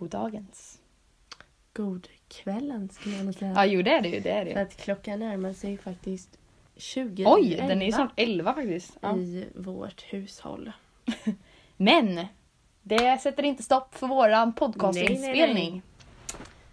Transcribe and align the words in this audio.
Goddagens. 0.00 0.80
God 1.72 2.08
kvällen 2.28 2.88
skulle 2.88 3.16
jag 3.16 3.24
nog 3.24 3.34
säga. 3.34 3.52
Ja, 3.54 3.66
jo 3.66 3.82
det 3.82 3.90
är 3.90 4.02
det 4.02 4.08
ju. 4.08 4.20
Det 4.20 4.30
är 4.30 4.44
det 4.44 4.52
För 4.52 4.60
att 4.60 4.76
klockan 4.76 5.18
närmar 5.18 5.52
sig 5.52 5.78
faktiskt 5.78 6.38
20 6.76 7.24
Oj, 7.26 7.54
den 7.54 7.82
är 7.82 7.86
ju 7.86 7.92
11 7.92 7.96
snart 7.96 8.12
11 8.16 8.54
faktiskt. 8.54 8.98
Ja. 9.00 9.16
i 9.16 9.48
vårt 9.54 10.02
hushåll. 10.02 10.72
Men 11.76 12.26
det 12.82 13.20
sätter 13.20 13.42
inte 13.42 13.62
stopp 13.62 13.94
för 13.94 14.06
våran 14.06 14.52
podcastinspelning. 14.52 15.82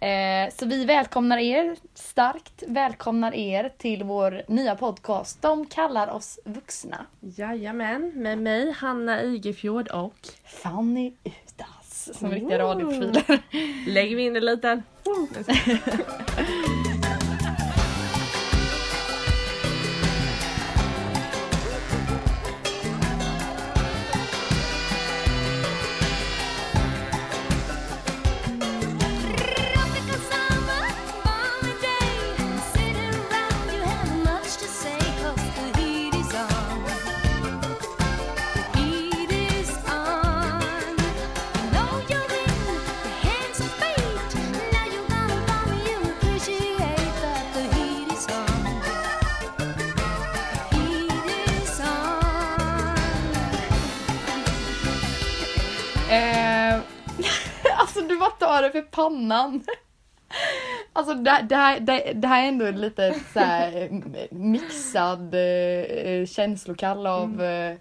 Eh, 0.00 0.50
så 0.54 0.66
vi 0.66 0.84
välkomnar 0.84 1.38
er 1.38 1.76
starkt, 1.94 2.62
välkomnar 2.66 3.34
er 3.34 3.72
till 3.78 4.04
vår 4.04 4.42
nya 4.48 4.76
podcast. 4.76 5.42
De 5.42 5.66
kallar 5.66 6.08
oss 6.08 6.38
vuxna. 6.44 7.06
Jajamän, 7.20 8.12
med 8.14 8.38
mig 8.38 8.72
Hanna 8.72 9.22
Igefjord 9.22 9.88
och 9.88 10.28
Fanny 10.44 11.12
Udas. 11.24 11.77
Som 12.14 12.30
riktiga 12.30 12.58
radioprofiler. 12.58 13.40
lägger 13.86 14.16
vi 14.16 14.22
in 14.22 14.36
en 14.36 14.44
liten... 14.44 14.82
Eh, 56.10 56.80
alltså 57.78 58.00
du 58.00 58.18
bara 58.18 58.30
tar 58.30 58.62
det 58.62 58.70
för 58.70 58.82
pannan. 58.82 59.64
Alltså 60.92 61.14
det, 61.14 61.46
det, 61.48 61.56
här, 61.56 61.80
det, 61.80 62.12
det 62.14 62.28
här 62.28 62.44
är 62.44 62.48
ändå 62.48 62.70
lite 62.70 63.14
så 63.32 63.40
här 63.40 63.82
eh, 63.82 64.26
mixad 64.30 65.34
eh, 65.34 66.26
känslokall 66.26 67.06
av 67.06 67.42
eh, 67.42 67.76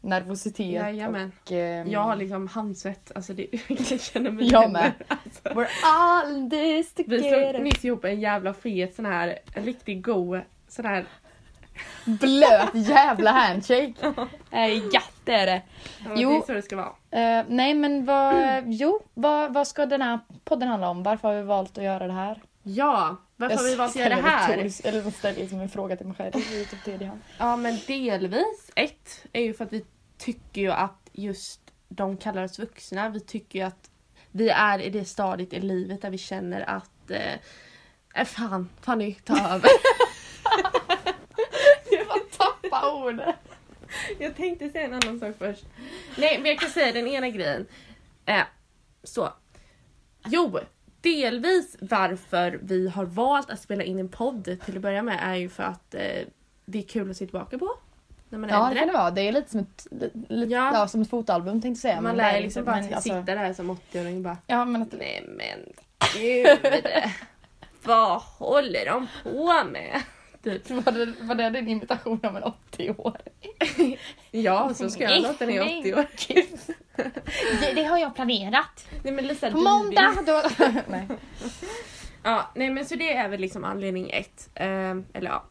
nervositet. 0.00 0.66
Jajamän. 0.66 1.32
Och, 1.44 1.52
eh, 1.52 1.88
Jag 1.88 2.00
har 2.00 2.16
liksom 2.16 2.48
handsvett, 2.48 3.12
alltså 3.14 3.32
det, 3.32 3.46
jag 3.90 4.00
känner 4.00 4.30
mig 4.30 4.48
Jag 4.50 4.70
med. 4.72 4.92
Alltså. 5.08 5.42
We're 5.48 5.68
all 5.84 6.50
this 6.50 6.92
Vi 6.96 7.04
slog 7.04 7.22
together. 7.32 7.58
nyss 7.58 7.84
ihop 7.84 8.04
en 8.04 8.20
jävla 8.20 8.54
fet 8.54 8.94
sån 8.94 9.06
här, 9.06 9.38
en 9.54 9.64
riktigt 9.64 10.02
god 10.04 10.40
sån 10.68 10.84
här, 10.84 11.04
Blöt 12.04 12.70
jävla 12.74 13.30
handshake. 13.30 13.94
Eh, 14.50 14.66
ja, 14.92 15.02
det 15.24 15.32
är 15.32 15.46
det. 15.46 15.62
ja, 16.04 16.10
Jo. 16.16 16.30
det 16.30 16.36
är 16.36 16.40
så 16.46 16.52
det 16.52 16.62
ska 16.62 16.76
vara. 16.76 16.92
Eh, 17.12 17.44
nej 17.48 17.74
men 17.74 18.04
vad, 18.04 18.62
jo, 18.66 19.00
vad, 19.14 19.52
vad 19.54 19.68
ska 19.68 19.86
den 19.86 20.02
här 20.02 20.18
podden 20.44 20.68
handla 20.68 20.88
om? 20.88 21.02
Varför 21.02 21.28
har 21.28 21.34
vi 21.34 21.42
valt 21.42 21.78
att 21.78 21.84
göra 21.84 22.06
det 22.06 22.12
här? 22.12 22.42
Ja, 22.62 23.16
varför 23.36 23.56
har 23.56 23.64
vi 23.64 23.74
valt 23.76 23.90
att 23.90 23.96
göra 23.96 24.08
det 24.08 24.22
här? 24.22 24.56
retoriskt- 24.56 24.86
Eller 24.86 25.02
jag 25.02 25.12
ställer 25.12 25.40
liksom 25.40 25.60
en 25.60 25.68
fråga 25.68 25.96
till 25.96 26.06
mig 26.06 26.16
själv. 26.16 26.32
Hand. 27.06 27.20
Ja 27.38 27.56
men 27.56 27.78
delvis. 27.86 28.70
Ett 28.76 29.24
är 29.32 29.40
ju 29.42 29.54
för 29.54 29.64
att 29.64 29.72
vi 29.72 29.84
tycker 30.18 30.60
ju 30.60 30.72
att 30.72 31.08
just 31.12 31.60
de 31.88 32.16
kallar 32.16 32.44
oss 32.44 32.58
vuxna. 32.58 33.08
Vi 33.08 33.20
tycker 33.20 33.58
ju 33.58 33.64
att 33.64 33.90
vi 34.30 34.48
är 34.48 34.78
i 34.78 34.90
det 34.90 35.04
stadiet 35.04 35.52
i 35.52 35.60
livet 35.60 36.02
där 36.02 36.10
vi 36.10 36.18
känner 36.18 36.60
att 36.70 37.10
eh, 37.10 37.32
äh, 38.14 38.24
fan, 38.24 38.68
Fanny 38.80 39.14
ta 39.14 39.38
över. 39.38 39.70
Jag 41.90 42.06
bara 42.06 42.18
tappa 42.38 42.92
ordet. 42.92 43.36
jag 44.18 44.36
tänkte 44.36 44.70
säga 44.70 44.84
en 44.84 44.94
annan 44.94 45.20
sak 45.20 45.34
först. 45.38 45.64
Nej 46.16 46.38
men 46.38 46.46
jag 46.50 46.58
kan 46.60 46.70
säga 46.70 46.92
den 46.92 47.06
ena 47.08 47.28
grejen. 47.28 47.66
Eh, 48.26 48.42
så. 49.02 49.28
Jo, 50.26 50.58
delvis 51.00 51.76
varför 51.80 52.58
vi 52.62 52.88
har 52.88 53.04
valt 53.04 53.50
att 53.50 53.60
spela 53.60 53.84
in 53.84 53.98
en 53.98 54.08
podd 54.08 54.44
till 54.64 54.76
att 54.76 54.82
börja 54.82 55.02
med 55.02 55.18
är 55.22 55.34
ju 55.34 55.48
för 55.48 55.62
att 55.62 55.94
eh, 55.94 56.00
det 56.64 56.78
är 56.78 56.82
kul 56.82 57.10
att 57.10 57.16
se 57.16 57.26
tillbaka 57.26 57.58
på. 57.58 57.68
När 58.28 58.38
man 58.38 58.50
är 58.50 58.54
Ja 58.54 58.60
det 58.60 58.64
äldre. 58.66 58.78
kan 58.78 58.88
det 58.88 58.94
vara. 58.94 59.10
Det 59.10 59.20
är 59.28 59.32
lite 59.32 59.50
som 59.50 59.60
ett, 59.60 59.86
li, 59.90 60.10
li, 60.28 60.46
Ja. 60.46 60.70
ja. 60.74 60.88
som 60.88 61.02
ett 61.02 61.10
fotoalbum 61.10 61.52
tänkte 61.62 61.68
jag 61.68 61.76
säga. 61.92 61.94
Man 61.94 62.04
men 62.04 62.16
det 62.16 62.22
är 62.22 62.32
lär 62.32 62.40
liksom 62.40 62.64
bara 62.64 62.76
men 62.76 62.84
alltså- 62.94 63.02
sitta 63.08 63.22
där 63.22 63.52
som 63.52 63.70
80-åring 63.70 64.16
och 64.16 64.22
bara 64.22 64.36
Ja 64.46 64.64
men 64.64 64.82
att, 64.82 64.92
Nej 64.92 65.24
men 65.28 65.58
gud! 66.16 66.84
Vad 67.84 68.20
håller 68.22 68.86
de 68.86 69.06
på 69.22 69.64
med? 69.72 70.02
Typ. 70.42 70.70
var, 70.70 70.92
det, 70.92 71.14
var 71.20 71.34
det 71.34 71.50
din 71.50 71.68
imitation 71.68 72.20
av 72.22 72.36
en 72.36 72.42
80-år? 72.42 73.16
Ja, 74.30 74.74
så 74.74 74.90
ska 74.90 75.02
jag 75.04 75.22
låta 75.22 75.46
när 75.46 75.52
jag 75.54 75.70
är 75.70 75.78
80 75.78 75.94
år. 75.94 76.06
det, 77.60 77.72
det 77.74 77.84
har 77.84 77.98
jag 77.98 78.14
planerat. 78.14 78.86
Nej 79.02 79.12
men 79.12 79.26
Lisa, 79.26 79.50
På 79.50 79.58
måndag 79.58 80.14
då... 80.26 80.42
Nej. 80.88 81.06
Ja, 82.22 82.50
nej 82.54 82.70
men 82.70 82.84
så 82.84 82.94
det 82.94 83.12
är 83.12 83.28
väl 83.28 83.40
liksom 83.40 83.64
anledning 83.64 84.10
ett. 84.10 84.50
Ehm, 84.54 85.04
eller 85.12 85.30
ja. 85.30 85.44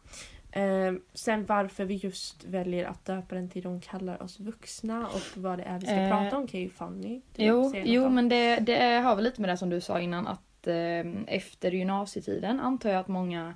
Ehm, 0.52 1.00
sen 1.14 1.46
varför 1.46 1.84
vi 1.84 1.94
just 1.94 2.44
väljer 2.44 2.84
att 2.84 3.04
döpa 3.04 3.34
den 3.34 3.48
till 3.50 3.62
De 3.62 3.80
kallar 3.80 4.22
oss 4.22 4.40
vuxna 4.40 5.06
och 5.06 5.22
vad 5.42 5.58
det 5.58 5.64
är 5.64 5.78
vi 5.78 5.86
ska 5.86 5.94
Eh, 5.94 6.08
prata 6.10 6.36
om 6.36 6.46
kan 6.46 6.60
ju 6.60 6.70
Fanny 6.70 7.20
typ 7.20 7.24
Jo, 7.36 7.72
jo 7.84 8.04
om. 8.06 8.14
men 8.14 8.28
det, 8.28 8.56
det 8.56 8.84
har 9.00 9.14
väl 9.16 9.24
lite 9.24 9.40
med 9.40 9.50
det 9.50 9.56
som 9.56 9.70
du 9.70 9.80
sa 9.80 10.00
innan 10.00 10.26
att 10.26 10.66
eh, 10.66 10.74
efter 11.26 11.70
gymnasietiden 11.70 12.60
antar 12.60 12.90
jag 12.90 13.00
att 13.00 13.08
många 13.08 13.54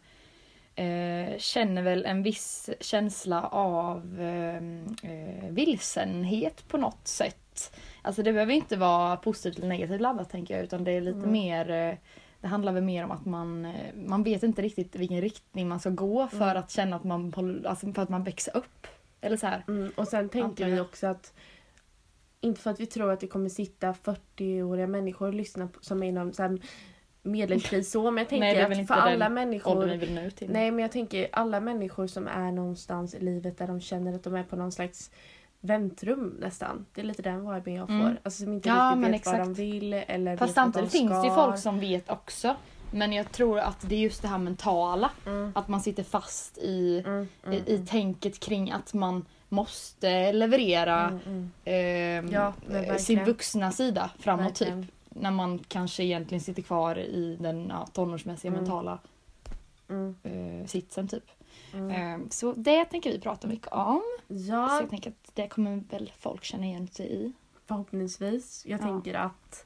eh, 0.77 1.39
känner 1.39 1.83
väl 1.83 2.05
en 2.05 2.23
viss 2.23 2.71
känsla 2.81 3.43
av 3.49 4.21
eh, 4.21 4.57
eh, 5.13 5.51
vilsenhet 5.51 6.69
på 6.69 6.77
något 6.77 7.09
sätt. 7.09 7.77
Alltså 8.03 8.23
det 8.23 8.33
behöver 8.33 8.53
inte 8.55 8.77
vara 8.77 9.17
positivt 9.17 9.59
eller 9.59 9.69
negativt 9.69 10.01
laddat 10.01 10.31
tänker 10.31 10.55
jag 10.57 10.65
utan 10.65 10.85
det 10.85 10.91
är 10.93 11.01
lite 11.01 11.19
Mm. 11.19 11.33
mer 11.33 11.71
eh, 11.71 11.95
det 12.41 12.47
handlar 12.49 12.73
väl 12.73 12.83
mer 12.85 13.05
om 13.05 13.11
att 13.11 13.25
man, 13.25 13.65
eh, 13.65 13.95
man 13.95 14.23
vet 14.23 14.43
inte 14.43 14.63
riktigt 14.63 14.97
vilken 14.97 15.21
riktning 15.21 15.69
man 15.69 15.81
ska 15.81 15.91
gå 15.91 16.27
för 16.29 16.37
Mm. 16.51 16.57
att 16.57 16.71
känna 16.71 16.97
att 16.97 17.05
man, 17.05 17.33
alltså 17.67 17.93
för 17.93 18.03
att 18.03 18.09
man 18.09 18.25
växer 18.25 18.57
upp. 18.57 18.87
Eller 19.21 19.37
så 19.37 19.47
här. 19.47 19.65
Mm, 19.69 19.93
och 19.97 20.09
sen 20.09 20.29
tänker 20.29 20.65
vi 20.67 20.81
också 20.81 21.07
att 21.07 21.33
inte 22.41 22.61
för 22.61 22.71
att 22.71 22.81
vi 22.81 22.87
tror 22.87 23.11
att 23.13 23.21
det 23.21 23.27
kommer 23.27 23.49
sitta 23.49 23.93
40-åriga 23.93 24.87
människor 24.87 25.27
och 25.29 25.35
lyssna 25.35 25.67
på, 25.69 25.79
som 25.83 26.03
är 26.03 26.07
inom 26.09 26.33
så 26.33 26.43
här 26.43 26.59
medlemspris 27.27 27.91
så 27.91 28.11
men 28.11 28.17
jag 28.23 28.29
tänker 28.29 28.69
Nej, 28.69 28.81
att 28.81 28.87
för 28.89 28.95
alla 28.95 29.29
människor. 29.29 29.87
Nej 30.49 30.71
men 30.71 30.79
jag 30.79 30.93
tänker 30.93 31.29
alla 31.33 31.61
människor 31.61 32.07
som 32.07 32.27
är 32.29 32.53
någonstans 32.53 33.15
i 33.15 33.21
livet 33.21 33.59
där 33.59 33.67
de 33.67 33.81
känner 33.81 34.15
att 34.15 34.25
de 34.25 34.35
är 34.35 34.43
på 34.43 34.57
någon 34.57 34.73
slags 34.73 35.11
väntrum 35.61 36.37
nästan. 36.41 36.87
Det 36.95 37.01
är 37.01 37.05
lite 37.05 37.23
den 37.23 37.55
viben 37.55 37.75
jag 37.75 37.87
får. 37.87 37.95
Mm. 37.95 38.17
Alltså 38.23 38.43
som 38.45 38.53
inte 38.53 38.69
Ja, 38.69 38.95
riktigt 38.97 39.15
vet 39.15 39.27
vad 39.27 39.35
de 39.35 39.41
exakt. 39.43 39.59
vill 39.59 39.93
eller 39.95 40.37
Fast 40.37 40.55
samtidigt 40.55 40.93
de 40.93 40.99
finns 40.99 41.23
det 41.23 41.31
folk 41.35 41.59
som 41.59 41.81
vet 41.81 42.11
också. 42.11 42.57
Men 42.91 43.13
jag 43.13 43.33
tror 43.33 43.59
att 43.59 43.81
det 43.89 43.95
är 43.95 43.99
just 44.01 44.23
det 44.23 44.29
här 44.29 44.39
mentala. 44.39 45.11
Mm, 45.27 45.53
Att 45.55 45.69
man 45.69 45.81
sitter 45.81 46.03
fast 46.03 46.59
i, 46.59 47.03
mm, 47.07 47.29
mm, 47.47 47.59
i, 47.67 47.73
i 47.75 47.79
tänket 47.79 48.41
kring 48.41 48.71
att 48.71 48.95
man 48.95 49.25
måste 49.49 50.33
leverera 50.33 51.01
mm, 51.27 51.51
mm. 51.65 52.33
Ja, 52.33 52.53
eh, 52.67 52.73
verkligen. 52.73 52.99
sin 52.99 53.25
vuxna 53.25 53.73
sida 53.73 54.11
framåt 54.19 54.47
Verkligen. 54.47 54.83
typ. 54.83 54.95
När 55.21 55.31
man 55.31 55.59
kanske 55.69 56.05
egentligen 56.05 56.41
sitter 56.43 56.63
kvar 56.63 56.99
i 56.99 57.37
den 57.41 57.67
ja, 57.69 57.87
tonårsmässiga 57.93 58.51
Mm. 58.53 58.63
mentala 58.63 58.99
Mm, 59.89 60.15
eh, 60.23 60.67
sitsen 60.67 61.09
typ. 61.09 61.25
mm. 61.75 61.91
Ehm, 61.91 62.31
så 62.31 62.53
det 62.53 62.85
tänker 62.85 63.13
vi 63.13 63.21
prata 63.21 63.49
mycket 63.49 63.73
om. 63.73 64.03
Så 64.29 64.35
Ja, 64.35 64.81
jag 64.81 64.91
tänker 64.91 65.11
att 65.11 65.31
det 65.35 65.49
kommer 65.49 65.83
väl 65.91 66.13
folk 66.19 66.45
känna 66.45 66.65
igen 66.67 66.89
sig 66.89 67.07
i. 67.13 67.33
förhoppningsvis. 67.67 68.63
Jag 68.67 68.81
Ja. 68.81 68.85
tänker 68.85 69.15
att 69.15 69.65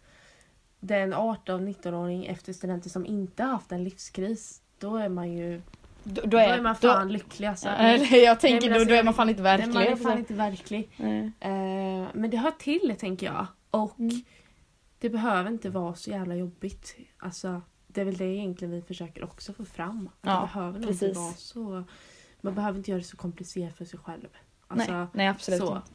den 0.81 1.15
18-19-åring 1.15 2.27
efter 2.27 2.53
studenten 2.53 2.91
som 2.91 3.07
inte 3.07 3.43
har 3.43 3.51
haft 3.51 3.73
en 3.73 3.85
livskris, 3.85 4.63
då 4.79 4.97
är 4.97 5.09
man 5.09 5.33
ju 5.33 5.63
Då, 6.05 6.23
då 6.25 6.39
är 6.39 6.61
man 6.63 6.77
fan 6.77 7.13
lycklig 7.13 7.47
alltså. 7.47 7.69
Eller 7.69 8.25
jag 8.25 8.41
tänker 8.41 8.69
då, 8.69 8.75
alltså, 8.75 8.89
då 8.89 8.95
är 8.95 9.03
man 9.05 9.15
fan 9.15 9.29
inte 9.29 9.43
Nej, 9.43 9.57
verklig. 9.59 9.75
man 9.75 9.83
är 9.83 9.97
fan 9.97 10.19
inte 10.19 10.35
verklig. 10.35 10.89
Nej. 10.97 11.33
Eh, 11.41 12.09
men 12.15 12.31
det 12.31 12.37
hör 12.37 12.51
till 12.51 12.95
tänker 12.99 13.27
jag. 13.27 13.47
Och 13.71 13.99
Mm. 14.01 14.23
Det 15.01 15.11
behöver 15.11 15.51
inte 15.51 15.71
vara 15.71 15.95
så 15.95 16.11
jävla 16.11 16.35
jobbigt. 16.35 16.97
Alltså, 17.19 17.63
det 17.87 18.01
är 18.01 18.05
väl 18.05 18.17
det 18.17 18.25
egentligen 18.25 18.73
vi 18.75 18.83
försöker 18.83 19.25
också 19.25 19.53
få 19.53 19.65
fram. 19.65 20.07
Att 20.21 20.29
Ja, 20.31 20.33
det 20.41 20.41
behöver 20.55 20.79
nog 20.81 20.91
inte 20.91 20.99
precis. 21.07 21.17
vara 21.17 21.33
så... 21.33 21.85
Man 22.41 22.55
behöver 22.55 22.79
inte 22.79 22.91
göra 22.91 22.99
det 23.01 23.05
så 23.07 23.17
komplicerat 23.17 23.77
för 23.77 23.85
sig 23.85 23.99
själv. 23.99 24.29
nej, 24.33 24.41
Alltså, 24.69 25.07
nej 25.13 25.27
absolut 25.29 25.61
så. 25.61 25.77
inte. 25.77 25.89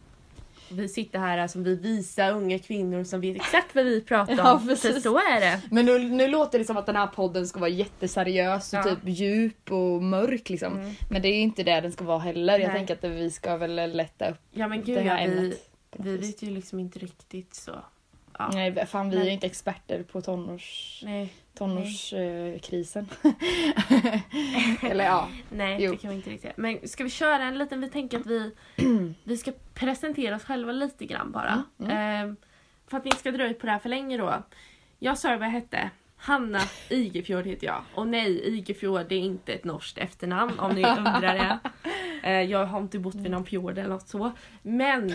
Vi 0.71 0.89
sitter 0.89 1.19
här 1.19 1.47
som 1.47 1.63
vi 1.63 1.75
visa 1.75 2.29
unga 2.29 2.59
kvinnor 2.59 3.03
som 3.03 3.21
vet 3.21 3.35
exakt 3.35 3.75
vad 3.75 3.85
vi 3.85 4.01
pratar 4.01 4.33
om. 4.39 4.39
Ja, 4.39 4.61
precis. 4.67 5.03
så 5.03 5.17
är 5.17 5.39
det. 5.39 5.61
Men 5.71 5.85
nu, 5.85 5.99
nu 6.09 6.27
låter 6.27 6.59
det 6.59 6.65
som 6.65 6.77
att 6.77 6.85
den 6.85 6.95
här 6.95 7.07
podden 7.07 7.47
ska 7.47 7.59
vara 7.59 7.69
jätteseriös 7.69 8.73
och 8.73 8.79
Ja. 8.79 8.83
typ 8.83 8.99
djup 9.03 9.71
och 9.71 10.03
mörk 10.03 10.49
liksom. 10.49 10.73
Mm. 10.73 10.93
Men 11.09 11.21
det 11.21 11.27
är 11.27 11.41
inte 11.41 11.63
det 11.63 11.81
den 11.81 11.91
ska 11.91 12.03
vara 12.03 12.19
heller. 12.19 12.59
Jag 12.59 12.67
Nej. 12.67 12.77
tänker 12.77 12.93
att 12.93 13.03
vi 13.03 13.31
ska 13.31 13.57
väl 13.57 13.97
lätta 13.97 14.29
upp 14.31 14.37
Ja 14.51 14.67
men 14.67 14.79
det 14.79 14.85
gud 14.85 14.97
här 14.97 15.21
ja, 15.21 15.31
vi, 15.31 15.37
ämnet. 15.37 15.69
vi 15.97 16.17
vis. 16.17 16.29
vet 16.29 16.41
ju 16.41 16.49
liksom 16.49 16.79
inte 16.79 16.99
riktigt 16.99 17.53
så 17.55 17.71
ja. 18.39 18.49
Nej, 18.53 18.85
fan 18.85 19.09
vi 19.09 19.17
är 19.17 19.23
ju 19.23 19.31
inte 19.31 19.47
experter 19.47 20.03
på 20.03 20.21
tonårs, 20.21 21.01
Nej, 21.05 21.33
tonårskrisen. 21.53 23.07
Eller 24.81 25.05
ja. 25.05 25.29
nej 25.49 25.77
Jo. 25.83 25.91
det 25.91 25.97
kan 25.97 26.09
vi 26.09 26.15
inte 26.15 26.29
riktigt. 26.29 26.57
Men 26.57 26.87
ska 26.87 27.03
vi 27.03 27.09
köra 27.09 27.43
en 27.43 27.57
liten, 27.57 27.81
vi 27.81 27.89
tänker 27.89 28.19
att 28.19 28.25
vi, 28.25 28.51
vi 29.23 29.37
ska 29.37 29.51
presentera 29.73 30.35
oss 30.35 30.43
själva 30.43 30.71
lite 30.71 31.05
grann 31.05 31.31
bara. 31.31 31.63
Mm, 31.79 31.91
Ehm, 31.91 32.35
för 32.87 32.97
att 32.97 33.05
inte 33.05 33.17
ska 33.17 33.31
dra 33.31 33.47
ut 33.47 33.59
på 33.59 33.65
det 33.65 33.71
här 33.71 33.79
för 33.79 33.89
länge 33.89 34.17
då. 34.17 34.43
Jag 34.99 35.17
sa 35.17 35.29
vad 35.29 35.47
jag 35.47 35.51
hette. 35.51 35.89
Hanna 36.17 36.59
Igefjord 36.89 37.45
heter 37.45 37.67
jag. 37.67 37.81
Och 37.95 38.07
nej, 38.07 38.47
Igefjord 38.47 39.11
är 39.11 39.15
inte 39.15 39.53
ett 39.53 39.63
norskt 39.63 39.97
efternamn 39.97 40.59
om 40.59 40.75
ni 40.75 40.83
undrar 40.97 41.33
det. 41.35 41.59
Eh, 42.23 42.41
jag 42.41 42.65
har 42.65 42.79
inte 42.79 42.99
bott 42.99 43.15
vid 43.15 43.31
någon 43.31 43.45
fjord 43.45 43.77
eller 43.77 43.89
något 43.89 44.07
så. 44.07 44.31
Men... 44.61 45.13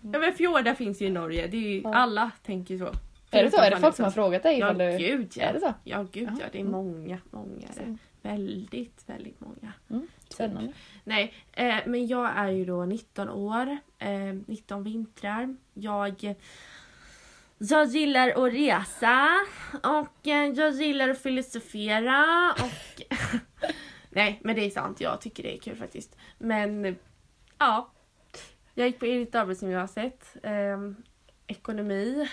Ja 0.00 0.18
men 0.18 0.32
fjordar 0.32 0.74
finns 0.74 1.02
ju 1.02 1.06
i 1.06 1.10
Norge. 1.10 1.46
Det 1.46 1.56
är 1.56 1.60
ju, 1.60 1.80
Ja. 1.80 1.94
alla 1.94 2.30
tänker 2.42 2.74
ju 2.74 2.80
så. 2.80 2.92
Är 3.30 3.44
det 3.44 3.50
så? 3.50 3.56
Är 3.56 3.70
det 3.70 3.76
folk 3.76 3.96
som 3.96 4.04
har 4.04 4.12
frågat 4.12 4.42
dig? 4.42 4.58
Ja 4.58 4.66
ifall 4.66 4.78
du... 4.78 4.98
gud 4.98 5.32
ja. 5.36 5.42
Är 5.42 5.52
det 5.52 5.60
så? 5.60 5.74
Ja 5.84 6.06
gud 6.12 6.28
ja, 6.40 6.44
det 6.52 6.58
är 6.58 6.60
Mm. 6.60 6.72
många, 6.72 7.18
många. 7.30 7.66
är 7.76 7.84
det. 7.86 7.96
Väldigt, 8.22 9.02
väldigt 9.06 9.40
många. 9.40 9.72
Spännande. 10.28 10.72
Nej, 11.04 11.32
eh, 11.52 11.76
men 11.86 12.06
jag 12.06 12.30
är 12.36 12.48
ju 12.48 12.64
då 12.64 12.84
19 12.84 13.28
år, 13.28 13.78
eh, 13.98 14.08
19 14.46 14.84
vintrar. 14.84 15.56
Jag, 15.74 16.34
jag 17.58 17.86
gillar 17.88 18.28
att 18.46 18.52
resa 18.52 19.28
och 19.82 20.26
eh, 20.28 20.44
jag 20.46 20.72
gillar 20.74 21.08
att 21.08 21.22
filosofera 21.22 22.52
och... 22.52 23.02
Nej, 24.10 24.40
men 24.44 24.56
det 24.56 24.66
är 24.66 24.70
sant. 24.70 25.00
Jag 25.00 25.20
tycker 25.20 25.42
det 25.42 25.54
är 25.56 25.58
kul 25.60 25.76
faktiskt. 25.76 26.16
Men 26.38 26.96
ja, 27.58 27.90
jag 28.78 28.86
gick 28.86 28.98
på 28.98 29.04
Elit 29.06 29.34
arbetsgymnasiet, 29.34 30.36
eh, 30.42 30.78
ekonomi. 31.46 32.28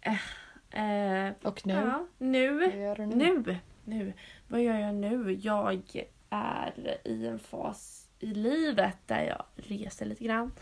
Eh, 0.00 1.26
eh, 1.26 1.32
Och 1.42 1.66
nu? 1.66 1.72
Ja, 1.74 2.06
nu. 2.18 2.58
Vad 2.58 2.76
gör 2.76 2.96
du 2.96 3.06
nu? 3.06 3.16
Nu, 3.46 3.56
nu. 3.84 4.12
Vad 4.48 4.62
gör 4.62 4.78
jag 4.78 4.94
nu? 4.94 5.32
Jag 5.32 6.02
är 6.30 6.98
i 7.04 7.26
en 7.26 7.38
fas 7.38 8.08
i 8.18 8.26
livet 8.26 8.96
där 9.06 9.22
jag 9.22 9.44
reser 9.56 10.06
lite 10.06 10.24
grann. 10.24 10.52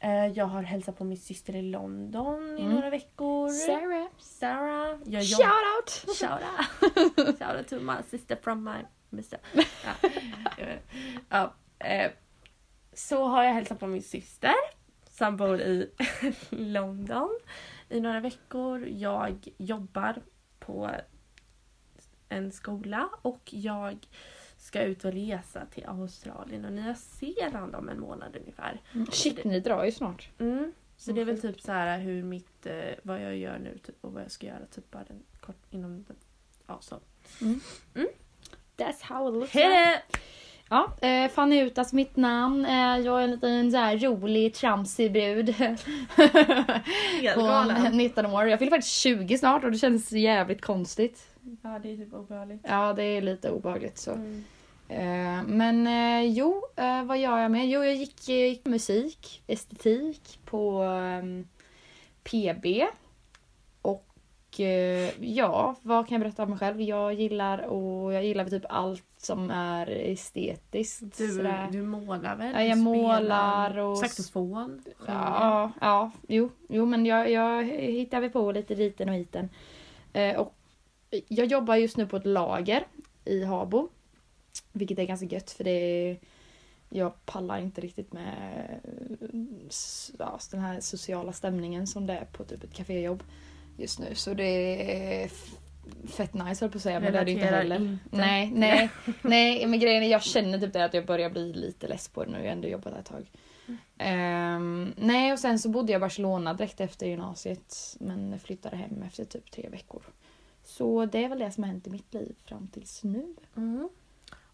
Eh, 0.00 0.26
Jag 0.26 0.44
har 0.46 0.62
hälsat 0.62 0.98
på 0.98 1.04
min 1.04 1.16
syster 1.18 1.56
i 1.56 1.62
London 1.62 2.58
i 2.58 2.62
Mm. 2.62 2.74
några 2.74 2.90
veckor. 2.90 3.48
Sarah. 3.48 4.06
Sarah. 4.18 4.98
Jag 5.04 5.24
Shout 5.24 5.40
out! 5.78 6.16
Shout 6.16 6.42
out! 6.42 7.38
Shout 7.38 7.56
out 7.56 7.68
to 7.68 7.80
my 7.80 7.96
sister 8.10 8.36
from 8.42 8.64
my 8.64 8.76
mister. 9.10 9.38
Ja. 9.54 10.08
Ja, 11.28 11.54
eh, 11.78 12.10
Så 12.98 13.24
har 13.24 13.44
jag 13.44 13.54
hälsat 13.54 13.80
på 13.80 13.86
min 13.86 14.02
syster 14.02 14.54
som 15.10 15.36
bor 15.36 15.60
i 15.60 15.90
London 16.50 17.38
i 17.88 18.00
några 18.00 18.20
veckor. 18.20 18.88
Jag 18.88 19.48
jobbar 19.56 20.22
på 20.58 20.90
en 22.28 22.52
skola 22.52 23.08
och 23.22 23.48
jag 23.50 24.08
ska 24.56 24.82
ut 24.82 25.04
och 25.04 25.12
resa 25.12 25.66
till 25.66 25.84
Australien 25.86 26.64
och 26.64 26.72
Nya 26.72 26.94
Zeeland 26.94 27.74
om 27.74 27.88
en 27.88 28.00
månad 28.00 28.36
ungefär. 28.36 28.80
Shit, 29.12 29.44
ni 29.44 29.60
drar 29.60 29.84
ju 29.84 29.92
snart. 29.92 30.30
Mm. 30.38 30.72
Så 30.96 31.12
det 31.12 31.20
är 31.20 31.24
väl 31.24 31.40
typ 31.40 31.60
så 31.60 31.72
här 31.72 31.98
hur 31.98 32.22
mitt, 32.22 32.66
eh, 32.66 32.94
vad 33.02 33.22
jag 33.22 33.36
gör 33.36 33.58
nu 33.58 33.78
typ, 33.78 34.04
och 34.04 34.12
vad 34.12 34.22
jag 34.22 34.30
ska 34.30 34.46
göra 34.46 34.66
typ 34.66 34.90
bara 34.90 35.04
en 35.08 35.22
kort 35.40 35.62
inom 35.70 36.04
den, 36.04 36.16
ja 36.66 36.78
så. 36.80 37.00
That's 38.76 39.02
how 39.02 39.28
it 39.28 39.34
looks 39.34 39.54
Hej 39.54 40.02
Ja, 40.70 40.92
eh, 41.00 41.30
Fanny 41.30 41.60
Utas 41.60 41.92
mitt 41.92 42.16
namn. 42.16 42.64
Eh, 42.64 42.98
jag 42.98 43.20
är 43.20 43.24
en 43.24 43.30
liten 43.30 43.70
så 43.70 43.76
här 43.76 43.98
rolig, 43.98 44.54
tramsig 44.54 45.12
brud. 45.12 45.48
Helt 47.20 47.34
På 47.34 47.42
galen. 47.42 47.96
19 47.96 48.26
år. 48.26 48.48
Jag 48.48 48.58
fyller 48.58 48.70
faktiskt 48.70 48.94
20 48.94 49.38
snart 49.38 49.64
och 49.64 49.72
det 49.72 49.78
känns 49.78 50.12
jävligt 50.12 50.62
konstigt. 50.62 51.28
Ja 51.62 51.78
det 51.82 51.92
är 51.92 51.96
typ 51.96 52.14
obehagligt. 52.14 52.60
Ja, 52.68 52.92
det 52.92 53.02
är 53.02 53.22
lite 53.22 53.50
obehagligt 53.50 53.98
så. 53.98 54.12
Mm. 54.12 54.44
Eh, 54.88 55.42
men 55.46 55.86
eh, 55.86 56.32
jo, 56.32 56.62
eh, 56.76 57.04
vad 57.04 57.18
gör 57.18 57.38
jag 57.38 57.50
med? 57.50 57.68
Jo, 57.68 57.84
jag 57.84 57.94
gick, 57.94 58.28
eh, 58.28 58.34
gick 58.34 58.66
musik, 58.66 59.42
estetik 59.46 60.40
på 60.44 60.82
ehm, 60.82 61.48
PB. 62.24 62.66
Eh, 64.60 65.24
ja, 65.24 65.74
vad 65.82 66.08
kan 66.08 66.14
jag 66.14 66.20
berätta 66.20 66.42
om 66.42 66.50
mig 66.50 66.58
själv? 66.58 66.80
Jag 66.80 67.14
gillar 67.14 67.58
och 67.58 68.12
jag 68.12 68.24
gillar 68.24 68.44
typ 68.44 68.64
allt 68.68 69.04
som 69.16 69.50
är 69.50 69.90
estetiskt. 69.90 71.18
Du, 71.18 71.28
sådär. 71.28 71.68
du 71.72 71.82
målar 71.82 72.36
väl? 72.36 72.52
Ja, 72.54 72.62
jag 72.62 72.78
målar 72.78 73.78
och- 73.78 73.98
Saxofon? 73.98 74.82
Ja, 75.06 75.72
ja 75.80 76.10
jo, 76.28 76.50
jo 76.68 76.86
men 76.86 77.06
jag, 77.06 77.30
jag 77.30 77.64
hittar 77.64 78.20
väl 78.20 78.30
på 78.30 78.52
lite 78.52 78.74
diten 78.74 79.08
och 79.08 79.14
hiten. 79.14 79.48
Eh, 80.12 80.36
och 80.36 80.54
jag 81.28 81.46
jobbar 81.46 81.76
just 81.76 81.96
nu 81.96 82.06
på 82.06 82.16
ett 82.16 82.26
lager 82.26 82.86
i 83.24 83.44
Habo. 83.44 83.88
Vilket 84.72 84.98
är 84.98 85.04
ganska 85.04 85.26
gött 85.26 85.50
för 85.50 85.64
det 85.64 85.70
är, 85.70 86.18
jag 86.90 87.26
pallar 87.26 87.58
inte 87.58 87.80
riktigt 87.80 88.12
med 88.12 88.34
eh, 88.84 89.28
ja, 90.18 90.38
den 90.50 90.60
här 90.60 90.80
sociala 90.80 91.32
stämningen 91.32 91.86
som 91.86 92.06
det 92.06 92.12
är 92.12 92.24
på 92.24 92.44
typ 92.44 92.64
ett 92.64 92.74
kaféjobb 92.74 93.22
just 93.78 93.98
nu. 93.98 94.14
Så 94.14 94.34
det 94.34 94.44
är 95.22 95.30
fett 96.08 96.34
nice 96.34 96.64
höll 96.64 96.70
på 96.70 96.78
att 96.78 96.82
säga 96.82 97.00
men 97.00 97.12
det 97.12 97.18
är 97.18 97.24
det 97.24 97.30
inte 97.30 97.44
heller. 97.44 97.76
inte. 97.76 98.16
Nej, 98.16 98.50
nej, 98.54 98.90
nej 99.22 99.66
men 99.66 99.80
grejen 99.80 100.02
är 100.02 100.08
jag 100.08 100.22
känner 100.22 100.58
typ 100.58 100.72
det 100.72 100.84
att 100.84 100.94
jag 100.94 101.06
börjar 101.06 101.30
bli 101.30 101.52
lite 101.52 101.88
less 101.88 102.08
på 102.08 102.24
det 102.24 102.30
nu. 102.30 102.38
Jag 102.38 102.44
har 102.44 102.52
ändå 102.52 102.68
jobbat 102.68 102.92
där 102.92 103.00
ett 103.00 103.06
tag. 103.06 103.30
Ehm, 103.98 104.94
nej 104.96 105.32
och 105.32 105.38
sen 105.38 105.58
så 105.58 105.68
bodde 105.68 105.92
jag 105.92 105.98
i 105.98 106.00
Barcelona 106.00 106.54
direkt 106.54 106.80
efter 106.80 107.06
gymnasiet 107.06 107.96
men 108.00 108.38
flyttade 108.38 108.76
hem 108.76 109.02
efter 109.02 109.24
typ 109.24 109.50
tre 109.50 109.68
veckor. 109.68 110.02
Så 110.64 111.06
det 111.06 111.24
är 111.24 111.28
väl 111.28 111.38
det 111.38 111.50
som 111.50 111.64
har 111.64 111.70
hänt 111.70 111.86
i 111.86 111.90
mitt 111.90 112.14
liv 112.14 112.34
fram 112.44 112.68
tills 112.68 113.04
nu. 113.04 113.34
Mm. 113.56 113.88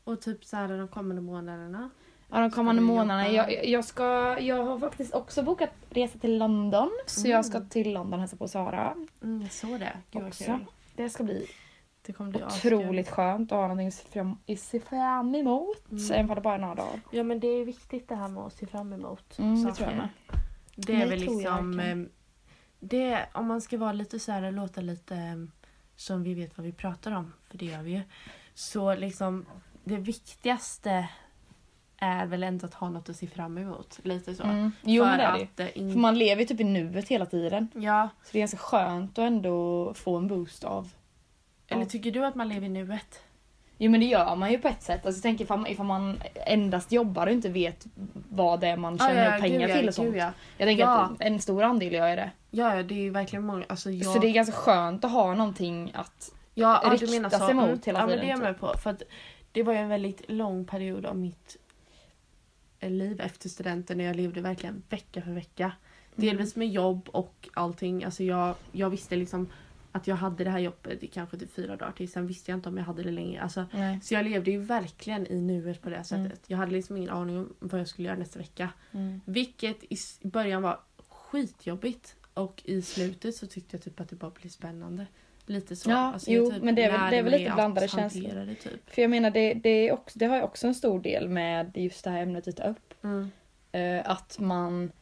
Och 0.04 0.20
typ 0.20 0.44
så 0.44 0.56
här 0.56 0.78
de 0.78 0.88
kommande 0.88 1.22
månaderna? 1.22 1.90
Ja, 2.30 2.40
de 2.40 2.50
kommande 2.50 2.82
månaderna. 2.82 3.28
Jag, 3.28 3.66
jag, 3.66 3.84
ska, 3.84 4.38
jag 4.40 4.64
har 4.64 4.78
faktiskt 4.78 5.14
också 5.14 5.42
bokat 5.42 5.70
resa 5.90 6.18
till 6.18 6.38
London. 6.38 6.90
Så 7.06 7.20
Mm. 7.20 7.30
jag 7.32 7.44
ska 7.46 7.60
till 7.60 7.92
London 7.92 8.14
och 8.14 8.20
hälsa 8.20 8.36
på 8.36 8.48
Sara. 8.48 8.94
Mm, 9.22 9.42
jag 9.42 9.52
såg 9.52 9.80
det. 9.80 9.92
Gud 10.10 10.26
Också. 10.26 10.44
kul. 10.44 10.64
Det 10.96 11.10
ska 11.10 11.24
bli 11.24 11.46
Det 12.02 12.12
kommer 12.12 12.30
bli 12.30 12.42
otroligt 12.44 13.08
skönt 13.10 13.52
att 13.52 13.56
ha 13.56 13.62
någonting 13.62 13.88
att 13.88 13.94
se 13.94 14.08
fram, 14.08 14.38
se 14.58 14.80
fram 14.80 15.34
emot. 15.34 15.90
Mm. 15.90 16.12
Även 16.12 16.28
om 16.30 16.34
det 16.34 16.40
bara 16.40 16.54
är 16.54 16.58
några 16.58 16.74
dagar. 16.74 17.00
Ja 17.10 17.22
men 17.22 17.40
det 17.40 17.46
är 17.48 17.64
viktigt 17.64 18.08
det 18.08 18.14
här 18.16 18.28
med 18.28 18.42
att 18.42 18.52
se 18.52 18.66
fram 18.66 18.92
emot 18.92 19.38
Mm, 19.38 19.54
det 19.54 19.60
saker. 19.60 19.74
tror 19.74 19.88
jag 19.88 19.96
med. 19.96 20.08
Det 20.76 20.92
är 20.92 20.98
Det 20.98 21.06
väl 21.06 21.22
jag 21.22 21.30
liksom... 21.36 21.80
eh, 21.80 21.96
Det, 22.80 23.26
om 23.34 23.46
man 23.46 23.60
ska 23.60 23.78
vara 23.78 23.92
lite 23.92 24.18
så 24.18 24.32
här, 24.32 24.50
låta 24.52 24.80
lite 24.80 25.14
eh, 25.16 25.36
som 25.96 26.22
vi 26.22 26.34
vet 26.34 26.56
vad 26.58 26.66
vi 26.66 26.72
pratar 26.72 27.12
om, 27.12 27.32
för 27.44 27.58
det 27.58 27.66
gör 27.66 27.82
vi 27.82 27.90
ju. 27.90 28.00
Så 28.54 28.94
liksom 28.94 29.46
det 29.84 29.96
viktigaste 29.96 31.08
är 31.98 32.26
väl 32.26 32.42
ändå 32.42 32.66
att 32.66 32.74
ha 32.74 32.88
något 32.88 33.08
att 33.08 33.16
se 33.16 33.26
fram 33.26 33.58
emot. 33.58 33.98
Lite 34.02 34.34
så. 34.34 34.42
Mm. 34.42 34.72
Jo 34.82 35.04
För 35.04 35.16
det 35.16 35.22
är 35.22 35.32
det 35.38 35.42
att, 35.42 35.60
eh, 35.60 35.78
in- 35.82 35.92
För 35.92 35.98
man 35.98 36.18
lever 36.18 36.42
ju 36.42 36.46
typ 36.48 36.60
i 36.60 36.64
nuet 36.64 37.08
hela 37.08 37.26
tiden. 37.26 37.68
Ja, 37.74 38.08
Så 38.24 38.28
det 38.32 38.38
är 38.38 38.40
ganska 38.40 38.56
skönt 38.58 39.10
att 39.18 39.22
ändå 39.22 39.92
få 39.94 40.16
en 40.16 40.28
boost 40.28 40.64
av. 40.64 40.88
eller 41.68 41.82
Ja. 41.82 41.88
tycker 41.88 42.10
du 42.10 42.24
att 42.26 42.34
man 42.34 42.48
lever 42.48 42.66
i 42.66 42.68
nuet? 42.70 43.22
Jo 43.78 43.90
men 43.90 44.00
det 44.00 44.06
gör 44.06 44.36
man 44.36 44.50
ju 44.52 44.58
på 44.58 44.68
ett 44.68 44.82
sätt. 44.82 45.06
Alltså 45.06 45.18
jag 45.18 45.22
tänker 45.22 45.44
ifall 45.44 45.58
man, 45.58 45.66
ifall 45.70 45.86
man 45.86 46.22
endast 46.46 46.92
jobbar 46.92 47.26
och 47.26 47.32
inte 47.32 47.48
vet 47.48 47.86
vad 48.30 48.60
det 48.60 48.66
är 48.68 48.76
man 48.76 48.98
tjänar 48.98 49.38
pengar 49.40 49.60
gud, 49.60 49.70
ja, 49.70 49.74
till 49.76 49.88
och 49.88 49.94
sånt. 49.94 50.08
gud, 50.08 50.16
ja. 50.16 50.30
Jag 50.58 50.68
tänker 50.68 50.84
Ja. 50.84 51.00
att 51.00 51.20
en 51.20 51.40
stor 51.40 51.62
andel 51.62 51.92
gör 51.92 52.16
det. 52.16 52.30
ja, 52.50 52.76
ja, 52.76 52.82
det 52.82 52.94
är 52.94 52.98
ju 52.98 53.10
verkligen 53.10 53.46
många. 53.46 53.64
Alltså, 53.68 53.90
jag... 53.90 54.12
Så 54.12 54.18
det 54.18 54.26
är 54.28 54.32
ganska 54.32 54.52
skönt 54.56 55.04
att 55.04 55.10
ha 55.12 55.34
någonting 55.34 55.90
att... 55.94 56.32
Ja, 56.54 56.80
ja, 56.84 56.90
rikta 56.90 57.30
sig 57.38 57.54
mot 57.54 57.64
Mm. 57.64 57.80
hela 57.84 57.98
ja, 57.98 58.06
men 58.06 58.08
tiden, 58.08 58.20
det 58.20 58.26
är 58.26 58.28
jag 58.28 58.36
typ. 58.38 58.44
med 58.44 58.60
på. 58.60 58.78
För 58.78 58.90
att 58.90 59.02
det 59.52 59.62
var 59.62 59.72
ju 59.72 59.78
en 59.78 59.88
väldigt 59.88 60.22
lång 60.30 60.64
period 60.64 61.06
av 61.06 61.16
mitt 61.16 61.56
liv 62.90 63.20
efter 63.20 63.48
studenten 63.48 63.98
när 63.98 64.04
jag 64.04 64.16
levde 64.16 64.40
verkligen 64.40 64.82
vecka 64.88 65.22
för 65.22 65.32
vecka. 65.32 65.64
Mm. 65.64 66.28
Delvis 66.28 66.56
med 66.56 66.68
jobb 66.68 67.08
och 67.12 67.48
allting. 67.54 68.04
Alltså 68.04 68.24
jag, 68.24 68.54
jag 68.72 68.90
visste 68.90 69.16
liksom 69.16 69.48
att 69.92 70.06
jag 70.06 70.16
hade 70.16 70.44
det 70.44 70.50
här 70.50 70.58
jobbet 70.58 71.02
i 71.02 71.06
kanske 71.06 71.38
typ 71.38 71.54
fyra 71.54 71.76
dagar 71.76 71.92
till. 71.92 72.08
Sen 72.08 72.26
visste 72.26 72.50
jag 72.50 72.58
inte 72.58 72.68
om 72.68 72.76
jag 72.76 72.84
hade 72.84 73.02
det 73.02 73.10
längre. 73.10 73.42
Alltså, 73.42 73.64
Nej. 73.72 74.00
så 74.00 74.14
jag 74.14 74.24
levde 74.24 74.50
ju 74.50 74.58
verkligen 74.58 75.26
i 75.26 75.40
nuet 75.40 75.82
på 75.82 75.90
det 75.90 76.04
sättet. 76.04 76.16
Mm. 76.16 76.38
Jag 76.46 76.58
hade 76.58 76.72
liksom 76.72 76.96
ingen 76.96 77.10
aning 77.10 77.38
om 77.38 77.54
vad 77.58 77.80
jag 77.80 77.88
skulle 77.88 78.08
göra 78.08 78.18
nästa 78.18 78.38
vecka. 78.38 78.70
Mm. 78.92 79.20
Vilket 79.24 79.84
i 79.84 79.96
början 80.22 80.62
var 80.62 80.80
skitjobbigt. 81.08 82.16
Och 82.34 82.62
i 82.64 82.82
slutet 82.82 83.36
så 83.36 83.46
tyckte 83.46 83.76
jag 83.76 83.82
typ 83.82 84.00
att 84.00 84.08
det 84.08 84.16
bara 84.16 84.30
blev 84.30 84.50
spännande. 84.50 85.06
Lite 85.46 85.76
så. 85.76 85.90
Ja, 85.90 85.96
Alltså 86.12 86.30
jo, 86.30 86.50
typ 86.50 86.62
men 86.62 86.74
det 86.74 86.82
är 86.84 86.90
väl- 86.92 87.10
det 87.10 87.16
är 87.18 87.22
väl 87.22 87.32
lite 87.32 87.50
att 87.50 87.56
blandade 87.56 87.88
känslor. 87.88 88.46
Det, 88.46 88.54
typ. 88.54 88.90
För 88.90 89.02
jag 89.02 89.10
menar 89.10 89.30
det, 89.30 89.54
det, 89.54 89.88
är 89.88 89.92
också, 89.92 90.18
det 90.18 90.26
har 90.26 90.36
ju 90.36 90.42
också 90.42 90.66
en 90.66 90.74
stor 90.74 91.00
del 91.00 91.28
med 91.28 91.76
just 91.76 92.04
det 92.04 92.10
här 92.10 92.22
ämnet 92.22 92.48
vi 92.48 92.52
tar 92.52 92.68
upp. 92.68 92.94
Mm. 93.04 93.30
Eh, 93.72 94.10
att 94.10 94.38
man... 94.38 94.92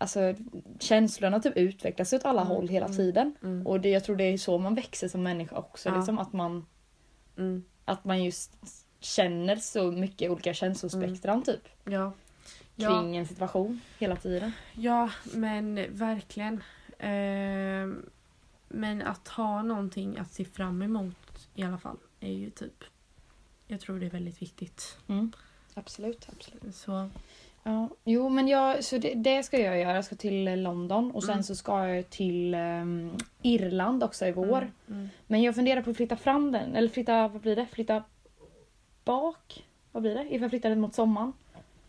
Alltså 0.00 0.34
känslorna 0.78 1.40
typ 1.40 1.56
utvecklas 1.56 2.12
åt 2.12 2.24
alla 2.24 2.40
Mm, 2.42 2.52
håll 2.56 2.68
hela 2.68 2.86
mm. 2.86 2.96
tiden. 2.96 3.34
Mm. 3.42 3.66
Och 3.66 3.80
det, 3.80 3.88
jag 3.88 4.04
tror 4.04 4.16
det 4.16 4.24
är 4.24 4.38
så 4.38 4.58
man 4.58 4.74
växer 4.74 5.08
som 5.08 5.22
människa 5.22 5.56
också. 5.56 5.88
Ja. 5.88 5.96
Liksom, 5.96 6.18
att, 6.18 6.32
man, 6.32 6.66
Mm. 7.36 7.64
att 7.84 8.04
man 8.04 8.24
just 8.24 8.52
känner 9.00 9.56
så 9.56 9.92
mycket 9.92 10.30
olika 10.30 10.54
känslospektran 10.54 11.42
typ. 11.42 11.68
Ja. 11.84 12.12
Ja. 12.76 12.88
kring 13.00 13.16
en 13.16 13.26
situation 13.26 13.80
hela 13.98 14.16
tiden. 14.16 14.52
Ja, 14.74 15.10
men 15.34 15.84
verkligen. 15.90 16.62
Ehm, 16.98 18.10
men 18.68 19.02
att 19.02 19.28
ha 19.28 19.62
någonting 19.62 20.18
att 20.18 20.32
se 20.32 20.44
fram 20.44 20.82
emot 20.82 21.48
i 21.54 21.62
alla 21.62 21.78
fall 21.78 21.96
är 22.20 22.32
ju 22.32 22.50
typ... 22.50 22.84
Jag 23.66 23.80
tror 23.80 24.00
det 24.00 24.06
är 24.06 24.10
väldigt 24.10 24.42
viktigt. 24.42 24.98
Mm. 25.06 25.32
Absolut, 25.74 26.28
absolut. 26.36 26.76
Så, 26.76 27.10
Ja, 27.62 27.88
jo 28.04 28.28
men 28.28 28.48
jag, 28.48 28.84
så 28.84 28.98
det, 28.98 29.14
det 29.14 29.42
ska 29.42 29.58
jag 29.60 29.78
göra. 29.80 29.94
Jag 29.94 30.04
ska 30.04 30.16
till 30.16 30.62
London 30.62 31.10
och 31.10 31.22
sen 31.24 31.32
Mm. 31.32 31.42
så 31.42 31.54
ska 31.56 31.88
jag 31.88 32.10
till 32.10 32.54
ehm, 32.54 33.10
Irland 33.42 34.02
också 34.04 34.26
i 34.26 34.32
vår. 34.32 34.58
Mm, 34.58 34.70
mm. 34.88 35.08
Men 35.26 35.42
jag 35.42 35.54
funderar 35.54 35.82
på 35.82 35.90
att 35.90 35.96
flytta 35.96 36.16
fram 36.16 36.52
den. 36.52 36.74
Eller 36.76 36.88
flytta, 36.88 37.28
vad 37.28 37.40
blir 37.42 37.56
det? 37.56 37.66
Flytta 37.66 38.02
bak? 39.04 39.66
Vad 39.92 40.02
blir 40.02 40.14
det? 40.14 40.24
Ifall 40.24 40.40
jag 40.40 40.50
flyttar 40.50 40.68
den 40.68 40.80
mot 40.80 40.94
sommaren. 40.94 41.32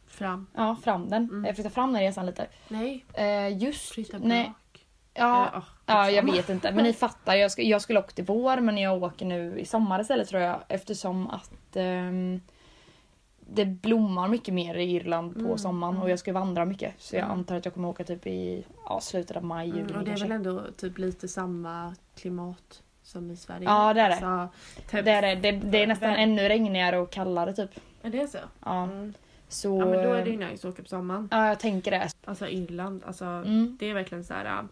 Fram. 0.08 0.48
Ja, 0.56 0.76
fram 0.84 1.10
den. 1.10 1.24
Mm. 1.24 1.46
Jag 1.46 1.56
flyttar 1.56 1.70
fram 1.70 1.94
den 1.94 2.02
resan 2.02 2.26
lite. 2.26 2.48
Nej, 2.68 3.06
Eh, 3.14 3.58
just... 3.64 3.90
flytta 3.92 4.18
nej, 4.20 4.46
bak. 4.48 4.56
Ja, 5.20 5.46
Eh, 5.46 5.52
åh, 5.58 5.64
ja, 5.86 6.10
jag 6.12 6.24
skitsamma. 6.24 6.32
vet 6.32 6.50
inte. 6.50 6.72
Men 6.72 6.84
ni 6.84 6.94
fattar. 6.94 7.36
Jag, 7.36 7.52
ska, 7.52 7.62
jag 7.62 7.82
skulle 7.82 8.00
åka 8.00 8.12
till 8.12 8.26
vår 8.26 8.58
men 8.58 8.78
jag 8.78 9.04
åker 9.04 9.26
nu 9.26 9.60
i 9.60 9.66
sommar 9.66 10.02
istället 10.02 10.28
tror 10.28 10.42
jag. 10.42 10.60
Eftersom 10.68 11.28
att 11.30 11.76
ehm, 11.76 12.42
det 13.52 13.66
blommar 13.66 14.28
mycket 14.28 14.54
mer 14.54 14.76
i 14.76 14.92
Irland 14.96 15.34
på 15.34 15.40
Mm, 15.40 15.58
sommaren 15.58 15.94
mm. 15.94 16.04
och 16.04 16.10
jag 16.10 16.20
ska 16.20 16.34
vandra 16.34 16.66
mycket. 16.66 16.94
Så 16.98 17.16
jag 17.16 17.24
Mm. 17.26 17.38
antar 17.38 17.56
att 17.56 17.66
jag 17.66 17.74
kommer 17.74 17.88
åka 17.90 18.04
typ 18.04 18.28
i 18.28 18.66
ja, 18.86 19.00
slutet 19.02 19.38
av 19.38 19.44
maj, 19.44 19.68
juni 19.68 19.80
Mm, 19.82 19.96
och 19.96 20.04
det 20.04 20.06
är 20.06 20.06
kanske. 20.06 20.26
väl 20.28 20.32
ändå 20.36 20.64
typ 20.78 20.98
lite 20.98 21.28
samma 21.28 21.96
klimat 22.16 22.84
som 23.04 23.32
i 23.32 23.36
Sverige? 23.38 23.64
Ja, 23.66 23.94
det 23.94 24.02
är 24.02 24.10
det. 24.10 24.28
Alltså, 24.28 24.58
typ, 24.92 25.06
Det 25.06 25.12
är, 25.12 25.22
det. 25.22 25.36
Det, 25.36 25.52
det 25.52 25.84
är 25.84 25.88
nästan 25.88 26.10
Väl- 26.10 26.20
ännu 26.20 26.50
regnigare 26.50 26.98
och 26.98 27.12
kallare 27.12 27.54
typ. 27.54 27.70
Är 28.02 28.10
det 28.10 28.28
så? 28.28 28.38
Ja, 28.66 28.84
Mm. 28.84 29.14
så... 29.48 29.80
Ja 29.80 29.86
men 29.86 30.04
då 30.04 30.14
är 30.14 30.24
det 30.26 30.30
ju 30.32 30.38
nice 30.38 30.68
att 30.68 30.74
åka 30.74 30.84
på 30.84 30.90
sommaren. 30.90 31.28
Ja, 31.32 31.48
jag 31.48 31.60
tänker 31.60 31.92
det. 31.92 32.10
Alltså 32.26 32.48
Irland, 32.48 33.04
alltså 33.08 33.26
Mm. 33.26 33.78
det 33.80 33.90
är 33.90 33.94
verkligen 33.94 34.24
så 34.24 34.34
här. 34.34 34.68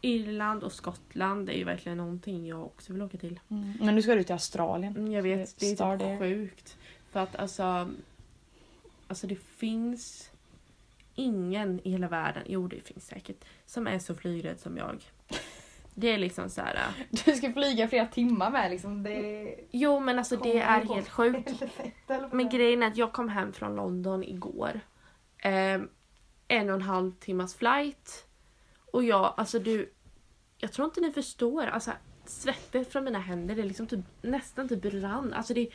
Irland 0.00 0.64
och 0.64 0.72
Skottland 0.72 1.48
är 1.48 1.54
ju 1.54 1.64
verkligen 1.64 1.98
någonting 1.98 2.46
jag 2.46 2.64
också 2.64 2.92
vill 2.92 3.02
åka 3.02 3.18
till. 3.18 3.40
Mm. 3.48 3.72
Men 3.80 3.94
nu 3.94 4.02
ska 4.02 4.14
du 4.14 4.22
till 4.24 4.32
Australien. 4.32 4.96
Mm, 4.96 5.12
jag 5.12 5.22
vet, 5.22 5.58
det 5.58 5.70
är 5.70 5.74
Star 5.74 5.98
typ 5.98 6.18
sjukt. 6.18 6.76
För 7.10 7.20
att 7.20 7.36
alltså, 7.36 7.90
alltså 9.06 9.26
det 9.26 9.36
finns 9.36 10.30
ingen 11.14 11.80
i 11.84 11.90
hela 11.90 12.08
världen, 12.08 12.42
jo 12.46 12.68
det 12.68 12.80
finns 12.80 13.06
säkert, 13.06 13.44
som 13.66 13.86
är 13.86 13.98
så 13.98 14.14
flygrädd 14.14 14.60
som 14.60 14.76
jag. 14.76 15.04
Det 15.94 16.08
är 16.08 16.18
liksom 16.18 16.50
så 16.50 16.60
här. 16.60 16.74
äh, 16.74 17.04
Du 17.24 17.32
ska 17.32 17.52
flyga 17.52 17.88
flera 17.88 18.06
timmar 18.06 18.50
med 18.50 18.70
liksom. 18.70 19.02
Det 19.02 19.54
Jo 19.70 20.00
men 20.00 20.18
alltså 20.18 20.36
det 20.36 20.58
är 20.58 20.84
helt 20.94 21.08
sjukt. 21.08 21.52
Men 22.32 22.48
grejen 22.48 22.82
är 22.82 22.86
att 22.86 22.96
jag 22.96 23.12
kom 23.12 23.28
hem 23.28 23.52
från 23.52 23.76
London 23.76 24.24
igår. 24.24 24.80
Ehm, 25.38 25.88
en 26.48 26.68
och 26.68 26.74
en 26.74 26.82
halv 26.82 27.12
timmas 27.12 27.54
flight. 27.54 28.26
Och 28.96 29.04
jag, 29.04 29.34
alltså 29.36 29.58
du... 29.58 29.92
Jag 30.58 30.72
tror 30.72 30.84
inte 30.84 31.00
ni 31.00 31.12
förstår. 31.12 31.66
Alltså 31.66 31.92
svettet 32.24 32.92
från 32.92 33.04
mina 33.04 33.18
händer, 33.18 33.54
det 33.54 33.62
är 33.62 33.66
liksom 33.66 33.86
typ, 33.86 34.00
nästan 34.22 34.68
typ 34.68 34.84
rann. 34.84 35.32
Alltså 35.32 35.54
det... 35.54 35.68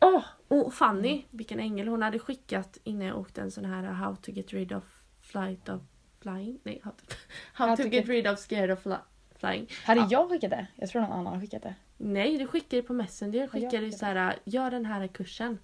Åh! 0.00 0.22
och 0.48 0.74
Fanny, 0.74 1.24
vilken 1.30 1.60
ängel, 1.60 1.88
hon 1.88 2.02
hade 2.02 2.18
skickat 2.18 2.78
innan 2.84 3.06
jag 3.06 3.18
åkte 3.18 3.40
en 3.42 3.50
sån 3.50 3.64
här 3.64 3.82
How 3.82 4.16
to 4.16 4.30
get 4.30 4.52
rid 4.52 4.72
of 4.72 4.84
flight 5.22 5.68
of 5.68 5.82
flying. 6.22 6.58
Nej, 6.62 6.80
how 6.84 6.90
to, 6.92 7.14
how 7.52 7.76
to 7.76 7.82
get 7.82 8.08
rid 8.08 8.26
of 8.26 8.38
scared 8.38 8.70
of 8.70 8.82
fly, 8.82 8.94
flying. 9.38 9.68
Hade 9.84 10.00
Ja. 10.00 10.08
jag 10.10 10.30
skickat 10.30 10.50
det? 10.50 10.66
Jag 10.76 10.88
tror 10.88 11.02
någon 11.02 11.12
annan 11.12 11.26
har 11.26 11.40
skickat 11.40 11.62
det. 11.62 11.74
Nej, 11.96 12.38
du 12.38 12.46
skickade 12.46 12.82
på 12.82 12.92
Messenger. 12.92 13.40
jag 13.40 13.50
Skickade 13.50 13.70
skickade. 13.70 13.92
så 13.92 14.06
här, 14.06 14.38
gör 14.44 14.70
den 14.70 14.86
här 14.86 15.06
kursen. 15.06 15.58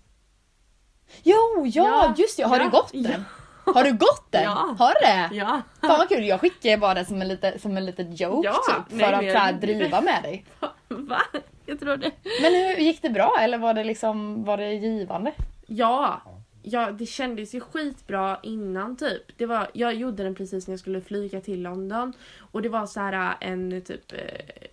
Jo, 1.23 1.37
ja, 1.67 1.71
Ja, 1.85 2.15
just 2.19 2.37
det. 2.37 2.43
Har 2.43 2.57
ja, 2.59 2.65
du 2.65 2.71
gått 2.71 2.91
ja. 2.93 3.19
Har 3.65 3.85
du 3.85 3.93
gått 3.93 4.27
den? 4.31 4.43
Ja. 4.43 4.75
Har 4.79 4.95
du 4.95 5.07
det? 5.07 5.37
Ja. 5.37 5.63
Fan 5.81 5.99
vad 5.99 6.09
kul, 6.09 6.25
jag 6.25 6.41
skickar 6.41 6.77
bara 6.77 6.95
det 6.95 7.05
som 7.05 7.23
en 7.23 7.29
liten, 7.29 7.59
som 7.59 7.77
en 7.77 7.87
liten 7.87 8.15
joke 8.15 8.49
Ja, 8.49 8.53
typ. 8.67 8.89
För 8.89 8.97
nej, 8.97 9.15
att 9.15 9.23
men 9.25 9.33
så 9.33 9.39
här, 9.39 9.53
jag- 9.53 9.61
driva 9.61 10.01
med 10.01 10.23
dig. 10.23 10.45
Va? 10.89 11.23
Jag 11.67 11.81
tror 11.81 11.97
det. 11.97 12.11
Men 12.43 12.53
hur 12.55 12.77
gick 12.77 13.03
det 13.03 13.11
bra 13.11 13.37
eller 13.41 13.59
var 13.59 13.75
det 13.75 13.85
liksom, 13.85 14.45
var 14.45 14.57
det 14.57 14.73
givande? 14.73 15.33
Ja, 15.67 16.23
ja, 16.63 16.91
det 16.91 17.07
kändes 17.07 17.55
ju 17.55 17.61
skitbra 17.61 18.39
innan 18.43 18.97
typ. 18.97 19.23
Det 19.39 19.47
var, 19.47 19.71
jag 19.73 19.95
gjorde 19.95 20.23
den 20.23 20.35
precis 20.35 20.67
när 20.67 20.73
jag 20.73 20.81
skulle 20.81 21.01
flyga 21.01 21.41
till 21.41 21.63
London. 21.63 22.13
Och 22.53 22.63
det 22.63 22.69
var 22.69 22.87
så 22.87 23.01
här 23.01 23.35
en 23.41 23.83
typ 23.83 24.13
eh, 24.13 24.19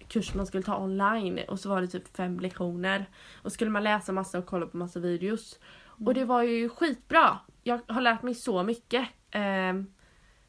kurs 0.08 0.34
man 0.34 0.46
skulle 0.48 0.64
ta 0.64 0.78
online 0.78 1.40
och 1.48 1.60
så 1.60 1.70
var 1.70 1.82
det 1.82 1.88
typ 1.88 2.16
fem 2.18 2.40
lektioner. 2.40 3.06
Och 3.44 3.52
skulle 3.52 3.72
man 3.72 3.84
läsa 3.84 4.12
massa 4.12 4.38
och 4.38 4.46
kolla 4.46 4.66
på 4.66 4.78
massa 4.78 5.00
videos. 5.00 5.60
Och 6.06 6.14
det 6.14 6.26
var 6.26 6.44
ju 6.44 6.70
skitbra. 6.70 7.38
Jag 7.64 7.80
har 7.88 8.02
lärt 8.02 8.22
mig 8.22 8.36
så 8.36 8.64
mycket. 8.64 9.08
Ehm, 9.32 9.88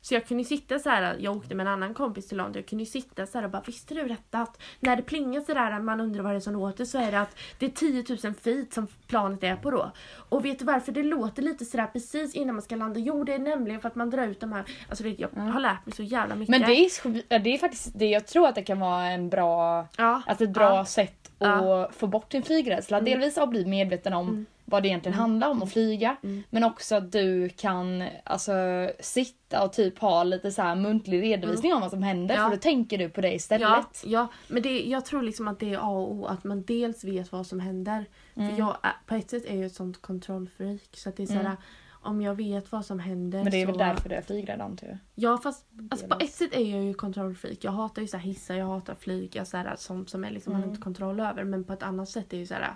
så 0.03 0.15
jag 0.15 0.27
kunde 0.27 0.45
sitta 0.45 0.79
så 0.79 0.89
här, 0.91 1.17
jag 1.21 1.37
åkte 1.37 1.55
med 1.55 1.67
en 1.67 1.73
annan 1.73 1.95
kompis 1.95 2.29
till 2.29 2.37
London, 2.39 2.55
jag 2.57 2.67
kunde 2.67 2.87
sitta 2.87 3.27
så 3.27 3.39
här 3.39 3.45
och 3.45 3.51
bara 3.51 3.63
visste 3.67 3.95
du 3.95 4.09
detta 4.09 4.39
att 4.39 4.61
när 4.81 4.97
det 4.97 5.03
plingar 5.03 5.41
så 5.41 5.55
där 5.55 5.81
man 5.81 6.01
undrar 6.01 6.23
vad 6.23 6.33
det 6.33 6.37
är 6.37 6.41
som 6.41 6.53
låter 6.53 6.85
så 6.85 6.99
är 6.99 7.13
det 7.13 7.21
att 7.21 7.37
det 7.59 7.67
är 7.67 7.71
10 7.71 8.05
000 8.25 8.35
feet 8.35 8.73
som 8.73 8.87
planet 9.07 9.45
är 9.45 9.57
på 9.57 9.71
då. 9.71 9.91
Och 10.29 10.45
vet 10.45 10.59
du 10.59 10.65
varför 10.65 10.93
det 10.93 11.03
låter 11.03 11.43
lite 11.43 11.65
sådär 11.65 11.87
precis 11.87 12.35
innan 12.35 12.55
man 12.55 12.63
ska 12.63 12.77
landa? 12.77 13.01
Jo 13.01 13.25
det 13.25 13.35
är 13.35 13.39
nämligen 13.39 13.81
för 13.81 13.89
att 13.89 13.95
man 13.95 14.11
drar 14.11 14.27
ut 14.27 14.41
de 14.41 14.53
här, 14.53 14.65
alltså 14.89 15.05
det, 15.05 15.11
jag 15.19 15.29
har 15.29 15.61
lärt 15.61 15.87
mig 15.87 15.95
så 15.95 16.03
jävla 16.03 16.35
mycket. 16.35 16.51
Men 16.51 16.61
det 16.61 16.75
är, 16.75 17.39
det 17.39 17.55
är 17.55 17.59
faktiskt, 17.59 17.99
det, 17.99 18.07
jag 18.07 18.27
tror 18.27 18.49
att 18.49 18.55
det 18.55 18.63
kan 18.63 18.81
vara 18.81 19.05
en 19.07 19.29
bra, 19.29 19.87
ja, 19.97 20.23
alltså 20.27 20.45
ett 20.45 20.51
bra 20.51 20.77
Ja. 20.77 20.85
sätt 20.85 21.31
att 21.39 21.65
Ja. 21.65 21.91
få 21.93 22.07
bort 22.07 22.31
din 22.31 22.43
flygrädsla. 22.43 22.99
Mm. 22.99 23.21
Dels 23.21 23.39
att 23.39 23.51
bli 23.51 23.67
medveten 23.67 24.13
om 24.13 24.29
Mm. 24.29 24.47
Vad 24.71 24.83
det 24.83 24.89
egentligen 24.89 25.19
handlar 25.19 25.49
om 25.49 25.63
att 25.63 25.73
flyga. 25.73 26.17
Mm. 26.23 26.43
Men 26.51 26.65
också 26.65 26.95
att 26.95 27.13
du 27.13 27.49
kan 27.49 28.05
alltså, 28.25 28.53
sitta 29.01 29.65
och 29.65 29.73
typ 29.73 29.99
ha 29.99 30.25
lite 30.25 30.53
så 30.53 30.63
här 30.63 30.75
muntlig 30.75 31.23
redovisning 31.23 31.75
om 31.75 31.81
vad 31.81 31.91
som 31.91 32.03
händer. 32.03 32.35
Mm. 32.35 32.45
Ja. 32.45 32.51
För 32.51 32.57
då 32.57 32.61
tänker 32.61 32.99
du 32.99 33.09
på 33.09 33.21
det 33.21 33.35
istället. 33.35 33.69
Ja, 33.69 33.91
ja, 34.05 34.29
men 34.49 34.63
det, 34.63 34.81
jag 34.83 35.05
tror 35.05 35.23
liksom 35.23 35.49
att 35.49 35.59
det 35.61 35.75
är 35.75 35.79
A 35.79 35.89
och 35.91 36.13
O 36.13 36.27
att 36.27 36.45
man 36.45 36.63
dels 36.63 37.05
vet 37.05 37.33
vad 37.33 37.47
som 37.47 37.61
händer. 37.61 38.05
Mm. 38.35 38.51
För 38.51 38.59
jag 38.59 38.77
på 39.07 39.15
ett 39.15 39.31
sätt 39.31 39.45
är 39.47 39.57
jag 39.57 39.65
ett 39.67 39.75
sånt 39.75 40.03
kontrollfreak. 40.03 40.81
Så 40.93 41.09
att 41.09 41.17
det 41.17 41.23
är 41.23 41.27
såhär, 41.27 41.41
Mm. 41.41 41.57
om 42.03 42.23
jag 42.23 42.35
vet 42.35 42.73
vad 42.73 42.85
som 42.87 42.99
händer 42.99 43.43
Men 43.43 43.53
det 43.53 43.63
är 43.63 43.67
så... 43.67 43.73
väl 43.73 43.79
därför 43.79 44.09
du 44.09 44.15
är 44.15 44.23
flygrädd 44.23 44.61
antar 44.61 44.87
jag. 44.87 44.99
Ja 45.15 45.39
fast 45.39 45.67
alltså, 45.91 46.07
på 46.09 46.17
ett 46.21 46.33
sätt 46.33 46.55
är 46.55 46.71
jag 46.77 46.85
ju 46.85 46.95
kontrollfreak. 46.95 47.59
Jag 47.61 47.73
hatar 47.73 48.03
ju 48.03 48.09
så 48.09 48.17
här 48.17 48.25
hissar, 48.25 48.55
jag 48.55 48.67
hatar 48.67 48.95
flyg, 48.95 49.37
jag, 49.37 49.47
så 49.47 49.57
här, 49.57 49.75
sånt 49.77 50.11
som 50.11 50.25
är 50.25 50.31
liksom, 50.31 50.53
man 50.53 50.61
har 50.61 50.67
Mm. 50.67 50.75
inte 50.75 50.83
kontroll 50.83 51.21
över. 51.21 51.45
Men 51.45 51.65
på 51.65 51.73
ett 51.73 51.83
annat 51.83 52.09
sätt 52.09 52.33
är 52.33 52.37
ju 52.37 52.47
så 52.47 52.55
här. 52.55 52.75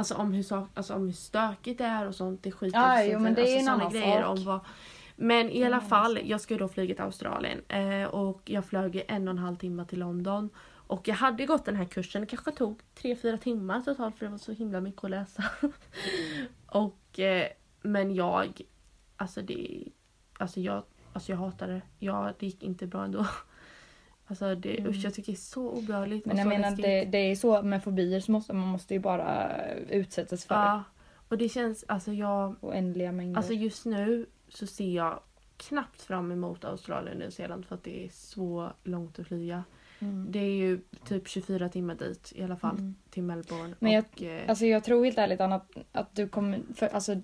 Alltså 0.00 0.14
om 0.14 0.32
hur, 0.32 0.42
sak, 0.42 0.68
alltså 0.74 0.94
om 0.94 1.06
hur 1.06 1.12
stökigt 1.12 1.78
det 1.78 1.84
är 1.84 2.06
och 2.06 2.14
sånt, 2.14 2.42
det 2.42 2.52
skiter 2.52 3.04
i. 3.04 3.12
jo, 3.12 3.18
men 3.18 3.34
det 3.34 3.40
är 3.40 3.44
alltså, 3.44 3.58
en 3.58 3.64
såna 3.64 3.72
annan 3.72 3.92
grejer 3.92 4.22
sak. 4.22 4.38
Om 4.38 4.44
vad, 4.44 4.60
men 5.16 5.50
i 5.50 5.64
alla 5.64 5.80
fall, 5.80 6.18
jag 6.24 6.40
ska 6.40 6.54
ju 6.54 6.58
då 6.58 6.68
flyga 6.68 6.94
till 6.94 7.04
Australien. 7.04 7.60
Eh, 7.68 8.04
och 8.04 8.42
jag 8.44 8.64
flög 8.64 9.04
en 9.08 9.28
och 9.28 9.32
en 9.32 9.38
halv 9.38 9.56
timme 9.56 9.84
till 9.84 9.98
London. 9.98 10.50
Och 10.70 11.08
jag 11.08 11.14
hade 11.14 11.46
gått 11.46 11.64
den 11.64 11.76
här 11.76 11.84
kursen, 11.84 12.20
det 12.20 12.26
kanske 12.26 12.50
tog 12.50 12.80
3-4 13.02 13.36
timmar 13.36 13.80
totalt 13.80 14.18
för 14.18 14.26
det 14.26 14.30
var 14.30 14.38
så 14.38 14.52
himla 14.52 14.80
mycket 14.80 15.04
att 15.04 15.10
läsa. 15.10 15.44
och, 16.66 17.18
eh, 17.18 17.46
men 17.82 18.14
jag, 18.14 18.60
alltså 19.16 19.42
det, 19.42 19.84
alltså 20.38 20.60
jag, 20.60 20.82
alltså 21.12 21.32
jag 21.32 21.38
hatade 21.38 21.72
det. 21.72 21.82
Ja, 21.98 22.32
det 22.38 22.46
gick 22.46 22.62
inte 22.62 22.86
bra 22.86 23.04
ändå. 23.04 23.26
Alltså 24.30 24.54
det, 24.54 24.78
Mm. 24.78 24.90
usch 24.90 25.04
jag 25.04 25.14
tycker 25.14 25.32
det 25.32 25.36
är 25.36 25.40
så 25.40 25.70
obehagligt. 25.70 26.26
Men 26.26 26.36
jag 26.38 26.46
menar 26.46 26.70
det, 26.70 27.04
det 27.04 27.18
är 27.18 27.36
så 27.36 27.62
med 27.62 27.84
fobier 27.84 28.20
så 28.20 28.32
måste 28.32 28.52
man 28.52 28.68
måste 28.68 28.94
ju 28.94 29.00
bara 29.00 29.50
utsättas 29.90 30.44
för 30.44 30.54
Ja, 30.54 30.82
och 31.28 31.38
det 31.38 31.48
känns, 31.48 31.84
alltså 31.88 32.12
jag, 32.12 32.56
oändliga 32.60 33.12
mängder. 33.12 33.36
alltså 33.36 33.52
just 33.52 33.84
nu 33.86 34.26
så 34.48 34.66
ser 34.66 34.90
jag 34.96 35.20
knappt 35.56 36.02
fram 36.02 36.32
emot 36.32 36.64
Australien 36.64 37.12
och 37.12 37.18
Nya 37.20 37.30
Zeeland 37.30 37.66
för 37.66 37.74
att 37.74 37.84
det 37.84 38.04
är 38.04 38.08
så 38.12 38.72
långt 38.84 39.18
att 39.18 39.26
flyga. 39.26 39.64
mm. 39.98 40.26
Det 40.32 40.38
är 40.38 40.54
ju 40.54 40.80
typ 41.04 41.28
24 41.28 41.68
timmar 41.68 41.94
dit 41.94 42.32
i 42.34 42.42
alla 42.42 42.56
fall 42.56 42.74
Mm. 42.78 42.94
till 43.10 43.22
Melbourne. 43.22 43.74
Men 43.78 43.92
jag- 43.92 44.04
och, 44.12 44.22
eh, 44.22 44.48
Alltså 44.48 44.66
jag 44.66 44.84
tror 44.84 45.04
helt 45.04 45.18
ärligt 45.18 45.40
Anna, 45.40 45.54
att, 45.56 45.70
att 45.92 46.14
du 46.16 46.28
kommer, 46.28 46.60
för, 46.74 46.86
alltså, 46.86 47.16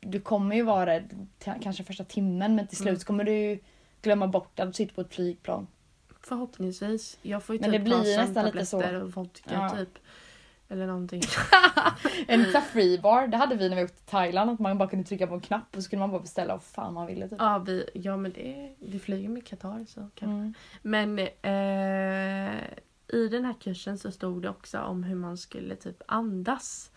du 0.00 0.20
kommer 0.20 0.56
ju 0.56 0.62
vara 0.62 0.86
rädd 0.86 1.26
kanske 1.62 1.84
första 1.84 2.04
timmen 2.04 2.54
men 2.54 2.66
till 2.66 2.76
slut 2.76 2.88
Mm. 2.88 3.00
kommer 3.00 3.24
du 3.24 3.58
glömma 4.02 4.26
bort 4.26 4.60
att 4.60 4.66
du 4.68 4.72
sitter 4.72 4.94
på 4.94 5.00
ett 5.00 5.14
flygplan. 5.14 5.66
Förhoppningsvis. 6.28 7.18
Jag 7.22 7.42
får 7.42 7.54
ju 7.56 7.60
Men 7.60 7.70
typ 7.70 7.80
det 7.80 7.84
blir 7.84 8.16
nästan 8.16 8.44
lite 8.44 8.66
så. 8.66 9.00
och 9.02 9.12
vodka 9.12 9.50
Ja. 9.54 9.70
typ. 9.70 9.98
Eller 10.68 10.86
någonting. 10.86 11.22
En 12.28 12.44
sån 12.44 12.52
här 12.52 12.60
free 12.60 12.98
bar, 12.98 13.26
det 13.26 13.36
hade 13.36 13.54
vi 13.54 13.68
när 13.68 13.76
vi 13.76 13.84
åkte 13.84 13.96
till 13.96 14.06
Thailand 14.06 14.50
att 14.50 14.58
man 14.58 14.78
bara 14.78 14.88
kunde 14.88 15.04
trycka 15.04 15.26
på 15.26 15.34
en 15.34 15.40
knapp 15.40 15.76
och 15.76 15.82
så 15.82 15.90
kunde 15.90 16.00
man 16.00 16.10
bara 16.10 16.20
beställa 16.22 16.54
vad 16.54 16.62
fan 16.62 16.94
man 16.94 17.06
ville 17.06 17.28
typ. 17.28 17.38
ja, 17.40 17.58
vi, 17.58 17.90
ja 17.94 18.16
men 18.16 18.32
det, 18.32 18.74
vi 18.78 18.98
flyger 18.98 19.28
med 19.28 19.46
Qatar 19.46 19.84
så 19.88 20.08
kanske. 20.14 20.24
Mm. 20.26 20.54
Men 20.82 21.18
eh, 21.18 22.62
i 23.08 23.28
den 23.28 23.44
här 23.44 23.54
kursen 23.60 23.98
så 23.98 24.10
stod 24.12 24.42
det 24.42 24.48
också 24.48 24.80
om 24.80 25.02
hur 25.04 25.14
man 25.16 25.36
skulle 25.38 25.76
typ 25.76 26.02
andas. 26.08 26.90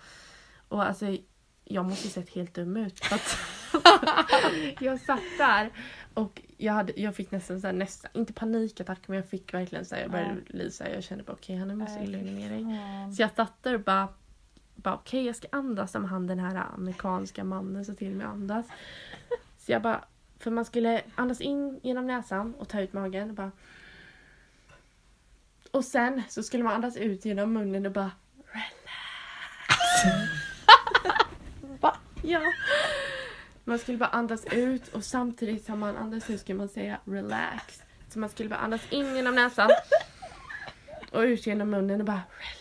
Och 0.68 0.84
alltså 0.84 1.18
jag 1.66 1.86
måste 1.86 2.08
ju 2.08 2.12
sett 2.12 2.30
helt 2.30 2.54
dum 2.54 2.78
ut. 2.78 3.00
För 3.06 3.16
att 3.16 3.38
jag 4.80 5.00
satt 5.00 5.22
där 5.38 5.70
och 6.14 6.42
jag, 6.58 6.74
hade, 6.74 6.94
jag 6.96 7.16
fick 7.16 7.32
nästan 7.32 7.62
så 7.62 7.72
nästan, 7.72 8.12
inte 8.14 8.34
panikattack 8.34 9.08
men 9.08 9.18
jag 9.18 9.30
fick 9.30 9.54
verkligen 9.54 9.86
så 9.86 9.96
här, 9.96 10.02
jag 10.02 10.12
började 10.12 10.42
lysa. 10.48 10.90
Jag 10.90 11.04
kände 11.04 11.24
bara 11.24 11.34
okej 11.34 11.76
måste 11.76 12.00
Nej, 12.00 12.08
lugna 12.08 12.32
ner 12.32 12.50
dig. 12.50 12.64
Fan. 12.64 13.14
Så 13.14 13.22
jag 13.22 13.32
satt 13.36 13.64
där 13.64 13.74
och 13.74 13.82
bara 13.82 14.08
bara 14.76 14.96
okej 14.96 15.26
jag 15.26 15.36
ska 15.36 15.48
andas 15.52 15.92
som 15.92 16.06
han 16.06 16.28
den 16.28 16.40
här 16.40 16.66
amerikanska 16.76 17.44
mannen 17.44 17.86
så 17.86 17.96
till 17.96 18.16
mig 18.16 18.26
att 18.26 18.34
andas. 18.34 18.66
Så 19.58 19.72
jag 19.72 19.82
bara, 19.82 20.06
för 20.40 20.52
man 20.52 20.66
skulle 20.66 21.02
andas 21.16 21.42
in 21.42 21.80
genom 21.84 22.08
näsan 22.08 22.56
och 22.56 22.68
ta 22.68 22.82
ut 22.82 22.94
magen 22.94 23.30
och 23.30 23.36
bara 23.36 23.52
och 25.72 25.86
sen 25.86 26.24
så 26.30 26.44
skulle 26.44 26.64
man 26.64 26.74
andas 26.74 26.98
ut 26.98 27.26
genom 27.26 27.54
munnen 27.54 27.86
och 27.86 27.92
bara 27.92 28.12
relax. 28.52 28.70
Va? 31.80 31.98
Ja. 32.24 32.42
Man 33.70 33.80
skulle 33.80 33.98
bara 33.98 34.10
andas 34.10 34.46
ut 34.46 34.88
och 34.88 35.04
samtidigt 35.04 35.66
som 35.66 35.80
man 35.80 35.98
andas 35.98 36.30
ut 36.30 36.40
skulle 36.42 36.58
man 36.58 36.70
säga 36.70 36.98
relax. 37.06 37.82
Så 38.10 38.20
man 38.20 38.30
skulle 38.30 38.50
bara 38.50 38.60
andas 38.60 38.82
in 38.90 39.16
genom 39.16 39.36
näsan 39.36 39.70
och 41.12 41.20
ut 41.20 41.48
genom 41.48 41.70
munnen 41.70 42.00
och 42.00 42.06
bara 42.06 42.22
relax. 42.40 42.60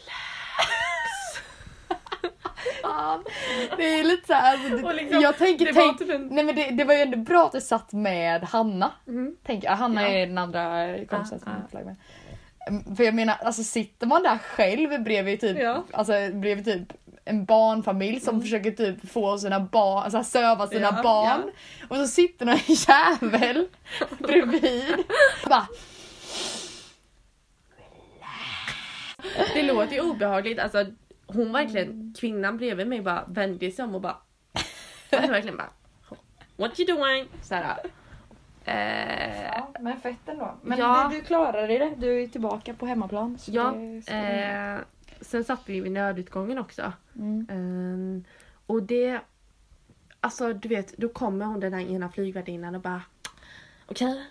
Det 3.77 3.85
är 3.85 4.05
lite 4.05 4.27
så 4.27 4.33
här, 4.33 4.53
alltså, 4.53 4.77
det, 4.89 4.93
liksom, 4.95 5.21
jag 5.21 5.39
tänker, 5.39 5.67
det 5.67 5.73
var 5.73 5.83
tänk, 5.83 5.99
typ 5.99 6.11
en- 6.11 6.27
nej 6.29 6.45
men 6.45 6.57
det, 6.57 6.71
det 6.71 6.85
var 6.85 6.95
ju 6.95 7.01
ändå 7.01 7.17
bra 7.19 7.47
att 7.47 7.53
du 7.53 7.61
satt 7.61 7.93
med 7.93 8.43
Hanna. 8.45 8.93
Mm. 9.07 9.37
Tänk, 9.47 9.65
ja, 9.65 9.73
Hanna 9.75 10.03
Ja. 10.03 10.09
är 10.09 10.27
den 10.27 10.39
andra 10.39 10.87
kompisen 11.07 11.41
som 11.41 11.49
Ja, 11.53 11.59
jag 11.59 11.63
ja. 11.65 11.69
flagg 11.71 11.87
med. 11.87 11.97
För 12.97 13.05
jag 13.05 13.15
menar, 13.15 13.35
alltså 13.43 13.63
sitter 13.65 14.07
man 14.07 14.23
där 14.23 14.39
själv 14.39 15.03
bredvid 15.03 15.41
typ, 15.41 15.59
Ja. 15.59 15.85
alltså, 15.93 16.13
bredvid 16.33 16.65
typ 16.65 16.93
en 17.29 17.45
barnfamilj 17.45 18.21
som 18.21 18.41
försöker 18.43 18.71
typ 18.71 19.11
få 19.11 19.39
sina 19.39 19.61
barn, 19.61 20.03
alltså 20.05 20.25
söva 20.25 20.67
sina 20.67 20.81
Ja, 20.97 21.03
barn. 21.03 21.51
Och 21.89 21.97
så 21.97 22.07
sitter 22.07 22.47
någon 22.47 22.59
jävel 22.67 23.67
bredvid. 24.19 24.97
Bara, 25.49 25.67
Det 29.55 29.63
låter 29.63 29.93
ju 29.95 30.01
obehagligt. 30.01 30.59
Alltså, 30.59 30.85
hon 31.27 31.53
verkligen, 31.53 32.15
kvinnan 32.21 32.57
bredvid 32.57 32.87
mig 32.87 33.01
bara 33.03 33.25
vände 33.29 33.71
sig 33.71 33.85
om 33.85 33.95
och 33.95 34.01
bara... 34.01 34.17
Alltså 35.11 35.33
verkligen 35.33 35.57
bara... 35.57 35.71
What 36.57 36.81
you 36.81 36.97
doing? 36.97 37.29
Såhär. 37.43 37.77
Eh, 38.65 39.43
ja, 39.43 39.73
men 39.81 40.01
fett 40.01 40.17
ändå. 40.29 40.55
Men 40.63 40.79
Ja. 40.79 41.09
du, 41.13 41.21
klarade 41.21 41.67
det, 41.79 41.95
du 41.99 42.23
är 42.23 42.27
tillbaka 42.27 42.75
på 42.75 42.87
hemmaplan. 42.87 43.39
ja, 43.47 43.75
det- 44.07 44.13
eh, 44.13 44.79
sen 45.21 45.45
satt 45.45 45.61
vi 45.67 45.81
vid 45.81 45.93
nödutgången 45.93 46.59
också. 46.59 46.93
Mm. 47.17 47.47
Ehm, 47.51 48.25
och 48.67 48.83
det... 48.83 49.21
Alltså 50.21 50.53
du 50.53 50.69
vet, 50.69 50.97
då 50.97 51.09
kommer 51.09 51.47
hon 51.47 51.61
den 51.61 51.73
här 51.75 51.81
ena 51.81 52.09
flygvärdinnan 52.09 52.75
och 52.75 52.81
bara... 52.81 53.03
Okej? 53.87 54.25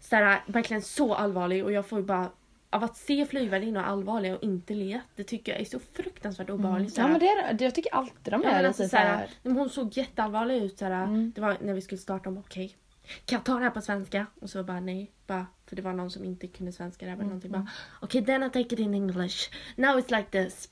Såhär, 0.00 0.40
verkligen 0.46 0.82
så 0.82 1.14
allvarlig 1.14 1.64
och 1.64 1.72
jag 1.72 1.86
får 1.86 1.98
ju 1.98 2.04
bara... 2.04 2.30
Av 2.70 2.84
att 2.84 2.96
se 2.96 3.26
flygvärdinnor 3.26 3.80
allvarliga 3.82 4.36
och 4.36 4.42
inte 4.42 4.74
le, 4.74 5.00
det 5.16 5.24
tycker 5.24 5.52
jag 5.52 5.60
är 5.60 5.64
så 5.64 5.78
fruktansvärt 5.92 6.50
obehagligt. 6.50 6.90
Ja 6.96 7.02
såhär. 7.02 7.08
men 7.08 7.20
det 7.20 7.52
det- 7.58 7.64
jag 7.64 7.74
tycker 7.74 7.94
alltid 7.94 8.32
de 8.32 8.42
Ja, 8.42 8.48
är 8.50 8.56
lite 8.58 8.68
alltså, 8.68 8.88
såhär... 8.88 9.12
såhär, 9.14 9.30
men 9.42 9.52
hon 9.56 9.70
såg 9.70 9.96
jätteallvarlig 9.96 10.62
ut. 10.62 10.78
Såhär. 10.78 11.04
Mm. 11.04 11.32
Det 11.34 11.40
var 11.40 11.56
när 11.60 11.74
vi 11.74 11.80
skulle 11.80 11.98
starta 11.98 12.28
om, 12.28 12.38
okej. 12.38 12.76
Kan 13.24 13.36
jag 13.36 13.44
ta 13.44 13.54
det 13.54 13.64
här 13.64 13.70
på 13.70 13.80
svenska? 13.80 14.26
Och 14.40 14.50
så 14.50 14.64
bara 14.64 14.80
nej. 14.80 15.12
Bara, 15.26 15.46
för 15.66 15.76
det 15.76 15.82
var 15.82 15.92
någon 15.92 16.10
som 16.10 16.24
inte 16.24 16.46
kunde 16.46 16.72
svenska 16.72 17.06
där. 17.06 17.12
eller 17.12 17.24
någonting. 17.24 17.52
Bara, 17.52 17.68
okej 18.00 18.24
then 18.24 18.42
I 18.42 18.50
take 18.50 18.74
it 18.74 18.78
in 18.78 18.94
English. 18.94 19.50
Now 19.76 19.98
it's 19.98 20.16
like 20.16 20.30
this. 20.30 20.68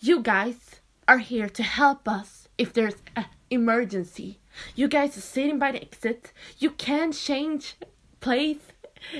You 0.00 0.22
guys 0.22 0.80
are 1.04 1.18
here 1.18 1.48
to 1.48 1.62
help 1.62 2.08
us 2.08 2.48
if 2.56 2.72
there's 2.72 2.96
an 3.14 3.24
emergency. 3.48 4.38
You 4.74 4.88
guys 4.88 5.16
are 5.16 5.22
sitting 5.22 5.58
by 5.58 5.72
the 5.72 5.82
exit. 5.82 6.32
You 6.58 6.72
can 6.76 7.12
change 7.12 7.76
place 8.20 8.60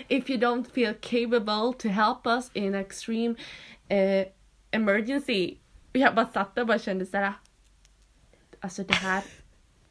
if 0.08 0.30
you 0.30 0.38
don't 0.38 0.66
feel 0.72 0.94
capable 0.94 1.72
to 1.72 1.88
help 1.88 2.26
us 2.26 2.50
in 2.54 2.74
extreme 2.74 3.34
eh, 3.88 4.26
emergency. 4.70 5.56
Jag 5.92 6.14
bara 6.14 6.26
satt 6.26 6.54
där 6.54 6.62
och 6.62 6.68
bara 6.68 6.78
kände 6.78 7.06
såhär. 7.06 7.32
Alltså 8.60 8.82
det 8.82 8.94
här, 8.94 9.24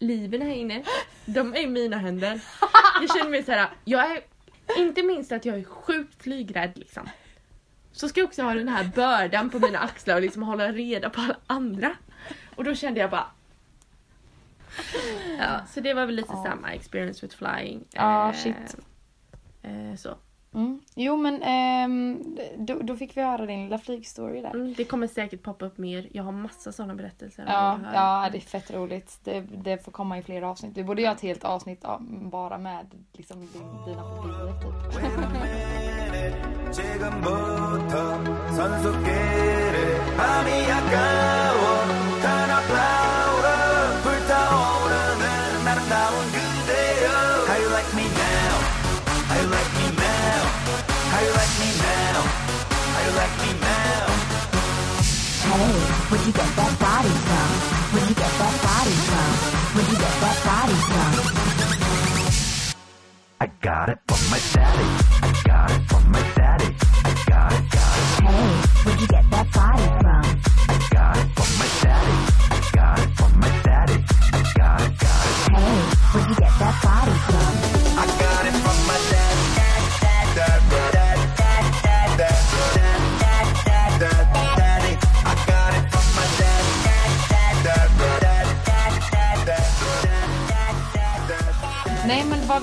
liven 0.01 0.41
här 0.41 0.53
inne, 0.53 0.83
de 1.25 1.55
är 1.55 1.67
mina 1.67 1.97
händer. 1.97 2.41
Jag 3.01 3.17
känner 3.17 3.29
mig 3.31 3.43
såhär, 3.43 3.69
jag 3.85 4.11
är, 4.11 4.21
inte 4.77 5.03
minst 5.03 5.31
att 5.31 5.45
jag 5.45 5.59
är 5.59 5.63
sjukt 5.63 6.23
flygrädd 6.23 6.71
liksom. 6.75 7.09
Så 7.91 8.09
ska 8.09 8.19
jag 8.19 8.27
också 8.27 8.41
ha 8.43 8.53
den 8.53 8.67
här 8.67 8.89
bördan 8.95 9.49
på 9.49 9.59
mina 9.59 9.79
axlar 9.79 10.15
och 10.15 10.21
liksom 10.21 10.43
hålla 10.43 10.71
reda 10.71 11.09
på 11.09 11.21
alla 11.21 11.35
andra. 11.47 11.95
Och 12.55 12.63
då 12.63 12.75
kände 12.75 12.99
jag 12.99 13.09
bara 13.09 13.27
Ja, 15.39 15.61
så 15.73 15.79
det 15.79 15.93
var 15.93 16.05
väl 16.05 16.15
lite 16.15 16.29
Ja. 16.33 16.43
samma 16.43 16.71
experience 16.73 17.25
with 17.25 17.37
flying. 17.37 17.83
Ja, 17.91 18.29
Eh, 18.29 18.35
shit. 18.35 18.75
Eh, 19.61 19.95
så. 19.97 20.17
Mm. 20.53 20.79
Jo 20.95 21.17
men 21.17 21.41
ehm, 21.43 22.37
då, 22.57 22.79
då 22.81 22.95
fick 22.95 23.17
vi 23.17 23.21
höra 23.21 23.45
din 23.45 23.63
lilla 23.63 23.77
flygstory 23.77 24.41
där. 24.41 24.49
Mm, 24.49 24.73
det 24.73 24.83
kommer 24.83 25.07
säkert 25.07 25.43
poppa 25.43 25.65
upp 25.65 25.77
mer. 25.77 26.07
Jag 26.11 26.23
har 26.23 26.31
massa 26.31 26.71
sådana 26.71 26.95
berättelser. 26.95 27.45
Ja, 27.47 27.79
ja, 27.93 28.29
det 28.31 28.37
är 28.37 28.41
fett 28.41 28.71
roligt. 28.71 29.19
Det, 29.23 29.41
det 29.41 29.85
får 29.85 29.91
komma 29.91 30.17
i 30.17 30.23
fler 30.23 30.41
avsnitt. 30.41 30.77
Vi 30.77 30.83
borde 30.83 31.01
göra 31.01 31.15
ett 31.15 31.21
helt 31.21 31.43
avsnitt 31.43 31.85
av, 31.85 32.01
bara 32.29 32.57
med 32.57 32.85
liksom, 33.13 33.39
din, 33.39 33.85
dina 33.85 34.03
fobier. 34.03 34.51
Typ. 34.61 35.01
where'd 56.11 56.25
you 56.27 56.33
get 56.33 56.55
that 56.59 56.73
body 56.77 57.13
from? 57.27 57.49
Where'd 57.91 58.09
you 58.09 58.15
get 58.15 58.33
that 58.41 58.55
body 58.67 58.95
from? 59.07 59.31
Where'd 59.73 59.89
you 59.91 59.97
get 59.97 60.15
that 60.23 60.37
body 60.43 60.77
from? 60.91 61.11
I 63.39 63.47
got 63.61 63.89
it 63.89 63.97
from 64.07 64.29
my 64.29 64.39
daddy 64.53 64.87
I 65.23 65.41
got 65.45 65.71
it 65.71 65.81
from 65.89 66.11
my 66.11 66.21
daddy 66.35 66.75
I 67.05 67.11
got 67.25 67.53
it, 67.53 67.71
got 67.71 67.97
it 67.97 68.21
Hey, 68.21 68.49
where'd 68.83 69.01
you 69.01 69.07
get 69.07 69.25
that 69.31 69.40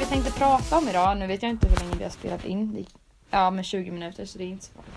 Vi 0.09 0.14
tänkte 0.14 0.33
prata 0.33 0.79
om 0.79 0.88
idag, 0.88 1.16
nu 1.16 1.27
vet 1.27 1.42
jag 1.42 1.51
inte 1.51 1.68
hur 1.68 1.77
länge 1.77 1.97
vi 1.99 2.03
har 2.05 2.11
spelat 2.11 2.44
in. 2.44 2.87
Ja 3.31 3.51
men 3.51 3.64
20 3.64 3.90
minuter 3.90 4.25
så 4.25 4.38
det 4.38 4.44
är 4.44 4.49
inte 4.49 4.64
så 4.64 4.73
farligt. 4.73 4.94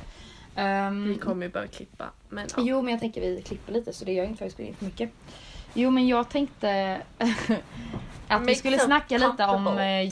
Ehm, 0.56 1.08
Vi 1.10 1.18
kommer 1.18 1.46
ju 1.46 1.52
behöva 1.52 1.72
klippa. 1.72 2.06
Men 2.30 2.48
ja. 2.58 2.64
Jo 2.66 2.82
men 2.82 2.92
jag 2.92 3.00
tänker 3.00 3.22
vi 3.22 3.42
klipper 3.42 3.74
lite 3.74 3.94
så 3.94 4.06
det 4.06 4.14
gör 4.14 4.24
inte 4.26 4.38
för 4.38 4.46
att 4.46 4.50
vi 4.50 4.54
spelar 4.54 4.70
in 4.70 4.76
för 4.76 4.86
mycket. 4.86 5.12
Jo 5.74 5.92
men 5.92 6.08
jag 6.08 6.30
tänkte 6.30 7.02
att 8.28 8.42
vi 8.48 8.56
skulle 8.56 8.80
snacka 8.80 9.18
lite 9.18 9.46
om, 9.46 9.68
eh, 9.68 10.12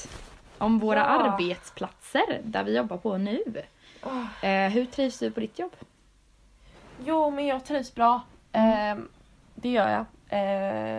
om 0.58 0.80
våra 0.80 1.00
Ja. 1.00 1.06
arbetsplatser 1.06 2.42
där 2.44 2.64
vi 2.64 2.78
jobbar 2.78 2.98
på 2.98 3.18
nu. 3.18 3.44
Eh, 4.42 4.70
hur 4.72 4.86
trivs 4.86 5.20
du 5.20 5.32
på 5.32 5.40
ditt 5.40 5.60
jobb? 5.60 5.76
Jo, 7.06 7.30
men 7.32 7.46
jag 7.46 7.66
trivs 7.66 7.96
bra. 7.96 8.22
Ehm, 8.52 9.08
det 9.56 9.70
gör 9.70 9.90
jag. 9.90 10.06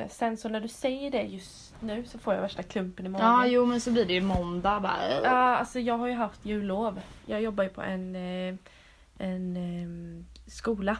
Eh, 0.02 0.08
sen 0.08 0.36
så 0.36 0.48
när 0.48 0.60
du 0.60 0.68
säger 0.68 1.10
det 1.10 1.22
just 1.22 1.69
nu 1.82 2.04
så 2.04 2.18
får 2.18 2.34
jag 2.34 2.40
värsta 2.40 2.62
klumpen 2.62 3.06
i 3.06 3.08
magen. 3.08 3.26
Ja 3.26 3.46
jo 3.46 3.66
men 3.66 3.80
så 3.80 3.90
blir 3.92 4.04
det 4.04 4.12
ju 4.12 4.20
måndag 4.20 4.80
bara. 4.80 5.20
Ja, 5.22 5.56
alltså 5.56 5.80
jag 5.80 5.98
har 5.98 6.06
ju 6.06 6.14
haft 6.14 6.44
jullov. 6.46 7.00
Jag 7.26 7.42
jobbar 7.42 7.64
ju 7.64 7.70
på 7.70 7.82
en, 7.82 8.16
eh, 8.16 8.54
en 9.18 9.56
eh, 9.56 10.24
skola. 10.46 10.96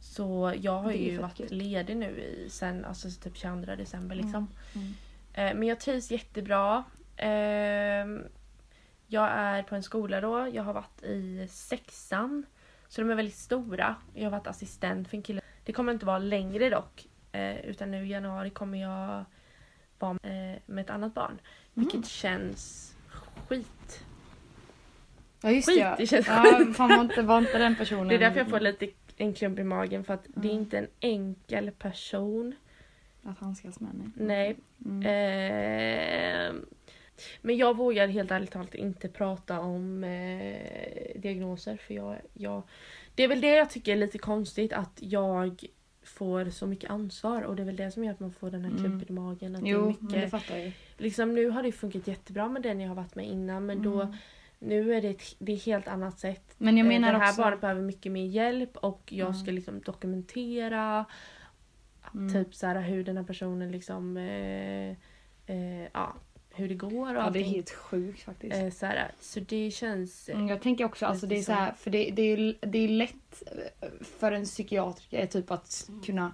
Så 0.00 0.54
jag 0.56 0.80
har 0.80 0.92
ju 0.92 1.18
varit 1.18 1.36
kul. 1.36 1.46
ledig 1.50 1.96
nu 1.96 2.20
i, 2.20 2.50
sen 2.50 2.84
alltså 2.84 3.08
typ 3.10 3.36
22 3.36 3.74
december 3.76 4.16
liksom. 4.16 4.48
Mm. 4.74 4.94
Eh, 5.32 5.58
men 5.58 5.68
jag 5.68 5.80
trivs 5.80 6.10
jättebra. 6.10 6.84
Ehm, 7.16 8.22
jag 9.06 9.28
är 9.30 9.62
på 9.62 9.74
en 9.74 9.82
skola 9.82 10.20
då. 10.20 10.48
Jag 10.52 10.62
har 10.62 10.74
varit 10.74 11.02
i 11.02 11.48
sexan. 11.50 12.46
Så 12.88 13.00
de 13.00 13.10
är 13.10 13.14
väldigt 13.14 13.36
stora. 13.36 13.94
Jag 14.14 14.24
har 14.24 14.30
varit 14.30 14.46
assistent 14.46 15.08
för 15.08 15.16
en 15.16 15.22
kille. 15.22 15.40
Det 15.64 15.72
kommer 15.72 15.92
inte 15.92 16.06
vara 16.06 16.18
längre 16.18 16.70
dock. 16.70 17.08
Utan 17.64 17.90
nu 17.90 18.06
i 18.06 18.08
januari 18.08 18.50
kommer 18.50 18.78
jag 18.78 19.24
vara 20.00 20.18
eh, 20.22 20.58
med 20.66 20.82
ett 20.84 20.90
annat 20.90 21.14
barn. 21.14 21.40
Vilket 21.74 21.94
Mm. 21.94 22.04
känns 22.04 22.94
skit. 23.48 24.04
Ja 25.40 25.50
just 25.50 25.68
Skit, 25.68 25.78
det. 25.78 25.94
det 25.98 26.06
känns 26.06 26.26
ja, 26.26 26.42
skit. 26.58 26.76
fan 26.76 26.88
var 26.88 27.00
inte, 27.00 27.22
var 27.22 27.38
inte 27.38 27.58
den 27.58 27.76
personen. 27.76 28.08
Det 28.08 28.14
är 28.14 28.18
därför 28.18 28.38
jag 28.38 28.50
får 28.50 28.60
lite 28.60 28.88
en 29.16 29.34
klump 29.34 29.58
i 29.58 29.64
magen 29.64 30.04
för 30.04 30.14
att 30.14 30.24
det 30.34 30.48
är 30.48 30.50
Mm. 30.52 30.62
inte 30.62 30.78
en 30.78 30.86
enkel 31.00 31.70
person. 31.70 32.54
Att 33.22 33.38
handskas 33.38 33.80
med 33.80 33.94
mig. 33.94 34.06
Nej. 34.16 34.56
Mm. 34.84 35.02
Ehm, 35.06 36.66
men 37.42 37.56
jag 37.56 37.76
vågar 37.76 38.08
helt 38.08 38.30
ärligt 38.30 38.50
talat 38.50 38.74
inte 38.74 39.08
prata 39.08 39.60
om 39.60 40.04
eh, 40.04 41.20
diagnoser 41.20 41.76
för 41.76 41.94
jag, 41.94 42.16
jag... 42.34 42.62
Det 43.14 43.22
är 43.24 43.28
väl 43.28 43.40
det 43.40 43.54
jag 43.56 43.70
tycker 43.70 43.92
är 43.92 43.96
lite 43.96 44.18
konstigt 44.18 44.72
att 44.72 44.98
jag 45.02 45.64
får 46.08 46.44
så 46.50 46.66
mycket 46.66 46.90
ansvar 46.90 47.42
och 47.42 47.56
det 47.56 47.62
är 47.62 47.66
väl 47.66 47.76
det 47.76 47.90
som 47.90 48.04
gör 48.04 48.12
att 48.12 48.20
man 48.20 48.32
får 48.32 48.50
den 48.50 48.64
här 48.64 48.70
klumpen 48.78 49.08
i 49.08 49.12
magen. 49.12 49.56
Att 49.56 49.62
det 49.62 49.68
är 49.68 49.72
Jo, 49.72 49.86
mycket, 49.86 50.02
men 50.02 50.20
det 50.20 50.28
fattar 50.28 50.56
jag 50.56 50.64
ju. 50.66 50.72
liksom, 50.96 51.34
nu 51.34 51.50
har 51.50 51.62
det 51.62 51.72
funkat 51.72 52.06
jättebra 52.08 52.48
med 52.48 52.62
den 52.62 52.80
jag 52.80 52.88
har 52.88 52.94
varit 52.94 53.14
med 53.14 53.26
innan 53.26 53.66
men 53.66 53.82
då 53.82 54.14
nu 54.58 54.94
är 54.94 55.02
det 55.02 55.08
ett 55.08 55.22
det 55.38 55.52
är 55.52 55.56
helt 55.56 55.88
annat 55.88 56.18
sätt. 56.18 56.54
Men 56.58 56.76
jag 56.76 56.84
Eh, 56.84 56.88
menar 56.88 57.12
det 57.12 57.18
här 57.18 57.28
också... 57.30 57.42
barnet 57.42 57.60
behöver 57.60 57.82
mycket 57.82 58.12
mer 58.12 58.26
hjälp 58.26 58.76
och 58.76 59.12
jag 59.12 59.36
ska 59.36 59.50
liksom 59.50 59.80
dokumentera 59.80 61.04
Mm. 62.14 62.32
typ 62.32 62.54
så 62.54 62.66
här, 62.66 62.80
hur 62.80 63.04
den 63.04 63.16
här 63.16 63.24
personen 63.24 63.72
liksom 63.72 64.16
eh, 64.16 64.90
eh, 65.46 65.88
ja, 65.92 66.14
hur 66.58 66.68
det 66.68 66.74
går 66.74 66.90
och 66.90 67.06
Ja, 67.08 67.12
det 67.12 67.18
är 67.18 67.22
allting. 67.22 67.44
helt 67.44 67.70
sjukt 67.70 68.22
faktiskt. 68.22 68.56
eh, 68.56 68.70
så, 68.70 68.86
här, 68.86 69.10
så 69.20 69.40
det 69.40 69.70
känns... 69.70 70.28
Mm, 70.28 70.48
Jag 70.48 70.62
tänker 70.62 70.84
också, 70.84 71.06
alltså 71.06 71.26
det 71.26 71.38
är 71.38 71.42
så 71.42 71.52
här, 71.52 71.72
för 71.72 71.90
det, 71.90 72.10
det, 72.10 72.22
är, 72.22 72.54
det 72.66 72.78
är 72.78 72.88
lätt 72.88 73.42
för 74.18 74.32
en 74.32 74.44
psykiatriker 74.44 75.26
typ 75.26 75.50
att 75.50 75.90
kunna 76.06 76.32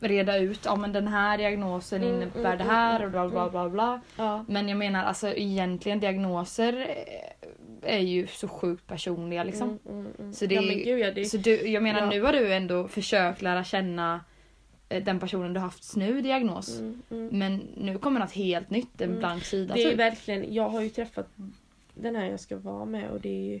reda 0.00 0.38
ut, 0.38 0.60
ja 0.64 0.76
men 0.76 0.92
den 0.92 1.08
här 1.08 1.38
diagnosen 1.38 2.02
Mm, 2.02 2.14
innebär 2.14 2.38
mm, 2.40 2.58
det 2.58 2.64
mm, 2.64 2.74
här 2.76 2.94
mm, 2.96 3.04
och 3.06 3.10
bla 3.10 3.28
bla 3.28 3.50
bla 3.50 3.68
bla. 3.68 4.00
Ja. 4.16 4.44
Men 4.48 4.68
jag 4.68 4.78
menar 4.78 5.04
alltså 5.04 5.28
egentligen 5.28 6.00
diagnoser 6.00 6.72
eh, 7.82 7.94
är 7.94 7.98
ju 7.98 8.26
så 8.26 8.48
sjukt 8.48 8.86
personliga 8.86 9.44
liksom. 9.44 9.68
Mm, 9.88 10.00
mm, 10.00 10.12
mm. 10.18 10.32
Så 10.32 10.46
det 10.46 10.54
ja, 10.54 10.62
är- 10.62 10.66
men 10.66 10.78
gud, 10.84 10.98
ja, 10.98 11.10
det, 11.10 11.24
Så 11.24 11.36
du, 11.36 11.68
jag 11.68 11.82
menar 11.82 12.00
Ja. 12.00 12.10
nu 12.10 12.20
har 12.22 12.32
du 12.32 12.54
ändå 12.54 12.88
försökt 12.88 13.42
lära 13.42 13.64
känna 13.64 14.14
eh, 14.14 14.20
den 14.88 15.20
personen 15.20 15.52
du 15.54 15.60
har 15.60 15.66
haft 15.66 15.96
nu 15.96 16.20
diagnos. 16.20 16.78
mm, 16.80 17.02
mm. 17.10 17.38
Men 17.38 17.56
nu 17.76 17.98
kommer 17.98 18.20
något 18.20 18.32
helt 18.32 18.70
nytt, 18.70 19.00
en 19.00 19.08
Mm. 19.08 19.18
blank 19.18 19.44
sida 19.44 19.74
Det 19.74 19.82
är 19.82 19.90
typ. 19.90 19.98
verkligen, 19.98 20.54
jag 20.54 20.68
har 20.68 20.80
ju 20.80 20.88
träffat 20.88 21.26
den 21.94 22.16
här 22.16 22.24
jag 22.30 22.40
ska 22.40 22.56
vara 22.56 22.84
med 22.84 23.10
och 23.10 23.20
det 23.20 23.28
är 23.28 23.52
ju 23.52 23.60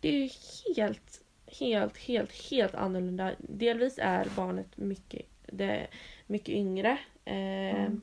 det 0.00 0.08
är 0.08 0.12
ju 0.22 0.28
helt, 0.76 1.20
helt, 1.46 1.96
helt, 1.98 2.32
helt 2.50 2.74
annorlunda. 2.74 3.32
Delvis 3.38 3.98
är 3.98 4.28
barnet 4.36 4.76
mycket, 4.76 5.22
det 5.46 5.86
mycket 6.26 6.48
yngre. 6.54 6.98
Eh, 7.24 7.34
Mm. 7.84 8.00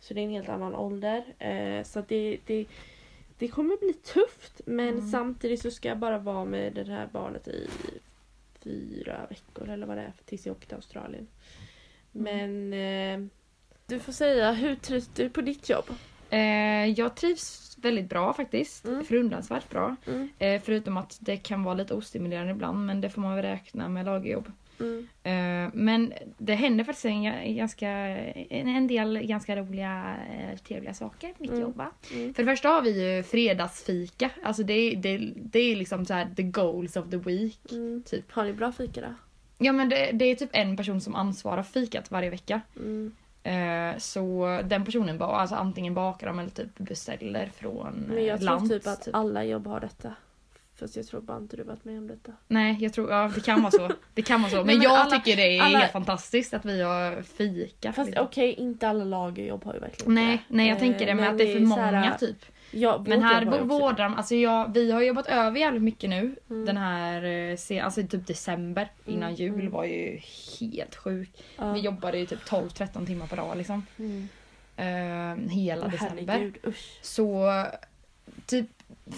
Så 0.00 0.14
det 0.14 0.20
är 0.20 0.24
en 0.24 0.30
helt 0.30 0.48
annan 0.48 0.74
ålder. 0.74 1.24
Eh, 1.38 1.82
så 1.84 2.02
det, 2.08 2.38
det, 2.46 2.64
det 3.38 3.48
kommer 3.48 3.76
bli 3.76 3.92
tufft 3.92 4.60
men 4.66 4.88
Mm. 4.88 5.10
samtidigt 5.10 5.62
så 5.62 5.70
ska 5.70 5.88
jag 5.88 5.98
bara 5.98 6.18
vara 6.18 6.44
med 6.44 6.72
det 6.74 6.84
här 6.84 7.08
barnet 7.12 7.48
i 7.48 7.68
fyra 8.60 9.26
veckor 9.30 9.68
eller 9.68 9.86
vad 9.86 9.96
det 9.96 10.02
är 10.02 10.12
tills 10.24 10.46
jag 10.46 10.56
åker 10.56 10.66
till 10.66 10.76
Australien. 10.76 11.26
Men 12.12 12.72
eh, 12.72 13.26
du 13.86 13.98
får 13.98 14.12
säga, 14.12 14.52
hur 14.52 14.74
trivs 14.74 15.08
du 15.08 15.28
på 15.30 15.40
ditt 15.40 15.68
jobb? 15.70 15.84
Eh, 16.30 16.86
jag 16.86 17.14
trivs 17.14 17.76
väldigt 17.82 18.08
bra 18.08 18.32
faktiskt. 18.32 18.84
Mm. 18.86 19.04
Förundransvärt 19.04 19.70
bra. 19.70 19.96
Mm. 20.06 20.28
Eh, 20.38 20.60
förutom 20.64 20.96
att 20.96 21.18
det 21.20 21.36
kan 21.36 21.62
vara 21.64 21.74
lite 21.74 21.94
ostimulerande 21.94 22.52
ibland 22.52 22.86
men 22.86 23.00
det 23.00 23.10
får 23.10 23.20
man 23.22 23.36
väl 23.36 23.44
räkna 23.44 23.88
med 23.88 24.04
lagjobb. 24.06 24.52
Mm. 24.80 25.08
Eh, 25.22 25.70
men 25.74 26.12
det 26.38 26.54
händer 26.54 26.84
faktiskt 26.84 27.04
en, 27.04 27.56
ganska, 27.56 27.88
en, 27.88 28.86
del 28.86 29.18
ganska 29.26 29.56
roliga, 29.56 30.16
eh, 30.30 30.58
trevliga 30.58 30.94
saker 30.94 31.28
på 31.28 31.34
mitt 31.38 31.50
Mm. 31.50 31.62
jobb. 31.62 31.82
Mm. 32.14 32.34
För 32.34 32.42
det 32.42 32.52
första 32.52 32.68
har 32.68 32.82
vi 32.82 33.16
ju 33.16 33.22
fredagsfika. 33.22 34.30
Alltså 34.42 34.62
det, 34.62 34.72
är- 34.74 34.96
det, 34.96 35.18
det 35.36 35.58
är 35.60 35.76
liksom 35.76 36.06
så 36.06 36.14
här 36.14 36.28
the 36.36 36.42
goals 36.42 36.96
of 36.96 37.10
the 37.10 37.16
week. 37.16 37.72
Mm. 37.72 38.02
Typ. 38.06 38.32
Har 38.32 38.44
ni 38.44 38.52
bra 38.52 38.72
fika 38.72 39.00
då? 39.00 39.14
Ja 39.58 39.72
men 39.72 39.88
det, 39.88 40.10
det 40.12 40.24
är 40.24 40.34
typ 40.34 40.50
en 40.52 40.76
person 40.76 41.00
som 41.00 41.14
ansvarar 41.14 41.62
för 41.62 41.80
fikat 41.80 42.10
varje 42.10 42.30
vecka. 42.30 42.60
Mm. 42.76 43.12
Eh, 43.42 43.98
så 43.98 44.46
den 44.64 44.84
personen 44.84 45.18
bara, 45.18 45.36
alltså 45.36 45.56
antingen 45.56 45.94
bakar 45.94 46.26
de 46.26 46.38
eller 46.38 46.50
typ 46.50 46.78
beställer 46.78 47.46
från 47.46 48.04
Men 48.08 48.24
jag 48.24 48.42
eh, 48.42 48.58
tror 48.58 48.68
typ 48.68 48.86
att 48.86 49.08
alla 49.12 49.44
jobb 49.44 49.66
har 49.66 49.80
detta. 49.80 50.14
Fast 50.76 50.96
jag 50.96 51.06
tror 51.06 51.20
bara 51.20 51.38
inte 51.38 51.56
du 51.56 51.62
varit 51.62 51.84
med 51.84 51.98
om 51.98 52.06
detta. 52.08 52.32
Nej 52.48 52.76
jag 52.80 52.92
tror, 52.92 53.10
ja 53.10 53.30
det 53.34 53.40
kan 53.40 53.62
vara 53.62 53.70
så. 53.70 53.90
Det 54.14 54.22
kan 54.22 54.40
vara 54.42 54.50
så. 54.50 54.56
Men, 54.64 54.66
Nej, 54.66 54.76
men 54.76 54.82
jag 54.84 54.92
alla- 54.92 55.10
tycker 55.10 55.36
det 55.36 55.56
är 55.58 55.62
alla- 55.62 55.78
helt 55.78 55.92
fantastiskt 55.92 56.54
att 56.54 56.64
vi 56.64 56.82
har 56.82 57.22
fika. 57.22 57.92
Fast 57.92 58.06
liksom. 58.10 58.26
okej, 58.26 58.52
inte 58.52 58.88
alla 58.88 59.04
lagerjobb 59.04 59.64
har 59.64 59.74
ju 59.74 59.80
verkligen 59.80 60.14
Nej, 60.14 60.42
nej 60.48 60.68
jag 60.68 60.74
Eh, 60.76 60.80
tänker 60.80 61.06
det, 61.06 61.14
men, 61.14 61.30
att 61.30 61.38
det 61.38 61.50
är 61.50 61.54
för 61.54 61.60
många 61.60 61.82
här, 61.82 62.18
typ. 62.18 62.36
Ja, 62.74 63.04
Men 63.06 63.22
här 63.22 63.44
vårdar 63.60 64.04
de, 64.04 64.14
alltså 64.14 64.34
jag, 64.34 64.72
vi 64.74 64.92
har 64.92 65.00
jobbat 65.02 65.26
över 65.26 65.58
jävligt 65.60 65.82
mycket 65.82 66.10
nu. 66.10 66.36
Mm. 66.50 66.64
Den 66.66 66.76
här, 66.76 67.22
eh, 67.70 67.84
alltså 67.84 68.02
typ 68.06 68.26
december 68.26 68.88
innan 69.06 69.22
Mm, 69.28 69.34
jul 69.34 69.54
mm. 69.60 69.70
var 69.70 69.84
ju 69.84 70.20
helt 70.60 70.94
sjuk. 70.96 71.30
Ja. 71.58 71.72
Vi 71.72 71.80
jobbade 71.80 72.18
ju 72.18 72.26
typ 72.26 72.44
12-13 72.48 73.06
timmar 73.06 73.26
per 73.26 73.36
dag 73.36 73.56
liksom. 73.56 73.86
Mm. 73.98 74.28
Eh, 74.76 75.50
hela 75.50 75.84
Åh, 75.86 75.90
december. 75.92 76.24
herregud, 76.32 76.58
usch. 76.66 76.98
Så 77.02 77.50
typ 78.46 78.66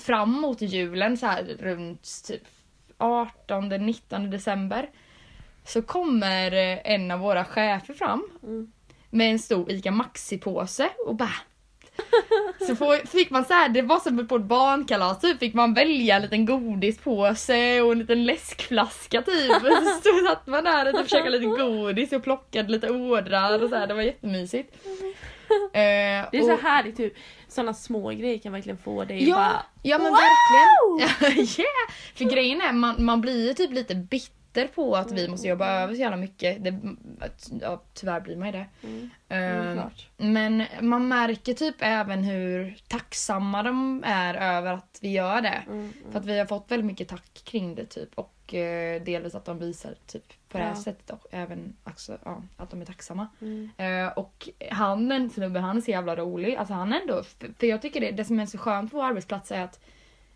fram 0.04 0.30
mot 0.30 0.60
julen 0.62 1.16
så 1.16 1.26
här 1.26 1.56
runt 1.60 2.08
typ 2.26 2.42
18-19 2.98 4.30
december 4.30 4.90
så 5.64 5.82
kommer 5.82 6.52
en 6.84 7.10
av 7.10 7.20
våra 7.20 7.44
chefer 7.44 7.94
fram 7.94 8.28
Mm. 8.42 8.72
med 9.10 9.30
en 9.30 9.38
stor 9.38 9.70
ICA 9.70 9.90
Maxi-påse 9.90 10.88
och 11.06 11.14
bara 11.14 11.34
så 12.66 12.96
fick 13.06 13.30
man 13.30 13.44
så 13.44 13.52
här, 13.54 13.68
det 13.68 13.82
var 13.82 14.00
som 14.00 14.28
på 14.28 14.36
ett 14.36 14.42
barnkalas 14.42 15.20
typ, 15.20 15.38
fick 15.38 15.54
man 15.54 15.74
välja 15.74 16.16
en 16.16 16.22
liten 16.22 16.46
godispåse 16.46 17.80
och 17.80 17.92
en 17.92 17.98
liten 17.98 18.24
läskflaska 18.26 19.22
typ. 19.22 19.52
Så 20.02 20.26
satt 20.28 20.46
man 20.46 20.64
där 20.64 20.92
och 20.92 20.98
typ 20.98 21.10
käkade 21.10 21.38
lite 21.38 21.62
godis 21.62 22.12
och 22.12 22.22
plockade 22.24 22.72
lite 22.72 22.90
ådrar 22.90 23.62
och 23.62 23.70
så 23.70 23.76
här, 23.76 23.86
det 23.86 23.94
var 23.94 24.02
jättemysigt. 24.02 24.76
Eh, 25.50 26.28
Det 26.32 26.38
är 26.38 26.42
så 26.42 26.52
och- 26.54 26.60
härligt 26.60 26.98
hur 26.98 27.12
sådana 27.48 27.74
små 27.74 28.08
grejer 28.10 28.38
kan 28.38 28.52
verkligen 28.52 28.78
få 28.78 29.04
dig 29.04 29.28
Ja, 29.28 29.36
bara... 29.36 29.62
ja 29.82 29.98
men 29.98 30.06
Wow! 30.12 30.18
verkligen. 31.00 31.38
yeah! 31.58 31.94
För 32.14 32.24
grejen 32.24 32.60
är 32.60 32.72
man, 32.72 33.04
man 33.04 33.20
blir 33.20 33.46
ju 33.48 33.54
typ 33.54 33.70
lite 33.72 33.94
bitter 33.94 34.66
på 34.74 34.96
att 34.96 35.06
Mm, 35.10 35.16
vi 35.22 35.28
måste 35.28 35.48
jobba 35.48 35.68
över 35.70 35.94
så 35.94 36.00
jävla 36.00 36.16
mycket. 36.16 36.64
Det, 36.64 36.78
ja, 37.60 37.82
tyvärr 37.94 38.20
blir 38.20 38.36
man 38.36 38.46
ju 38.48 38.52
det. 38.52 38.66
Mm. 38.82 39.10
Eh, 39.28 39.84
Mm, 40.18 40.32
men 40.34 40.64
man 40.80 41.08
märker 41.08 41.54
typ 41.54 41.74
även 41.78 42.24
hur 42.24 42.78
tacksamma 42.88 43.62
de 43.62 44.02
är 44.06 44.34
över 44.34 44.72
att 44.72 44.98
vi 45.02 45.08
gör 45.12 45.40
det. 45.40 45.62
Mm, 45.66 45.92
För 46.12 46.18
att 46.18 46.24
vi 46.26 46.38
har 46.38 46.46
fått 46.46 46.70
väldigt 46.70 46.86
mycket 46.86 47.08
tack 47.08 47.40
kring 47.44 47.74
det 47.74 47.86
typ. 47.86 48.08
Och 48.14 48.33
eh, 48.54 49.02
delvis 49.02 49.34
att 49.34 49.44
de 49.44 49.58
visar 49.58 49.94
typ 50.06 50.28
på 50.48 50.58
det 50.58 50.64
här 50.64 50.70
Ja. 50.70 50.76
sättet 50.82 51.10
och 51.10 51.26
även 51.30 51.76
också, 51.84 52.18
ja, 52.24 52.42
att 52.56 52.70
de 52.70 52.80
är 52.80 52.84
tacksamma. 52.84 53.28
mm, 53.40 53.70
Eh, 53.76 54.08
och 54.18 54.48
han 54.70 55.08
den 55.08 55.30
snubben, 55.30 55.62
han 55.64 55.76
är 55.76 55.80
så 55.80 55.90
jävla 55.90 56.16
rolig. 56.16 56.54
Alltså 56.56 56.74
han 56.74 56.92
är 56.92 57.00
ändå, 57.00 57.22
för- 57.22 57.66
jag 57.66 57.82
tycker 57.82 58.00
det, 58.00 58.10
det 58.10 58.24
som 58.24 58.40
är 58.40 58.46
så 58.46 58.58
skönt 58.58 58.90
på 58.90 58.96
vår 58.96 59.04
arbetsplats 59.04 59.52
är 59.52 59.60
att 59.60 59.80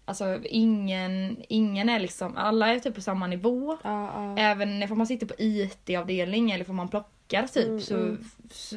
Alltså 0.04 0.38
ingen, 0.44 1.36
ingen 1.48 1.88
är 1.88 1.98
liksom, 2.00 2.36
alla 2.36 2.68
är 2.68 2.78
typ 2.78 2.94
på 2.94 3.00
samma 3.00 3.26
nivå. 3.26 3.78
Ja, 3.82 4.10
ja. 4.14 4.38
Även 4.42 4.82
ifall 4.82 4.96
man 4.96 5.06
sitter 5.06 5.26
på 5.26 5.34
IT-avdelning 5.38 6.50
eller 6.50 6.64
ifall 6.64 6.74
man 6.74 6.88
plockar 6.88 7.46
typ 7.46 7.66
Mm, 7.66 7.80
så, 7.80 7.96
mm. 7.96 8.24
så 8.50 8.76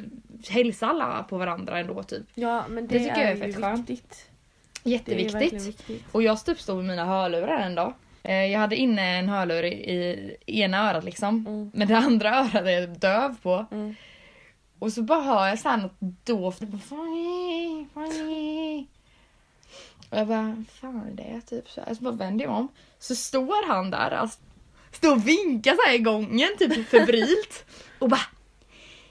hälsar 0.49 0.87
alla 0.87 1.23
på 1.29 1.37
varandra 1.37 1.79
ändå 1.79 2.03
typ. 2.03 2.23
ja, 2.33 2.65
men 2.69 2.87
det, 2.87 2.93
Det 2.97 3.03
tycker 3.05 3.21
jag 3.21 3.31
är 3.31 3.35
fett 3.35 3.55
skönt. 3.55 3.89
viktigt. 3.89 4.29
Är 4.83 4.89
Jätteviktigt. 4.89 5.35
verkligen 5.35 5.63
viktigt. 5.65 6.03
Och 6.11 6.23
jag 6.23 6.45
typ 6.45 6.59
stod 6.59 6.77
med 6.77 6.85
mina 6.85 7.05
hörlurar 7.05 7.57
en 7.59 7.75
dag. 7.75 7.93
Eh, 8.23 8.45
Jag 8.45 8.59
hade 8.59 8.75
inne 8.75 9.17
en 9.19 9.29
hörlur 9.29 9.63
i, 9.63 10.37
i 10.45 10.61
ena 10.61 10.89
örat 10.89 11.03
liksom. 11.03 11.45
Mm. 11.47 11.71
Men 11.73 11.87
det 11.87 11.97
andra 11.97 12.29
örat 12.39 12.55
är 12.55 12.69
jag 12.69 12.99
döv 12.99 13.35
på. 13.41 13.65
Mm. 13.71 13.95
Och 14.79 14.93
så 14.93 15.01
bara 15.03 15.21
hör 15.21 15.47
jag 15.47 15.59
såhär 15.59 15.77
något 15.77 15.97
dovt. 16.25 16.61
Och 20.09 20.17
jag 20.17 20.27
bara, 20.27 20.55
"Vad 20.57 20.67
fan 20.67 21.07
är 21.11 21.15
det? 21.15 21.41
Typ 21.41 21.69
så, 21.69 21.81
här. 21.81 21.93
så 21.93 22.03
bara 22.03 22.13
vänder 22.13 22.45
jag 22.45 22.53
om. 22.53 22.67
Så 22.99 23.15
står 23.15 23.67
han 23.67 23.91
där, 23.91 24.11
alltså, 24.11 24.39
står 24.91 25.11
och 25.11 25.27
vinkar 25.27 25.75
så 25.75 25.81
här 25.87 25.95
i 25.95 25.99
gången, 25.99 26.49
typ 26.59 26.89
febrilt. 26.89 27.65
Och 27.99 28.09
bara, 28.09 28.21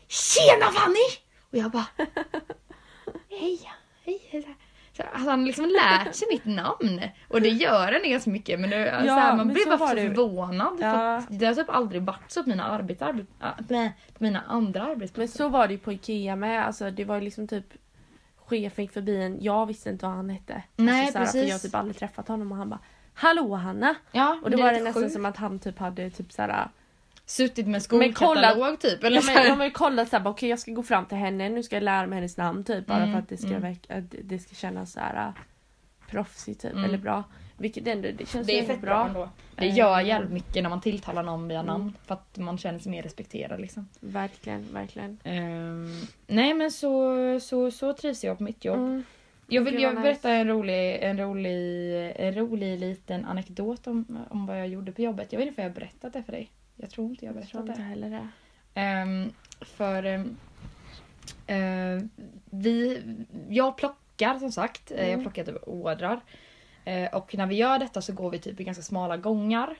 Tjena 0.08 0.72
Fanny! 0.72 1.08
Och 1.50 1.58
jag 1.58 1.70
bara, 1.70 1.86
hej, 3.30 3.70
hej. 4.04 4.56
Så, 5.00 5.06
alltså, 5.12 5.30
han 5.30 5.38
har 5.40 5.46
liksom 5.46 5.64
lärt 5.66 6.14
sig 6.14 6.28
mitt 6.32 6.44
namn. 6.44 7.00
Och 7.28 7.40
det 7.42 7.48
gör 7.48 7.92
en 7.92 8.10
ganska 8.10 8.30
mycket. 8.30 8.60
Men 8.60 8.70
det, 8.70 8.76
Ja, 8.76 9.00
så 9.02 9.08
här, 9.08 9.28
man 9.36 9.46
men 9.46 9.54
blir 9.54 9.66
bara 9.66 9.88
så 9.88 9.94
det 9.94 10.00
förvånad. 10.14 10.78
För 10.78 10.86
Ja. 10.86 11.16
att 11.16 11.26
det 11.30 11.46
har 11.46 11.54
typ 11.54 11.70
aldrig 11.70 12.02
varit 12.02 12.30
så 12.30 12.42
på 12.42 12.48
mina, 12.48 12.64
arbets, 12.64 13.02
arbet, 13.02 13.26
blä, 13.58 13.92
på 14.18 14.24
mina 14.24 14.40
andra 14.48 14.82
Men 14.82 14.90
arbetsplatser. 14.90 15.36
så 15.38 15.48
var 15.48 15.66
det 15.66 15.72
ju 15.72 15.78
på 15.78 15.92
Ikea 15.92 16.36
med. 16.36 16.66
Alltså, 16.66 16.90
det 16.90 17.04
var 17.04 17.14
ju 17.14 17.20
liksom 17.20 17.48
typ 17.48 17.64
chefen 18.36 18.84
gick 18.84 18.92
förbi 18.92 19.22
en. 19.22 19.36
Jag 19.40 19.66
visste 19.66 19.90
inte 19.90 20.06
vad 20.06 20.14
han 20.14 20.30
hette. 20.30 20.62
Nej, 20.76 21.00
alltså, 21.00 21.12
så 21.12 21.18
här, 21.18 21.24
För 21.26 21.32
precis. 21.32 21.48
jag 21.48 21.54
har 21.54 21.58
typ 21.60 21.74
aldrig 21.74 21.96
träffat 21.98 22.28
honom 22.28 22.52
och 22.52 22.58
han 22.58 22.68
bara 22.70 22.80
Hallå 23.14 23.54
Hanna! 23.54 23.94
Ja, 24.12 24.38
Och 24.42 24.50
då 24.50 24.58
är 24.58 24.62
var 24.62 24.72
det 24.72 24.80
nästan 24.80 25.02
sjukt. 25.02 25.12
som 25.12 25.26
att 25.26 25.36
han 25.36 25.58
typ 25.58 25.78
hade 25.78 26.10
typ 26.10 26.32
såhär 26.32 26.68
Suttit 27.26 27.66
med 27.66 27.82
skolkatalog 27.82 28.80
typ. 28.80 29.04
Eller 29.04 29.16
Ja, 29.16 29.22
men, 29.34 29.44
de 29.44 29.58
har 29.58 29.64
ju 29.64 29.70
kollat 29.70 30.08
såhär, 30.08 30.26
okej 30.28 30.48
jag 30.48 30.58
ska 30.58 30.72
gå 30.72 30.82
fram 30.82 31.06
till 31.06 31.18
henne, 31.18 31.48
nu 31.48 31.62
ska 31.62 31.76
jag 31.76 31.82
lära 31.82 32.06
mig 32.06 32.16
hennes 32.16 32.36
namn 32.36 32.64
typ 32.64 32.86
bara 32.86 32.98
Mm, 32.98 33.12
för 33.12 33.18
att 33.18 33.28
det 33.28 33.36
ska, 33.36 33.48
mm. 33.48 33.62
väck, 33.62 33.78
att 33.88 34.04
det 34.24 34.38
ska 34.38 34.54
kännas 34.54 34.92
såhär 34.92 35.26
äh, 35.26 35.32
proffsigt 36.10 36.60
typ, 36.62 36.72
Mm. 36.72 36.84
eller 36.84 36.98
bra. 36.98 37.24
Vilket 37.58 37.86
ändå, 37.86 38.08
det 38.18 38.28
känns 38.28 38.46
Det 38.46 38.58
är 38.58 38.64
fett 38.66 38.80
bra 38.80 39.06
ändå. 39.06 39.28
Det 39.56 39.66
Eh, 39.66 39.76
gör 39.76 40.00
jävligt 40.00 40.30
mycket 40.32 40.62
när 40.62 40.70
man 40.70 40.80
tilltalar 40.80 41.22
någon 41.22 41.48
via 41.48 41.60
Mm. 41.60 41.66
namn. 41.66 41.96
För 42.06 42.14
att 42.14 42.38
man 42.38 42.58
känner 42.58 42.78
sig 42.78 42.90
mer 42.92 43.02
respekterad 43.02 43.60
liksom. 43.60 43.88
Verkligen, 44.00 44.66
verkligen. 44.72 45.18
Ehm, 45.24 46.00
nej 46.26 46.54
men 46.54 46.70
så, 46.70 47.14
så, 47.40 47.70
så 47.70 47.92
trivs 47.92 48.24
jag 48.24 48.38
på 48.38 48.42
mitt 48.44 48.64
jobb. 48.64 48.78
Mm. 48.78 49.02
Jag 49.46 49.62
vill 49.62 49.82
jag 49.82 49.92
vad 49.94 50.02
berätta 50.02 50.30
en 50.30 50.48
rolig, 50.48 50.98
en, 51.02 51.18
rolig, 51.18 51.94
en 52.16 52.34
rolig 52.34 52.80
liten 52.80 53.24
anekdot 53.24 53.86
om, 53.86 54.26
om 54.30 54.46
vad 54.46 54.60
jag 54.60 54.68
gjorde 54.68 54.92
på 54.92 55.02
jobbet. 55.02 55.32
Jag 55.32 55.38
vet 55.38 55.48
inte 55.48 55.60
om 55.60 55.64
jag 55.64 55.70
har 55.70 55.74
berättat 55.74 56.12
det 56.12 56.22
för 56.22 56.32
dig. 56.32 56.50
Jag 56.80 56.90
tror 56.90 57.10
inte 57.10 57.24
jag 57.24 57.32
har 57.32 57.40
Jag 57.40 57.48
tror 57.48 57.68
heller 57.68 58.10
det. 58.10 58.28
Ehm, 58.74 59.32
för 59.60 60.02
ehm, 60.02 60.36
eh, 61.46 62.08
vi, 62.50 63.02
jag 63.48 63.76
plockar 63.76 64.38
som 64.38 64.52
sagt, 64.52 64.90
eh, 64.90 65.10
jag 65.10 65.22
plockar 65.22 65.44
typ 65.44 65.68
ordrar. 65.68 66.20
Eh, 66.84 67.14
och 67.14 67.34
när 67.34 67.46
vi 67.46 67.54
gör 67.54 67.78
detta 67.78 68.02
så 68.02 68.12
går 68.12 68.30
vi 68.30 68.38
typ 68.38 68.60
i 68.60 68.64
ganska 68.64 68.82
smala 68.82 69.16
gångar. 69.16 69.76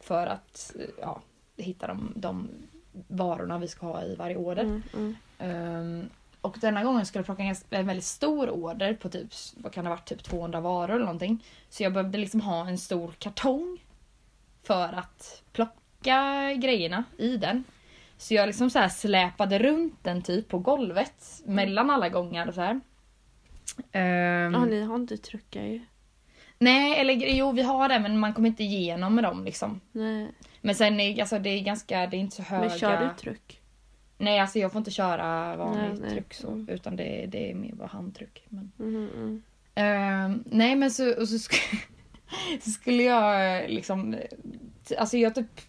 För 0.00 0.26
att 0.26 0.76
ja, 1.00 1.22
hitta 1.56 1.86
de, 1.86 2.12
de 2.16 2.48
varorna 3.08 3.58
vi 3.58 3.68
ska 3.68 3.86
ha 3.86 4.02
i 4.02 4.16
varje 4.16 4.36
order. 4.36 4.62
Mm, 4.62 4.82
mm. 4.94 5.16
Ehm, 5.38 6.10
och 6.40 6.56
denna 6.60 6.84
gången 6.84 7.06
skulle 7.06 7.20
jag 7.20 7.26
plocka 7.26 7.42
en, 7.70 7.86
väldigt 7.86 8.04
stor 8.04 8.50
order 8.50 8.94
på 8.94 9.08
typ, 9.08 9.28
vad 9.56 9.72
kan 9.72 9.84
det 9.84 9.90
ha 9.90 9.96
varit, 9.96 10.08
typ 10.08 10.22
200 10.22 10.60
varor 10.60 10.94
eller 10.94 11.04
någonting. 11.04 11.44
Så 11.68 11.82
jag 11.82 11.92
behövde 11.92 12.18
liksom 12.18 12.40
ha 12.40 12.68
en 12.68 12.78
stor 12.78 13.14
kartong 13.18 13.78
för 14.62 14.92
att 14.92 15.42
plocka 15.52 15.72
grejerna 16.54 17.04
i 17.18 17.36
den. 17.36 17.64
Så 18.18 18.34
jag 18.34 18.46
liksom 18.46 18.70
så 18.70 18.78
här 18.78 18.88
släpade 18.88 19.58
runt 19.58 19.94
den 20.04 20.22
typ 20.22 20.48
på 20.48 20.58
golvet 20.58 21.42
mellan 21.44 21.90
alla 21.90 22.08
gångar 22.08 22.48
och 22.48 22.54
så 22.54 22.60
här. 22.60 22.80
Ehm, 23.92 24.54
Ja, 24.54 24.64
ni 24.64 24.82
har 24.82 24.96
inte 24.96 25.16
truckar 25.16 25.62
ju. 25.62 25.80
Nej, 26.58 27.00
eller 27.00 27.14
jo 27.14 27.52
vi 27.52 27.62
har 27.62 27.88
det 27.88 27.98
men 27.98 28.18
man 28.18 28.34
kommer 28.34 28.48
inte 28.48 28.64
igenom 28.64 29.14
med 29.14 29.24
dem 29.24 29.44
liksom. 29.44 29.80
Nej. 29.92 30.28
Men 30.60 30.74
sen 30.74 31.00
är 31.00 31.20
alltså, 31.20 31.38
det 31.38 31.50
är 31.50 31.60
ganska, 31.62 32.06
det 32.06 32.16
är 32.16 32.18
inte 32.20 32.36
så 32.36 32.42
höga... 32.42 32.68
Men 32.68 32.78
kör 32.78 33.00
du 33.00 33.20
truck? 33.22 33.60
Nej 34.18 34.38
alltså 34.40 34.58
jag 34.58 34.72
får 34.72 34.78
inte 34.78 34.90
köra 34.90 35.56
vanligt 35.56 35.82
Nej, 35.90 36.00
nej. 36.00 36.10
tryck 36.10 36.34
så. 36.34 36.48
Mm. 36.48 36.68
Utan 36.68 36.96
det, 36.96 37.26
det 37.28 37.50
är 37.50 37.54
mer 37.54 37.72
bara 37.72 37.88
handtryck. 37.88 38.44
Men... 38.48 38.72
Mm, 38.78 39.08
mm. 39.14 39.42
Ehm, 39.74 40.44
nej 40.46 40.76
men 40.76 40.90
så, 40.90 41.04
så, 41.26 41.34
sk- 41.36 41.76
så 42.60 42.70
skulle 42.70 43.02
jag 43.02 43.70
liksom... 43.70 44.16
Alltså 44.98 45.16
jag 45.16 45.34
typ... 45.34 45.60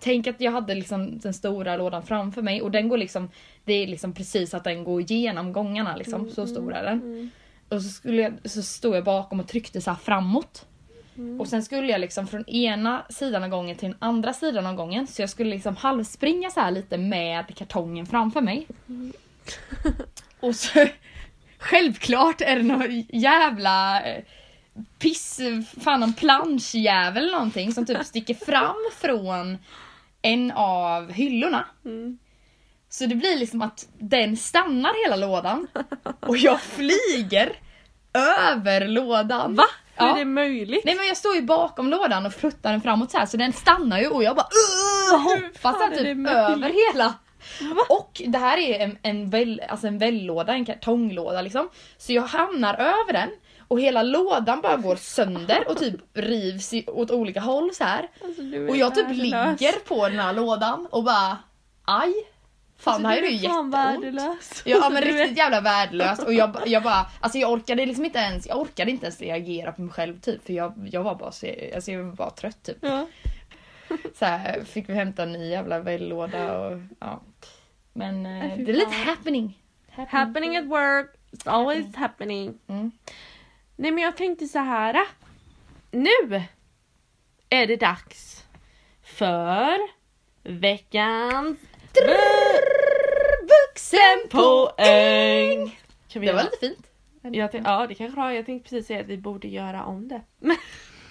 Tänk 0.00 0.26
att 0.26 0.40
jag 0.40 0.52
hade 0.52 0.74
liksom 0.74 1.18
den 1.18 1.34
stora 1.34 1.76
lådan 1.76 2.02
framför 2.02 2.42
mig 2.42 2.62
och 2.62 2.70
den 2.70 2.88
går 2.88 2.96
liksom... 2.96 3.30
Det 3.64 3.72
är 3.72 3.86
liksom 3.86 4.12
precis 4.12 4.54
att 4.54 4.64
den 4.64 4.84
går 4.84 5.00
igenom 5.00 5.52
gångarna 5.52 5.96
liksom. 5.96 6.30
så 6.30 6.46
stor 6.46 6.74
är 6.74 6.84
den. 6.84 7.02
Mm. 7.02 7.30
Och 7.68 7.82
så, 7.82 7.88
skulle 7.88 8.22
jag, 8.22 8.50
så 8.50 8.62
stod 8.62 8.96
jag 8.96 9.04
bakom 9.04 9.40
och 9.40 9.48
tryckte 9.48 9.80
så 9.80 9.90
här 9.90 9.98
framåt. 9.98 10.66
Och 11.38 11.48
sen 11.48 11.62
skulle 11.62 11.92
jag 11.92 12.00
liksom 12.00 12.26
från 12.26 12.48
ena 12.48 13.06
sidan 13.10 13.42
av 13.42 13.48
gången 13.48 13.76
till 13.76 13.88
den 13.88 13.98
andra 13.98 14.32
sidan 14.32 14.66
av 14.66 14.74
gången. 14.74 15.06
Så 15.06 15.22
jag 15.22 15.30
skulle 15.30 15.50
liksom 15.50 15.76
halvspringa 15.76 16.50
så 16.50 16.60
här 16.60 16.70
lite 16.70 16.98
med 16.98 17.56
kartongen 17.56 18.06
framför 18.06 18.40
mig. 18.40 18.66
och 20.40 20.56
så 20.56 20.86
självklart 21.58 22.40
är 22.40 22.56
det 22.56 22.62
någon 22.62 23.04
jävla 23.08 24.02
eh, 24.02 24.24
piss, 24.98 25.40
fan 25.80 26.00
någon 26.00 26.12
planschjävel 26.12 27.22
eller 27.22 27.32
någonting 27.32 27.72
som 27.72 27.86
typ 27.86 28.04
sticker 28.04 28.34
fram 28.34 28.76
från 28.96 29.58
en 30.26 30.50
av 30.50 31.12
hyllorna. 31.12 31.64
Mm. 31.84 32.18
Så 32.88 33.06
det 33.06 33.14
blir 33.14 33.36
liksom 33.36 33.62
att 33.62 33.86
den 33.98 34.36
stannar 34.36 35.04
hela 35.04 35.16
lådan 35.16 35.66
och 36.20 36.36
jag 36.36 36.60
flyger 36.60 37.52
över 38.14 38.88
lådan. 38.88 39.54
Va? 39.54 39.64
Hur 39.96 40.06
Ja. 40.06 40.12
är 40.14 40.18
det 40.18 40.24
möjligt? 40.24 40.84
Nej 40.84 40.96
men 40.96 41.06
jag 41.06 41.16
står 41.16 41.34
ju 41.34 41.42
bakom 41.42 41.88
lådan 41.88 42.26
och 42.26 42.34
fruttar 42.34 42.72
den 42.72 42.80
framåt 42.80 43.10
så 43.10 43.18
här 43.18 43.26
så 43.26 43.36
den 43.36 43.52
stannar 43.52 43.98
ju 44.00 44.06
och 44.08 44.22
jag 44.22 44.36
bara 44.36 44.46
uh, 44.46 45.90
det 45.90 45.96
typ 45.96 46.28
över 46.28 46.92
hela. 46.92 47.14
Och 47.88 48.22
det 48.26 48.38
här 48.38 48.58
är 48.58 48.80
en, 48.80 48.98
en, 49.02 49.30
väll, 49.30 49.62
alltså 49.68 49.86
en 49.86 49.98
vällåda, 49.98 50.52
en 50.52 50.64
kartonglåda 50.64 51.42
liksom. 51.42 51.68
Så 51.98 52.12
jag 52.12 52.22
hamnar 52.22 52.74
över 52.74 53.12
den 53.12 53.30
och 53.68 53.80
hela 53.80 54.02
lådan 54.02 54.60
bara 54.60 54.76
går 54.76 54.96
sönder 54.96 55.68
och 55.68 55.76
typ 55.78 55.94
rivs 56.14 56.72
i, 56.72 56.84
åt 56.86 57.10
olika 57.10 57.40
håll 57.40 57.74
så 57.74 57.84
här. 57.84 58.08
Alltså, 58.24 58.42
Och 58.68 58.76
jag 58.76 58.94
typ 58.94 59.06
värdelös. 59.06 59.60
ligger 59.60 59.72
på 59.84 60.08
den 60.08 60.18
här 60.18 60.32
lådan 60.32 60.86
och 60.90 61.04
bara 61.04 61.38
aj. 61.84 62.14
Fan 62.78 62.94
Alltså, 62.94 63.02
det 63.08 63.14
här 63.14 63.22
är 63.22 63.26
ju 63.30 63.36
jätteont. 63.36 63.74
värdelös. 63.74 64.62
Ja 64.64 64.76
Alltså, 64.76 64.90
men 64.90 65.02
du 65.02 65.08
är- 65.08 65.18
riktigt 65.18 65.38
jävla 65.38 65.60
värdelöst 65.60 66.22
och 66.22 66.34
jag, 66.34 66.56
jag 66.66 66.82
bara, 66.82 67.06
alltså 67.20 67.38
jag 67.38 67.52
orkade 67.52 67.86
liksom 67.86 68.04
inte 68.04 68.18
ens, 68.18 68.46
jag 68.46 68.58
orkade 68.58 68.90
inte 68.90 69.06
ens 69.06 69.20
reagera 69.20 69.72
på 69.72 69.82
mig 69.82 69.92
själv 69.92 70.20
typ 70.20 70.46
för 70.46 70.52
jag, 70.52 70.88
jag 70.92 71.02
var 71.02 71.14
bara 71.14 71.32
så, 71.32 71.46
alltså 71.74 71.92
jag 71.92 72.02
var 72.04 72.12
bara 72.12 72.30
trött 72.30 72.62
typ. 72.62 72.76
Ja. 72.80 73.06
Så 74.18 74.24
här, 74.24 74.64
fick 74.64 74.88
vi 74.88 74.94
hämta 74.94 75.22
en 75.22 75.32
ny 75.32 75.48
jävla 75.50 75.78
vällåda 75.78 76.58
och 76.58 76.78
ja. 76.98 77.20
Men 77.92 78.26
eh, 78.26 78.44
Äh, 78.52 78.56
fy 78.56 78.64
det 78.64 78.70
är 78.72 78.74
lite 78.76 78.90
fan. 78.90 79.06
happening. 79.06 79.58
Happening 80.08 80.56
at 80.56 80.64
work, 80.64 81.14
it's 81.30 81.50
always 81.50 81.96
happening. 81.96 82.58
Mm. 82.68 82.90
Nej 83.76 83.90
men 83.90 84.04
jag 84.04 84.16
tänkte 84.16 84.46
så 84.46 84.58
här. 84.58 85.02
Nu 85.90 86.42
är 87.48 87.66
det 87.66 87.76
dags 87.76 88.44
för 89.02 89.78
veckans 90.42 91.58
vuxenpoäng. 94.36 95.78
Kan 96.08 96.20
vi 96.20 96.26
Det 96.26 96.32
var 96.32 96.40
göra? 96.40 96.50
lite 96.50 96.56
fint. 96.66 96.86
Jag 97.36 97.52
tänkte, 97.52 97.70
ja 97.70 97.86
det 97.86 97.94
kanske 97.94 98.20
var. 98.20 98.30
Jag 98.30 98.46
tänkte 98.46 98.68
precis 98.70 98.86
säga 98.86 99.00
att 99.00 99.06
vi 99.06 99.16
borde 99.18 99.48
göra 99.48 99.84
om 99.84 100.08
det. 100.08 100.20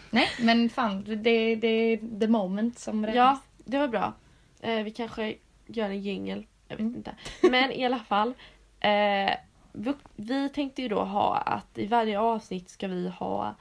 Nej 0.10 0.30
men 0.42 0.70
fan 0.70 1.04
det, 1.08 1.56
det 1.56 1.68
är 1.68 2.20
the 2.20 2.28
moment 2.28 2.80
som 2.80 3.06
räknas. 3.06 3.16
Ja, 3.18 3.40
det 3.66 3.78
var 3.78 3.88
bra. 3.88 4.14
Eh, 4.62 4.84
vi 4.84 4.92
kanske 4.92 5.36
gör 5.68 5.90
en 5.90 6.02
jingle. 6.02 6.44
Jag 6.68 6.76
vet 6.76 6.80
Mm. 6.80 6.96
inte. 6.96 7.16
Men 7.42 7.72
i 7.72 7.86
alla 7.86 8.00
fall. 8.00 8.34
Eh, 8.80 9.32
vi 10.16 10.50
tänkte 10.50 10.82
ju 10.82 10.88
då 10.88 11.04
ha 11.04 11.38
att 11.38 11.78
i 11.78 11.88
varje 11.88 12.20
avsnitt 12.20 12.70
ska 12.70 12.88
vi 12.88 13.10
ha 13.10 13.56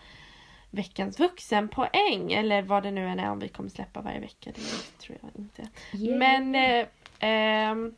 veckans 0.71 1.21
vuxenpoäng. 1.21 2.33
Eller 2.33 2.63
vad 2.63 2.83
det 2.83 2.91
nu 2.91 3.09
än 3.09 3.21
är 3.21 3.31
om 3.31 3.39
vi 3.39 3.49
kommer 3.49 3.69
släppa 3.69 4.01
varje 4.01 4.21
vecka. 4.21 4.51
Det 4.55 4.99
tror 4.99 5.19
jag 5.23 5.31
inte. 5.39 5.69
Yeah. 5.93 6.19
Men 6.19 6.55
eh, 6.55 6.87
ehm, 7.19 7.95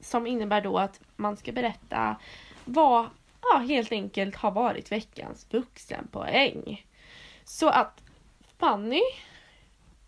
som 0.00 0.26
innebär 0.26 0.60
då 0.60 0.78
att 0.78 1.00
man 1.16 1.36
ska 1.36 1.52
berätta 1.52 2.16
vad 2.64 3.06
ja, 3.42 3.58
helt 3.58 3.92
enkelt 3.92 4.36
har 4.36 4.50
varit 4.50 4.92
veckans 4.92 5.46
vuxenpoäng. 5.50 6.86
Så 7.44 7.68
att 7.68 8.02
Fanny 8.58 9.02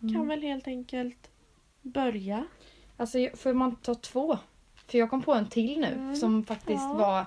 Mm. 0.03 0.15
kan 0.15 0.29
väl 0.29 0.43
helt 0.43 0.67
enkelt 0.67 1.31
börja. 1.83 2.45
Alltså 2.97 3.19
får 3.35 3.53
man 3.53 3.77
ta 3.77 3.95
två? 3.95 4.39
För 4.93 4.99
jag 4.99 5.11
kom 5.11 5.23
på 5.23 5.35
en 5.35 5.49
till 5.49 5.81
nu 5.81 5.87
Mm. 5.95 6.17
som 6.17 6.45
faktiskt 6.45 6.83
Ja. 6.83 6.93
var 6.95 7.27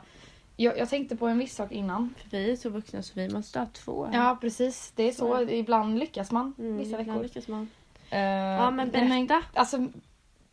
jag, 0.58 0.78
jag 0.78 0.90
tänkte 0.90 1.16
på 1.16 1.28
en 1.28 1.38
viss 1.40 1.56
sak 1.56 1.72
innan. 1.72 2.14
För 2.18 2.30
vi 2.30 2.52
är 2.52 2.56
så 2.56 2.70
vuxna 2.70 3.02
så 3.02 3.12
vi 3.16 3.30
måste 3.30 3.60
ha 3.60 3.66
två. 3.66 4.10
Ja 4.14 4.38
precis, 4.42 4.92
det 4.96 5.04
är 5.04 5.12
så. 5.12 5.18
Så. 5.38 5.50
Ibland 5.50 6.00
lyckas 6.00 6.32
man 6.32 6.54
mm, 6.58 6.78
vissa 6.78 6.98
veckor. 6.98 7.24
lyckas 7.24 7.48
man. 7.48 7.70
Eh, 8.10 8.20
Ja 8.20 8.72
men 8.72 8.92
berätta. 8.92 9.44
alltså, 9.54 9.88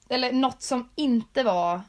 eller 0.09 0.33
något 0.33 0.63
som 0.63 0.89
inte 0.95 1.43
var 1.43 1.81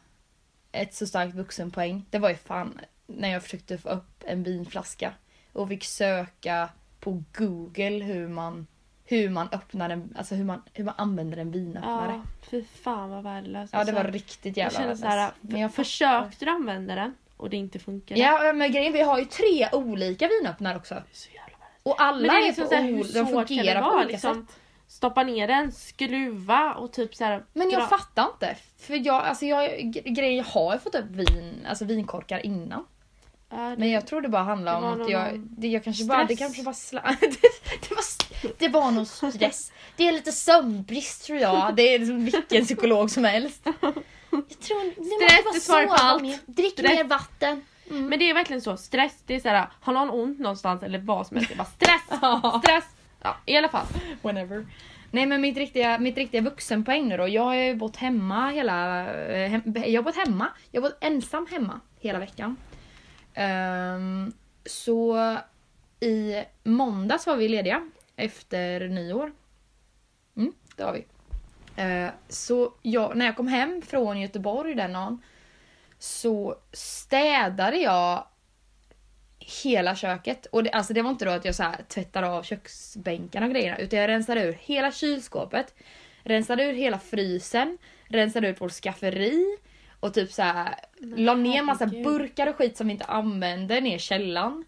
ett 0.72 0.94
så 0.94 1.08
starkt 1.08 1.36
vuxenpoäng. 1.36 2.06
Det 2.10 2.20
var 2.20 2.30
ju 2.30 2.36
fan 2.36 2.80
när 3.08 3.30
jag 3.30 3.44
försökte 3.44 3.78
få 3.78 3.90
upp 3.90 4.24
en 4.26 4.44
vinflaska 4.44 5.14
och 5.54 5.68
fick 5.68 5.84
söka 5.84 6.70
på 7.00 7.24
google 7.38 8.04
hur 8.04 8.28
man 8.28 8.68
hur 9.06 9.30
man 9.30 9.50
öppnar 9.52 9.90
en, 9.90 10.14
alltså 10.18 10.36
hur 10.36 10.44
man, 10.44 10.62
hur 10.74 10.84
man 10.84 10.94
använder 10.98 11.38
en 11.38 11.52
vinöppnare. 11.52 12.12
Ja, 12.12 12.22
fy 12.52 12.64
fan 12.84 13.10
vad 13.10 13.24
värdelöst. 13.24 13.74
Ja, 13.74 13.84
det 13.84 13.92
var 13.92 14.00
Alltså, 14.00 14.14
riktigt 14.14 14.58
Jag 14.58 14.64
jävla 14.66 14.80
känner 14.80 14.96
så 14.96 15.06
här, 15.08 15.16
värdelöst. 15.18 15.38
Men 15.42 15.62
jag 15.62 15.74
försökte 15.74 16.46
du 16.46 16.52
använda 16.52 16.96
den 16.96 17.14
och 17.38 17.50
det 17.50 17.58
inte 17.58 17.80
funkade? 17.80 18.20
Ja 18.20 18.54
men 18.54 18.72
grejen 18.72 18.94
vi 18.94 19.02
har 19.02 19.20
ju 19.20 19.26
tre 19.26 19.70
olika 19.72 20.28
vinöppnare 20.28 20.78
också. 20.78 20.94
Är 20.96 20.98
värdelöst. 21.00 21.80
Och 21.84 22.02
alla 22.02 22.18
Men 22.18 22.28
det 22.28 22.34
är 22.36 22.42
är, 22.42 22.48
liksom 22.48 22.64
på 22.64 22.70
så 22.70 22.76
här, 22.76 22.84
hur 22.84 23.14
de 23.14 23.46
fungerar 23.48 23.82
på 23.82 23.96
olika 23.96 24.08
liksom? 24.08 24.46
sätt. 24.48 24.56
Stoppa 24.88 25.24
ner 25.24 25.48
den, 25.48 25.72
skruva 25.72 26.74
och 26.74 26.92
typ 26.94 27.16
så 27.16 27.24
här. 27.24 27.44
Men 27.54 27.70
jag 27.70 27.82
dra- 27.82 27.88
fattar 27.88 28.26
inte. 28.34 28.56
För 28.78 29.08
jag, 29.08 29.24
alltså 29.24 29.46
jag, 29.46 29.64
gre- 29.70 30.10
grejen, 30.14 30.36
jag 30.38 30.44
har 30.44 30.74
ju 30.74 30.80
fått 30.80 30.96
upp 30.96 31.06
vin, 31.10 31.66
alltså 31.70 31.86
vinkorkar 31.86 32.46
innan. 32.46 32.86
Det- 33.50 33.76
Men 33.78 33.92
jag 33.92 34.08
tror 34.08 34.22
det 34.22 34.30
bara 34.30 34.44
handlar 34.44 34.72
Det 34.82 34.88
om 34.88 34.98
var 34.98 35.06
att 35.06 35.12
jag, 35.12 35.40
det, 35.40 35.68
jag 35.68 35.84
kanske 35.84 36.06
bara, 36.06 36.24
det 36.26 36.36
kanske 36.36 36.64
var 36.64 36.74
sla- 36.74 37.18
det, 37.20 37.28
det, 37.90 37.96
var, 37.96 38.02
det 38.58 38.68
var 38.68 38.92
nog 38.92 39.08
stress. 39.08 39.72
Det 39.96 40.08
är 40.08 40.12
lite 40.12 40.32
sömnbrist 40.32 41.26
tror 41.26 41.40
jag. 41.40 41.76
Det 41.76 41.82
är 41.96 42.00
liksom 42.00 42.26
vilken 42.26 42.66
psykolog 42.66 43.12
som 43.12 43.24
helst. 43.24 43.62
Jag 43.66 44.60
tror, 44.60 44.84
ni 44.84 45.28
Stress 45.28 45.46
måste 45.46 45.58
är 45.58 45.60
svaret 45.60 45.90
på 45.90 45.96
sova 45.98 46.10
allt. 46.10 46.22
Mer. 46.22 46.38
Drick 46.46 46.72
Stress. 46.74 46.92
mer 46.96 47.04
vatten. 47.04 47.62
Men 47.90 48.20
det 48.20 48.30
är 48.30 48.34
verkligen 48.34 48.62
så, 48.62 48.78
stress, 48.78 49.24
det 49.26 49.36
är 49.36 49.40
så 49.40 49.50
här, 49.50 49.68
har 49.82 49.94
någon 49.94 50.10
ont 50.10 50.40
någonstans 50.40 50.84
eller 50.84 51.00
vad 51.00 51.28
som 51.28 51.38
helst, 51.38 51.50
det 51.50 51.56
är 51.56 51.58
bara 51.58 51.66
stress, 51.66 52.62
stress. 52.64 52.84
Ja, 53.22 53.36
i 53.46 53.58
alla 53.58 53.70
fall. 53.70 53.86
Whenever. 54.22 54.68
Nej 55.12 55.26
men 55.26 55.42
mitt 55.42 55.58
riktiga, 55.58 55.98
mitt 56.00 56.18
riktiga 56.18 56.42
vuxenpoäng 56.42 57.08
nu 57.10 57.18
då. 57.18 57.28
Jag 57.28 57.42
har 57.44 57.56
ju 57.56 57.76
bott 57.76 57.96
hemma 57.96 58.50
hela... 58.50 59.08
eh, 59.14 59.50
Hem, 59.50 59.62
jag 59.66 60.02
har 60.02 60.04
bott 60.04 60.28
hemma. 60.28 60.48
Jag 60.72 60.82
har 60.82 60.90
bott 60.90 60.98
ensam 61.02 61.48
hemma 61.52 61.80
hela 62.00 62.20
veckan. 62.20 62.56
Ehm, 63.34 64.34
så 64.66 65.18
i 66.00 66.44
måndags 66.64 67.28
var 67.28 67.36
vi 67.36 67.48
lediga 67.48 67.90
efter 68.16 68.88
nyår. 68.88 69.32
Mm, 70.38 70.54
det 70.76 70.84
var 70.84 70.94
vi. 70.94 71.06
Eh, 71.76 72.10
så 72.30 72.74
jag, 72.82 73.18
när 73.18 73.26
jag 73.26 73.38
kom 73.38 73.48
hem 73.48 73.82
från 73.82 74.22
Göteborg 74.22 74.76
den 74.76 74.94
dagen 74.94 75.22
så 76.00 76.56
städade 76.72 77.78
jag 77.78 78.28
hela 79.40 79.96
köket. 79.96 80.46
Och 80.46 80.64
det, 80.64 80.72
alltså 80.72 80.94
det 80.94 81.02
var 81.02 81.10
inte 81.10 81.26
då 81.26 81.32
att 81.32 81.46
jag 81.46 81.56
så 81.56 81.64
här 81.64 81.84
tvättade 81.88 82.28
av 82.30 82.44
köksbänkarna 82.44 83.46
och 83.46 83.52
grejerna 83.52 83.78
utan 83.78 84.00
jag 84.00 84.08
rensade 84.08 84.42
ur 84.44 84.54
hela 84.54 84.92
kylskåpet. 84.92 85.76
rensade 86.24 86.64
ur 86.64 86.74
hela 86.74 87.00
frysen, 87.00 87.78
rensade 88.08 88.48
ut 88.48 88.62
vårt 88.62 88.72
skafferi 88.72 89.58
och 90.00 90.14
typ 90.14 90.32
så 90.32 90.42
här 90.42 90.76
la 91.00 91.34
ner 91.34 91.64
massa 91.64 91.86
burkar 91.86 92.48
och 92.48 92.56
skit 92.56 92.78
som 92.78 92.88
vi 92.88 92.94
inte 92.94 93.06
använde 93.06 93.82
ner 93.82 93.96
i 93.96 94.00
källaren. 94.00 94.66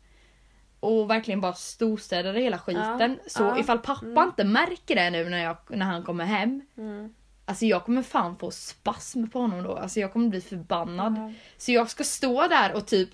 Och 0.85 1.09
verkligen 1.09 1.41
bara 1.41 1.53
storstädade 1.53 2.39
hela 2.39 2.57
skiten. 2.57 3.17
Ja, 3.23 3.29
så 3.29 3.43
ja, 3.43 3.59
ifall 3.59 3.79
pappa 3.79 4.23
inte 4.23 4.43
märker 4.43 4.95
det 4.95 5.09
nu 5.09 5.29
när, 5.29 5.43
jag, 5.43 5.57
när 5.69 5.85
han 5.85 6.03
kommer 6.03 6.25
hem. 6.25 6.61
Mm. 6.77 7.13
Alltså 7.45 7.65
jag 7.65 7.85
kommer 7.85 8.01
fan 8.01 8.37
få 8.37 8.51
spasm 8.51 9.27
på 9.27 9.39
honom 9.39 9.63
då. 9.63 9.75
Alltså 9.75 9.99
jag 9.99 10.13
kommer 10.13 10.29
bli 10.29 10.41
förbannad. 10.41 11.17
Ja. 11.17 11.31
Så 11.57 11.71
jag 11.71 11.89
ska 11.89 12.03
stå 12.03 12.47
där 12.47 12.73
och 12.75 12.85
typ 12.87 13.09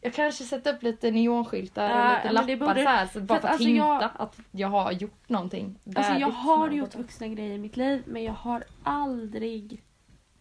jag 0.00 0.14
kanske 0.14 0.44
sätter 0.44 0.74
upp 0.74 0.82
lite 0.82 1.10
neonskyltar 1.10 1.90
Ja, 1.90 2.10
och 2.10 2.22
lite 2.22 2.32
lappar 2.32 2.56
borde- 2.66 2.82
så 2.82 2.88
här, 2.88 3.06
så 3.06 3.20
bara 3.20 3.40
för 3.40 3.48
att 3.48 3.52
alltså 3.54 3.68
jag- 3.68 4.10
att 4.16 4.36
jag 4.50 4.68
har 4.68 4.92
gjort 4.92 5.28
någonting. 5.28 5.78
Alltså 5.96 6.12
jag 6.12 6.30
har 6.30 6.70
gjort 6.70 6.94
vuxna 6.94 7.28
grejer 7.28 7.54
i 7.54 7.58
mitt 7.58 7.76
liv 7.76 8.02
men 8.06 8.24
jag 8.24 8.32
har 8.32 8.64
aldrig 8.82 9.82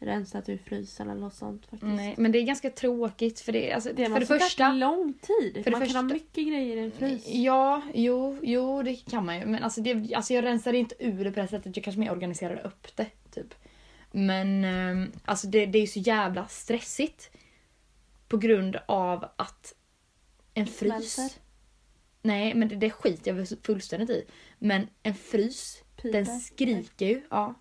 rensat 0.06 0.50
ur 0.50 0.58
frysen 0.58 1.10
eller 1.10 1.22
något 1.22 1.34
sånt 1.36 1.62
faktiskt. 1.62 1.84
Nej, 1.84 2.16
men 2.18 2.32
det 2.32 2.40
är 2.40 2.44
ganska 2.44 2.70
tråkigt 2.70 3.40
för 3.40 3.52
det, 3.52 3.72
alltså, 3.74 3.94
Det 3.94 4.06
för 4.06 4.20
det 4.20 4.26
första. 4.26 4.72
lång 4.74 5.14
tid. 5.14 5.54
för 5.54 5.64
det 5.64 5.72
Man 5.72 5.88
kan 5.88 5.96
ha 5.96 6.02
första- 6.02 6.02
mycket 6.02 6.48
grejer 6.48 6.78
i 6.78 6.80
en 6.80 6.92
frys. 6.92 7.28
Ja, 7.28 7.82
jo, 7.94 8.38
jo 8.44 8.84
det 8.84 8.96
kan 8.96 9.26
man 9.26 9.40
ju. 9.40 9.46
Men 9.46 9.64
alltså, 9.64 9.82
det, 9.82 10.14
alltså 10.16 10.34
jag 10.34 10.44
rensade 10.46 10.78
inte 10.78 10.96
ur 11.00 11.24
det 11.24 11.32
på 11.32 11.40
det 11.40 11.48
sättet. 11.48 11.76
Jag 11.78 11.84
kanske 11.84 12.00
mer 12.00 12.12
organiserade 12.12 12.62
upp 12.62 12.96
det. 12.96 13.08
Typ. 13.32 13.56
Men 14.12 14.66
ehm, 14.66 15.12
alltså 15.26 15.48
det, 15.48 15.66
det 15.66 15.78
är 15.78 15.82
ju 15.82 15.88
så 15.88 16.00
jävla 16.00 16.48
stressigt. 16.48 17.32
På 18.28 18.38
grund 18.38 18.78
av 18.86 19.26
att 19.36 19.74
en 20.54 20.68
frys... 20.68 21.14
Smälter. 21.14 21.38
Nej, 22.22 22.54
men 22.56 22.68
det, 22.68 22.76
det 22.76 22.90
skiter 22.90 23.36
jag 23.36 23.48
fullständigt 23.64 24.10
i. 24.10 24.26
Men 24.60 24.88
en 25.04 25.16
frys, 25.16 25.84
Piper. 25.96 26.12
den 26.12 26.40
skriker 26.40 27.06
ju. 27.06 27.22
Ja. 27.30 27.54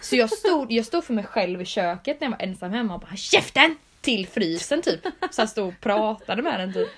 Så 0.00 0.16
jag 0.16 0.30
stod, 0.30 0.72
jag 0.72 0.84
stod 0.86 1.04
för 1.04 1.14
mig 1.14 1.24
själv 1.24 1.62
i 1.62 1.64
köket 1.64 2.20
när 2.20 2.26
jag 2.28 2.30
var 2.38 2.46
ensam 2.46 2.72
hemma 2.72 2.94
och 2.94 3.00
bara 3.00 3.16
käften! 3.16 3.76
Till 4.00 4.26
frysen 4.26 4.82
typ. 4.82 5.00
Så 5.30 5.40
jag 5.40 5.48
stod 5.48 5.68
och 5.68 5.80
pratade 5.80 6.42
med 6.42 6.60
den 6.60 6.72
typ. 6.72 6.88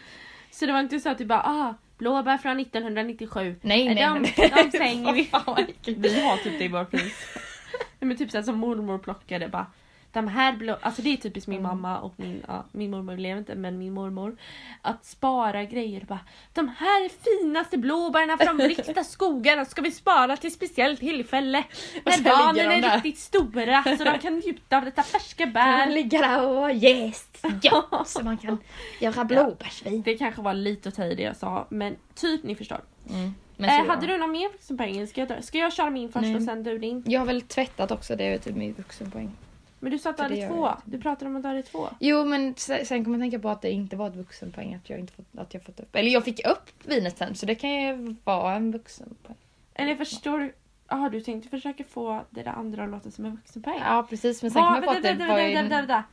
Så 0.50 0.66
det 0.66 0.72
var 0.72 0.80
inte 0.80 1.00
så 1.00 1.08
att 1.08 1.18
du 1.18 1.24
bara 1.24 1.42
ah, 1.42 1.74
blåbär 1.98 2.38
från 2.38 2.60
1997. 2.60 3.56
Nej, 3.62 3.86
Är 3.86 3.94
nej, 3.94 4.04
de, 4.04 4.32
nej. 4.36 4.52
de 4.64 4.78
slänger 4.78 5.12
vi. 5.12 5.22
Vi 5.92 6.20
har 6.20 6.36
typ 6.36 6.58
det 6.58 6.64
i 6.64 6.68
vår 6.68 6.84
frys. 6.84 7.12
Nej, 7.98 8.08
men 8.08 8.16
typ 8.16 8.30
så 8.30 8.36
här 8.36 8.42
som 8.42 8.58
mormor 8.58 8.98
plockade 8.98 9.48
bara. 9.48 9.66
De 10.12 10.28
här 10.28 10.52
blå, 10.52 10.76
alltså 10.80 11.02
det 11.02 11.12
är 11.12 11.16
typiskt 11.16 11.48
min 11.48 11.62
mamma 11.62 11.98
och 12.00 12.14
min, 12.16 12.42
ja, 12.48 12.64
min 12.72 12.90
mormor 12.90 13.16
lever 13.16 13.38
inte 13.38 13.54
men 13.54 13.78
min 13.78 13.92
mormor. 13.92 14.36
Att 14.82 15.04
spara 15.04 15.64
grejer 15.64 16.04
bara. 16.08 16.20
De 16.52 16.68
här 16.68 17.08
finaste 17.08 17.78
blåbärna 17.78 18.38
från 18.38 18.56
Vrikta 18.66 19.04
skogar 19.04 19.64
ska 19.64 19.82
vi 19.82 19.90
spara 19.90 20.36
till 20.36 20.52
speciellt 20.52 21.00
tillfälle. 21.00 21.64
När 22.04 22.24
barnen 22.24 22.54
de 22.54 22.74
är 22.74 22.82
där. 22.82 22.94
riktigt 22.94 23.18
stora 23.18 23.82
så 23.98 24.04
de 24.04 24.18
kan 24.18 24.34
njuta 24.34 24.76
av 24.76 24.84
detta 24.84 25.02
färska 25.02 25.46
bär. 25.54 25.86
ligger 25.90 26.18
där 26.18 26.46
och 26.46 26.54
vara 26.54 26.72
jäst. 26.72 27.46
Ja, 27.62 28.04
så 28.06 28.22
man 28.22 28.38
kan 28.38 28.58
göra 29.00 29.24
blåbärsvin. 29.24 30.02
Det 30.02 30.18
kanske 30.18 30.42
var 30.42 30.54
lite 30.54 30.88
att 30.88 30.94
ta 30.94 31.04
i 31.04 31.14
det 31.14 31.22
jag 31.22 31.36
sa 31.36 31.66
men 31.68 31.96
typ 32.14 32.42
ni 32.42 32.54
förstår. 32.54 32.80
Mm. 33.10 33.34
Eh, 33.58 33.86
hade 33.86 34.06
du 34.06 34.18
någon 34.18 34.32
mer 34.32 34.48
vuxenpoäng? 34.52 35.06
Ska 35.06 35.20
jag, 35.20 35.44
ska 35.44 35.58
jag 35.58 35.72
köra 35.72 35.90
min 35.90 36.12
först 36.12 36.22
Nej. 36.22 36.36
och 36.36 36.42
sen 36.42 36.62
du 36.62 36.78
din? 36.78 37.02
Jag 37.06 37.20
har 37.20 37.26
väl 37.26 37.42
tvättat 37.42 37.90
också, 37.90 38.16
det 38.16 38.24
är 38.24 38.38
typ 38.38 38.56
min 38.56 38.72
vuxenpoäng. 38.72 39.30
Men 39.80 39.92
du 39.92 39.98
sa 39.98 40.10
att 40.10 40.16
du 40.16 40.22
hade 40.22 40.48
två. 40.48 40.68
Du 40.84 40.98
pratade 41.00 41.30
om 41.30 41.36
att 41.36 41.42
du 41.42 41.48
hade 41.48 41.62
två. 41.62 41.88
Jo 42.00 42.24
men 42.24 42.54
se- 42.56 42.84
sen 42.84 43.04
kommer 43.04 43.18
jag 43.18 43.22
tänka 43.24 43.38
på 43.38 43.48
att 43.48 43.62
det 43.62 43.70
inte 43.70 43.96
var 43.96 44.08
ett 44.08 44.16
vuxenpoäng 44.16 44.74
att 44.74 44.90
jag 44.90 44.98
inte 44.98 45.12
fått, 45.12 45.38
att 45.38 45.54
jag 45.54 45.62
fått 45.62 45.80
upp. 45.80 45.96
Eller 45.96 46.10
jag 46.10 46.24
fick 46.24 46.46
upp 46.46 46.70
vinet 46.84 47.18
sen 47.18 47.34
så 47.34 47.46
det 47.46 47.54
kan 47.54 47.70
ju 47.70 48.16
vara 48.24 48.54
en 48.54 48.72
vuxenpoäng. 48.72 49.36
Eller 49.74 49.96
förstår 49.96 50.38
du? 50.38 50.52
Jaha, 50.88 51.08
du 51.08 51.20
tänkte 51.20 51.48
försöka 51.48 51.84
få 51.84 52.20
det 52.30 52.42
där 52.42 52.50
andra 52.52 52.84
att 52.84 52.90
låta 52.90 53.10
som 53.10 53.24
en 53.24 53.36
vuxenpoäng? 53.36 53.78
Ja 53.86 54.06
precis 54.10 54.42
men 54.42 54.50
sen 54.50 54.62
var, 54.62 54.68
kommer 54.68 54.82
jag 54.86 55.02
på 55.02 55.08
att 55.08 55.18
det 55.18 55.26
var 55.26 55.38
ju. 55.38 55.54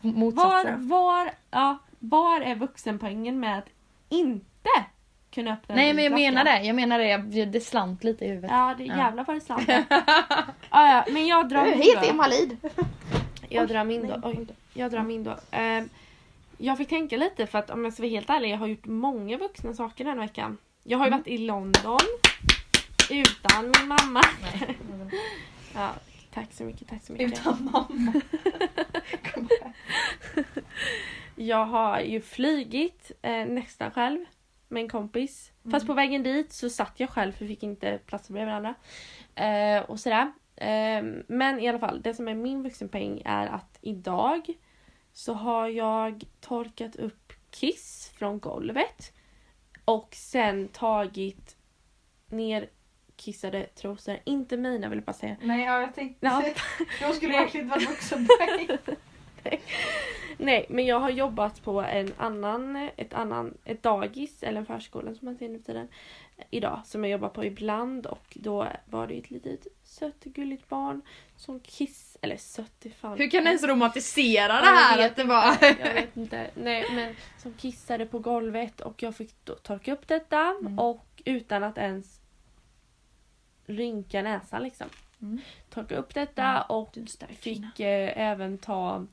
Var, 0.01 0.11
motsatsen. 0.11 0.87
var, 0.87 1.31
ja, 1.51 1.77
var 1.99 2.41
är 2.41 2.55
vuxenpoängen 2.55 3.39
med 3.39 3.57
att 3.57 3.65
inte 4.09 4.69
kunna 5.31 5.53
öppna 5.53 5.75
Nej 5.75 5.93
men 5.93 6.03
jag 6.03 6.13
menar 6.13 6.43
det, 6.43 6.61
jag 6.61 6.75
menar 6.75 6.97
det, 6.99 7.07
jag, 7.07 7.47
det 7.51 7.61
slant 7.61 8.03
lite 8.03 8.25
i 8.25 8.27
huvudet. 8.27 8.51
Ja, 8.51 8.75
det 8.77 8.83
jävlar 8.83 9.23
vad 9.25 9.35
det 9.35 9.41
slant. 9.41 9.67
ja, 9.69 9.85
ja, 10.71 11.05
men 11.11 11.27
jag 11.27 11.49
drar 11.49 11.65
Du 11.65 11.71
är 11.71 11.75
helt 11.75 12.09
invalid. 12.09 12.57
Jag 13.49 13.67
drar 13.67 13.83
min 13.83 14.01
då. 14.07 14.07
Nej. 14.07 14.19
Oj, 14.23 14.47
jag 14.73 14.91
drar 14.91 15.03
min 15.03 15.23
då. 15.23 15.35
Ehm, 15.51 15.89
jag 16.57 16.77
fick 16.77 16.89
tänka 16.89 17.17
lite 17.17 17.47
för 17.47 17.59
att 17.59 17.69
om 17.69 17.83
jag 17.83 17.93
ska 17.93 18.03
vara 18.03 18.09
helt 18.09 18.29
ärlig, 18.29 18.49
jag 18.51 18.57
har 18.57 18.67
gjort 18.67 18.85
många 18.85 19.37
vuxna 19.37 19.73
saker 19.73 20.03
den 20.05 20.13
här 20.19 20.27
veckan. 20.27 20.57
Jag 20.83 20.97
har 20.97 21.05
ju 21.05 21.07
Mm. 21.07 21.19
varit 21.19 21.27
i 21.27 21.37
London 21.37 21.99
utan 23.09 23.65
min 23.79 23.87
mamma. 23.87 24.21
Ja, 25.75 25.93
tack 26.33 26.53
så 26.53 26.63
mycket, 26.63 26.87
tack 26.87 27.03
så 27.03 27.13
mycket. 27.13 27.39
Utan 27.39 27.69
mamma. 27.73 28.13
Jag 31.35 31.65
har 31.65 31.99
ju 31.99 32.21
flygit 32.21 33.11
eh, 33.21 33.45
nästan 33.45 33.91
själv 33.91 34.25
med 34.67 34.81
en 34.83 34.89
kompis. 34.89 35.51
Fast 35.71 35.87
på 35.87 35.93
vägen 35.93 36.23
dit 36.23 36.53
så 36.53 36.69
satt 36.69 36.93
jag 36.99 37.09
själv 37.09 37.31
för 37.31 37.45
vi 37.45 37.47
fick 37.55 37.63
inte 37.63 37.99
platser 38.05 38.33
bredvid 38.33 38.53
varandra. 38.53 38.73
Eh, 39.35 39.81
och 39.89 39.99
sådär. 39.99 40.31
Eh, 40.57 41.03
men 41.27 41.59
i 41.59 41.67
alla 41.67 41.79
fall, 41.79 42.01
det 42.01 42.13
som 42.13 42.27
är 42.27 42.35
min 42.35 42.63
vuxenpoäng 42.63 43.21
är 43.25 43.47
att 43.47 43.77
idag 43.81 44.47
så 45.13 45.33
har 45.33 45.67
jag 45.67 46.23
torkat 46.39 46.95
upp 46.95 47.33
kiss 47.51 48.11
från 48.17 48.39
golvet. 48.39 49.13
Och 49.85 50.15
sen 50.15 50.67
tagit 50.67 51.57
ner 52.27 52.69
kissade 53.15 53.63
trosor. 53.63 54.19
Inte 54.23 54.57
mina 54.57 54.89
vill 54.89 54.97
jag 54.97 55.05
bara 55.05 55.13
säga. 55.13 55.35
Nej 55.41 55.65
ja, 55.65 55.81
jag 55.81 55.95
tänkte... 55.95 56.25
Ja. 56.25 56.43
Jag 57.01 57.15
skulle 57.15 57.33
verkligen 57.33 57.69
vara 57.69 57.79
vuxenpoäng. 57.79 58.77
Nej, 60.37 60.65
men 60.69 60.85
jag 60.85 60.99
har 60.99 61.09
jobbat 61.09 61.63
på 61.63 61.81
en 61.81 62.13
annan, 62.17 62.89
ett, 62.97 63.13
annan, 63.13 63.57
ett 63.65 63.83
dagis 63.83 64.43
eller 64.43 64.59
en 64.59 64.65
förskola 64.65 65.15
som 65.15 65.25
man 65.25 65.37
säger 65.37 65.51
nu 65.51 65.57
för 65.59 65.65
tiden. 65.65 65.87
Idag 66.49 66.81
som 66.85 67.03
jag 67.03 67.11
jobbar 67.11 67.29
på 67.29 67.45
ibland 67.45 68.05
och 68.05 68.37
då 68.39 68.67
var 68.85 69.07
det 69.07 69.17
ett 69.17 69.31
litet 69.31 69.67
sött 69.83 70.23
gulligt 70.23 70.69
barn 70.69 71.01
som 71.35 71.59
kiss 71.59 72.17
eller 72.21 72.37
sött 72.37 72.85
är 72.85 72.89
fan. 72.89 73.17
Hur 73.17 73.29
kan 73.29 73.43
du 73.43 73.47
ens 73.49 73.63
romantisera 73.63 74.53
det 74.61 74.65
här? 74.67 74.97
vet 74.97 75.11
Att 75.11 75.17
det 75.17 75.23
var... 75.23 75.57
Jag 75.61 75.93
vet 75.93 76.17
inte. 76.17 76.51
Nej 76.55 76.85
men 76.91 77.15
som 77.37 77.53
kissade 77.53 78.05
på 78.05 78.19
golvet 78.19 78.81
och 78.81 79.03
jag 79.03 79.15
fick 79.15 79.45
då 79.45 79.55
torka 79.55 79.93
upp 79.93 80.07
detta 80.07 80.55
Mm. 80.61 80.79
och 80.79 81.21
utan 81.25 81.63
att 81.63 81.77
ens 81.77 82.19
rynka 83.65 84.21
näsan 84.21 84.63
liksom. 84.63 84.87
Mm. 85.21 85.39
Torka 85.69 85.95
upp 85.97 86.13
detta 86.13 86.43
Mm. 86.43 86.63
och 86.69 86.97
fick 87.39 87.79
eh, 87.79 88.21
även 88.21 88.57
ta 88.57 89.05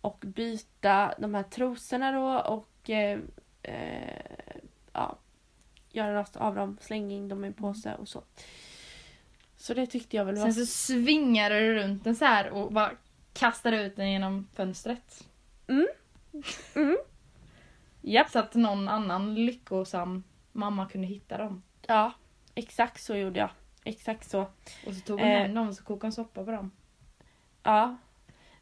och 0.00 0.24
byta 0.26 1.14
de 1.18 1.34
här 1.34 1.42
trosorna 1.42 2.12
då 2.12 2.40
och 2.40 2.90
eh, 2.90 3.18
eh, 3.62 4.22
ja, 4.92 5.18
göra 5.90 6.12
något 6.12 6.36
av 6.36 6.54
dem, 6.54 6.78
slänga 6.80 7.14
in 7.16 7.28
dem 7.28 7.44
i 7.44 7.46
en 7.46 7.52
påse 7.54 7.94
och 7.94 8.08
så. 8.08 8.22
Så 9.56 9.74
det 9.74 9.86
tyckte 9.86 10.16
jag 10.16 10.24
väl 10.24 10.34
var... 10.36 10.42
Sen 10.44 10.54
så 10.54 10.66
svingade 10.66 11.60
du 11.60 11.74
runt 11.74 12.04
den 12.04 12.16
så 12.16 12.24
här 12.24 12.50
och 12.50 12.72
bara 12.72 12.92
kastade 13.32 13.82
ut 13.82 13.96
den 13.96 14.12
genom 14.12 14.48
fönstret. 14.54 15.28
Japp. 18.00 18.30
Så 18.30 18.38
att 18.38 18.54
någon 18.54 18.88
annan 18.88 19.34
lyckosam 19.34 20.24
mamma 20.52 20.88
kunde 20.88 21.06
hitta 21.06 21.38
dem. 21.38 21.62
Ja, 21.86 22.12
exakt 22.54 23.02
så 23.02 23.16
gjorde 23.16 23.38
jag. 23.40 23.50
Exakt 23.84 24.30
så. 24.30 24.40
Och 24.86 24.94
så 24.94 25.00
tog 25.00 25.20
hon 25.20 25.28
Eh. 25.28 25.38
hem 25.42 25.54
dem 25.54 25.68
och 25.68 25.74
så 25.74 25.84
kokade 25.84 26.06
hon 26.06 26.12
soppa 26.12 26.44
på 26.44 26.50
dem. 26.50 26.70
Ja. 27.62 27.96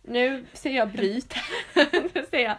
Nu 0.07 0.47
ser 0.53 0.71
jag 0.71 0.92
bryt. 0.92 1.35
nu 2.14 2.25
ser 2.31 2.38
jag. 2.45 2.57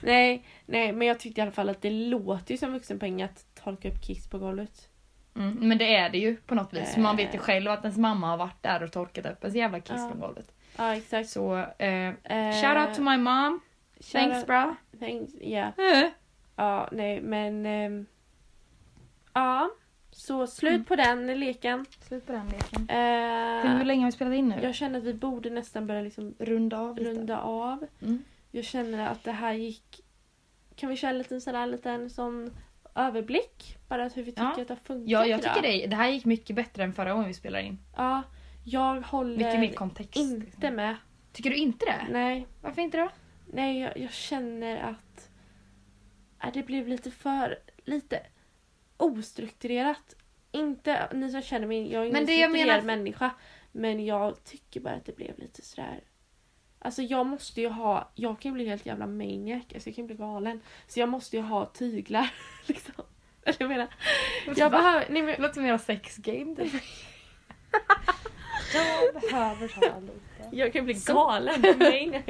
Nej, 0.00 0.44
nej, 0.66 0.92
men 0.92 1.08
jag 1.08 1.20
tyckte 1.20 1.40
i 1.40 1.42
alla 1.42 1.52
fall 1.52 1.68
att 1.68 1.82
det 1.82 1.90
låter 1.90 2.52
ju 2.54 2.58
som 2.58 2.72
vuxenpoäng 2.72 3.22
att 3.22 3.44
torka 3.64 3.88
upp 3.88 4.02
kiss 4.02 4.28
på 4.30 4.38
golvet. 4.38 4.88
Mm. 5.36 5.68
Men 5.68 5.78
det 5.78 5.96
är 5.96 6.10
det 6.10 6.18
ju 6.18 6.36
på 6.36 6.54
något 6.54 6.72
vis. 6.74 6.96
Eh. 6.96 7.02
Man 7.02 7.16
vet 7.16 7.34
ju 7.34 7.38
själv 7.38 7.70
att 7.70 7.80
ens 7.84 7.98
mamma 7.98 8.26
har 8.26 8.36
varit 8.36 8.62
där 8.62 8.82
och 8.82 8.92
torkat 8.92 9.26
upp 9.26 9.44
ens 9.44 9.54
jävla 9.56 9.80
kiss 9.80 9.96
Ja. 9.98 10.08
från 10.08 10.20
golvet. 10.20 10.54
Ja, 10.76 10.96
exakt. 10.96 11.28
Så 11.28 11.56
eh, 11.78 12.08
Eh, 12.08 12.52
shout 12.62 12.88
out 12.88 12.96
to 12.96 13.02
my 13.02 13.16
mom. 13.16 13.60
Thanks 14.12 14.36
shout 14.36 14.46
bra. 14.46 14.64
out- 14.92 14.98
Thanks, 15.00 15.32
yeah. 15.40 15.68
Eh. 15.78 16.08
Ja, 16.56 16.88
nej 16.92 17.20
men... 17.20 17.66
ehm, 17.66 18.06
ja, 19.34 19.70
så 20.12 20.46
slut 20.46 20.72
Mm. 20.72 20.84
på 20.84 20.96
den 20.96 21.26
leken. 21.40 21.86
Slut 22.00 22.26
på 22.26 22.32
den 22.32 22.46
leken. 22.48 22.88
Eh, 22.88 23.76
Hur 23.78 23.84
länge 23.84 24.00
har 24.00 24.06
vi 24.08 24.12
spelat 24.12 24.34
in 24.34 24.48
nu? 24.48 24.58
jag 24.62 24.74
känner 24.74 24.98
att 24.98 25.04
vi 25.04 25.14
borde 25.14 25.50
nästan 25.50 25.86
börja 25.86 26.00
liksom 26.02 26.34
Runda 26.38 26.78
av 26.78 26.96
lite. 26.98 27.10
runda 27.10 27.40
av. 27.40 27.86
Mm. 28.02 28.22
Jag 28.50 28.64
känner 28.64 29.08
att 29.08 29.24
det 29.24 29.32
här 29.32 29.52
gick... 29.52 30.00
Kan 30.76 30.88
vi 30.90 30.96
köra 30.96 31.10
en 31.10 31.18
liten 31.18 31.40
sån 31.40 31.54
här 31.54 31.66
liten 31.66 32.10
sån 32.10 32.50
överblick? 32.94 33.76
Bara 33.88 34.08
hur 34.08 34.22
vi 34.22 34.30
tycker 34.32 34.42
Ja. 34.42 34.50
att 34.50 34.56
det 34.68 34.68
har 34.68 34.76
funkat 34.76 35.10
Ja, 35.10 35.26
jag 35.26 35.42
tycker 35.42 35.62
det, 35.62 35.86
det 35.86 35.96
här 35.96 36.08
gick 36.08 36.24
mycket 36.24 36.56
bättre 36.56 36.84
än 36.84 36.92
förra 36.92 37.12
gången 37.12 37.28
vi 37.28 37.34
spelade 37.34 37.64
in. 37.64 37.78
Ja, 37.96 38.22
jag 38.64 39.00
håller 39.00 39.36
Mycket 39.36 39.60
mer 39.60 39.72
kontext. 39.72 40.16
inte 40.16 40.46
liksom. 40.46 40.74
med. 40.74 40.96
Tycker 41.32 41.50
du 41.50 41.56
inte 41.56 41.84
det? 41.86 42.06
Nej, 42.12 42.46
Varför 42.62 42.82
inte 42.82 42.96
då? 42.98 43.08
nej 43.46 43.80
jag, 43.80 43.98
jag 43.98 44.12
känner 44.12 44.76
att 44.82 45.30
äh, 46.44 46.50
det 46.54 46.62
blev 46.62 46.88
lite 46.88 47.10
för 47.10 47.58
lite 47.84 48.20
ostrukturerat. 49.02 50.14
Inte 50.52 51.08
ni 51.12 51.30
som 51.30 51.42
känner 51.42 51.66
mig, 51.66 51.92
jag 51.92 52.02
är 52.02 52.06
ingen 52.06 52.26
strukturerad 52.26 52.66
menar- 52.66 52.82
människa. 52.82 53.30
Men 53.72 54.04
jag 54.04 54.44
tycker 54.44 54.80
bara 54.80 54.94
att 54.94 55.04
det 55.04 55.16
blev 55.16 55.38
lite 55.38 55.62
sådär. 55.62 56.00
Alltså 56.78 57.02
jag 57.02 57.26
måste 57.26 57.60
ju 57.60 57.68
ha, 57.68 58.10
jag 58.14 58.40
kan 58.40 58.50
ju 58.50 58.54
bli 58.54 58.68
helt 58.68 58.86
jävla 58.86 59.06
maniac, 59.06 59.62
alltså 59.74 59.88
jag 59.88 59.96
kan 59.96 60.06
bli 60.06 60.16
galen. 60.16 60.60
Så 60.88 61.00
jag 61.00 61.08
måste 61.08 61.36
ju 61.36 61.42
ha 61.42 61.66
tyglar. 61.66 62.30
Liksom. 62.66 62.94
Eller 63.44 63.56
jag 63.60 63.68
menar, 63.68 63.88
jag 64.56 64.70
behöver, 64.70 65.06
nej 65.10 65.22
men, 65.22 65.42
låter 65.42 65.60
mer 65.60 65.78
sex 65.78 66.16
game 66.16 66.56
typ. 66.56 66.72
Jag 68.74 69.22
behöver 69.22 69.68
ta 69.68 70.00
lite. 70.00 70.56
jag 70.56 70.72
kan 70.72 70.84
bli 70.84 70.94
galen. 71.06 71.60
maniac. 71.78 72.22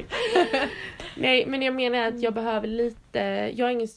nej 1.16 1.46
men 1.46 1.62
jag 1.62 1.74
menar 1.74 1.98
att 1.98 2.20
jag 2.22 2.34
behöver 2.34 2.68
lite, 2.68 3.18
jag 3.54 3.68
är 3.68 3.72
ingen 3.72 3.88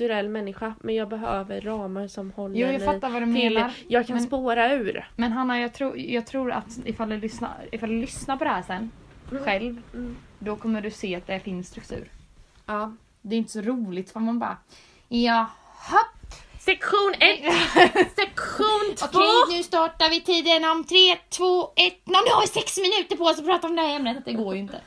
strukturell 0.00 0.28
människa 0.28 0.74
men 0.80 0.94
jag 0.94 1.08
behöver 1.08 1.60
ramar 1.60 2.08
som 2.08 2.30
håller 2.32 2.56
Jo 2.56 2.66
jag 2.66 2.84
fattar 2.84 3.10
vad 3.10 3.22
du 3.22 3.34
till, 3.34 3.54
menar. 3.54 3.72
jag 3.88 4.06
kan 4.06 4.16
men- 4.16 4.26
spåra 4.26 4.72
ur. 4.72 5.08
Men 5.16 5.32
Hanna 5.32 5.60
jag 5.60 5.74
tror, 5.74 5.98
jag 5.98 6.26
tror 6.26 6.52
att 6.52 6.78
ifall 6.84 7.08
du, 7.08 7.16
lyssnar, 7.20 7.68
ifall 7.72 7.88
du 7.90 8.00
lyssnar 8.00 8.36
på 8.36 8.44
det 8.44 8.50
här 8.50 8.62
sen 8.62 8.90
själv 9.44 9.82
Mm. 9.94 10.16
då 10.38 10.56
kommer 10.56 10.80
du 10.82 10.90
se 10.90 11.16
att 11.16 11.26
det 11.26 11.40
finns 11.40 11.68
struktur. 11.68 12.10
Ja. 12.66 12.92
Det 13.22 13.34
är 13.34 13.38
inte 13.38 13.52
så 13.52 13.60
roligt 13.60 14.10
för 14.10 14.20
man 14.20 14.38
bara 14.38 14.56
Jaha, 15.08 15.48
Sektion 16.60 17.14
1! 17.20 17.40
Sektion 18.16 18.94
2! 18.96 19.06
okej 19.08 19.56
nu 19.56 19.62
startar 19.62 20.10
vi 20.10 20.20
tiden 20.20 20.64
om 20.64 20.84
3, 20.84 20.96
2, 21.28 21.72
1, 21.76 21.94
nu 22.06 22.14
har 22.14 22.40
vi 22.40 22.46
sex 22.48 22.78
minuter 22.78 23.16
på 23.16 23.24
oss 23.24 23.38
att 23.38 23.46
prata 23.46 23.66
om 23.66 23.76
det 23.76 23.82
här 23.82 23.96
ämnet. 23.96 24.24
Det 24.24 24.32
går 24.32 24.54
ju 24.54 24.60
inte. 24.60 24.80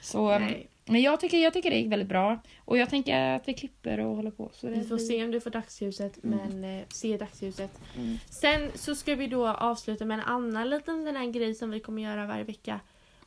Så, 0.00 0.38
Nej. 0.38 0.69
Men 0.90 1.02
jag 1.02 1.20
tycker, 1.20 1.38
jag 1.38 1.52
tycker 1.52 1.70
det 1.70 1.76
gick 1.76 1.92
väldigt 1.92 2.08
bra. 2.08 2.40
Och 2.64 2.78
jag 2.78 2.90
tänker 2.90 3.20
att 3.20 3.48
vi 3.48 3.54
klipper 3.54 4.00
och 4.00 4.16
håller 4.16 4.30
på. 4.30 4.50
Så 4.52 4.68
Vi 4.68 4.84
får 4.84 4.98
se 4.98 5.24
om 5.24 5.30
du 5.30 5.40
får 5.40 5.50
dagsljuset, 5.50 6.18
men 6.22 6.64
eh, 6.64 6.82
se 6.88 7.16
dagsljuset. 7.16 7.80
Mm. 7.96 8.18
Sen 8.30 8.70
så 8.74 8.94
ska 8.94 9.14
vi 9.14 9.26
då 9.26 9.48
avsluta 9.48 10.04
med 10.04 10.18
en 10.18 10.24
annan 10.24 10.70
liten 10.70 11.04
den 11.04 11.16
här 11.16 11.26
grej 11.26 11.54
som 11.54 11.70
vi 11.70 11.80
kommer 11.80 12.02
göra 12.02 12.26
varje 12.26 12.44
vecka. 12.44 12.80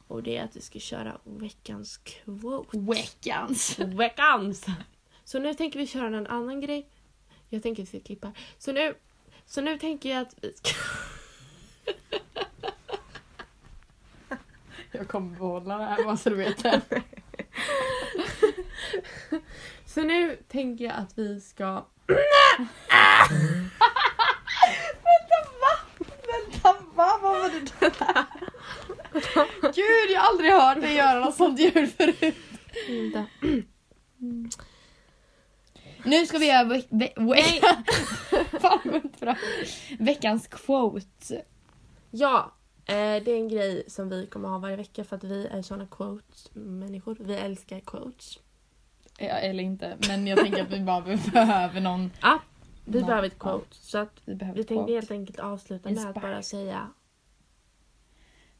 Och 0.07 0.24
det 0.24 0.38
är 0.38 0.43
att 0.43 0.55
vi 0.55 0.61
ska 0.61 0.80
köra 0.80 1.18
veckans 1.24 1.97
quote. 1.97 2.78
Veckans. 2.78 3.80
Veckans! 3.97 4.66
Så 5.24 5.39
nu 5.39 5.53
tänker 5.53 5.80
vi 5.80 5.88
köra 5.88 6.18
en 6.18 6.28
annan 6.28 6.61
grej. 6.61 6.88
Jag 7.49 7.64
tänker 7.64 7.84
att 7.84 7.93
vi 7.93 7.99
ska 7.99 8.05
klippa. 8.05 8.32
Så 8.57 8.72
nu, 8.72 8.93
så 9.45 9.61
nu 9.61 9.78
tänker 9.78 10.09
jag 10.09 10.22
att 10.22 10.36
vi 10.41 10.53
ska... 10.53 10.70
Jag 14.91 15.07
kommer 15.07 15.38
behålla 15.38 15.78
det 15.78 15.84
här 15.84 16.03
bara 16.03 16.18
så 16.18 16.30
du 16.30 16.36
vet 16.36 16.64
det. 16.64 16.82
Så 19.86 20.01
nu 20.03 20.38
tänker 20.47 20.86
jag 20.86 20.93
att 20.93 21.18
vi 21.18 21.41
ska... 21.41 21.86
Vänta 24.88 26.74
va? 26.74 26.80
Vad 26.95 27.22
var 27.22 27.49
det 27.49 27.59
där? 27.80 28.26
Gud 29.76 30.11
jag 30.16 30.22
har 30.22 30.28
aldrig 30.30 30.51
hört 30.51 30.82
dig 30.82 30.93
göra 30.95 31.20
något 31.20 31.36
sånt 31.36 31.59
ljud 31.59 31.91
förut. 31.97 32.36
Vänta. 32.88 33.26
Nu 36.03 36.26
ska 36.26 36.38
vi 36.38 36.47
göra 36.47 36.64
ve- 36.64 36.84
ve- 36.89 37.14
ve- 37.16 37.61
Fan, 38.59 38.80
vänta 38.84 39.36
veckans 39.99 40.47
quote. 40.47 41.41
Ja, 42.11 42.55
det 42.86 43.28
är 43.32 43.36
en 43.36 43.48
grej 43.48 43.84
som 43.88 44.10
vi 44.10 44.28
kommer 44.28 44.50
ha 44.50 44.58
varje 44.58 44.76
vecka 44.76 45.04
för 45.04 45.16
att 45.16 45.24
vi 45.24 45.48
är 45.48 45.62
såna 45.62 45.86
quotes-människor. 45.86 47.18
Vi 47.20 47.36
älskar 47.36 47.80
quotes. 47.80 48.40
Ja, 49.18 49.26
eller 49.28 49.64
inte, 49.64 49.98
men 50.08 50.28
jag 50.28 50.40
tänker 50.40 50.62
att 50.64 50.72
vi 50.72 50.80
bara 50.80 51.02
behöver 51.34 51.82
någon. 51.82 52.12
Ja, 52.22 52.40
vi 52.86 53.00
Ja, 53.00 53.06
behöver 53.06 53.28
ett 53.28 53.36
ja. 53.40 53.44
quote. 53.50 53.76
Så 53.76 53.98
att 53.98 54.22
Vi 54.26 54.52
vi 54.56 54.64
tänkte 54.64 54.94
helt 54.94 55.12
enkelt 55.12 55.40
avsluta 55.40 55.90
med 55.90 56.06
att 56.10 56.22
bara 56.22 56.44
säga 56.44 56.90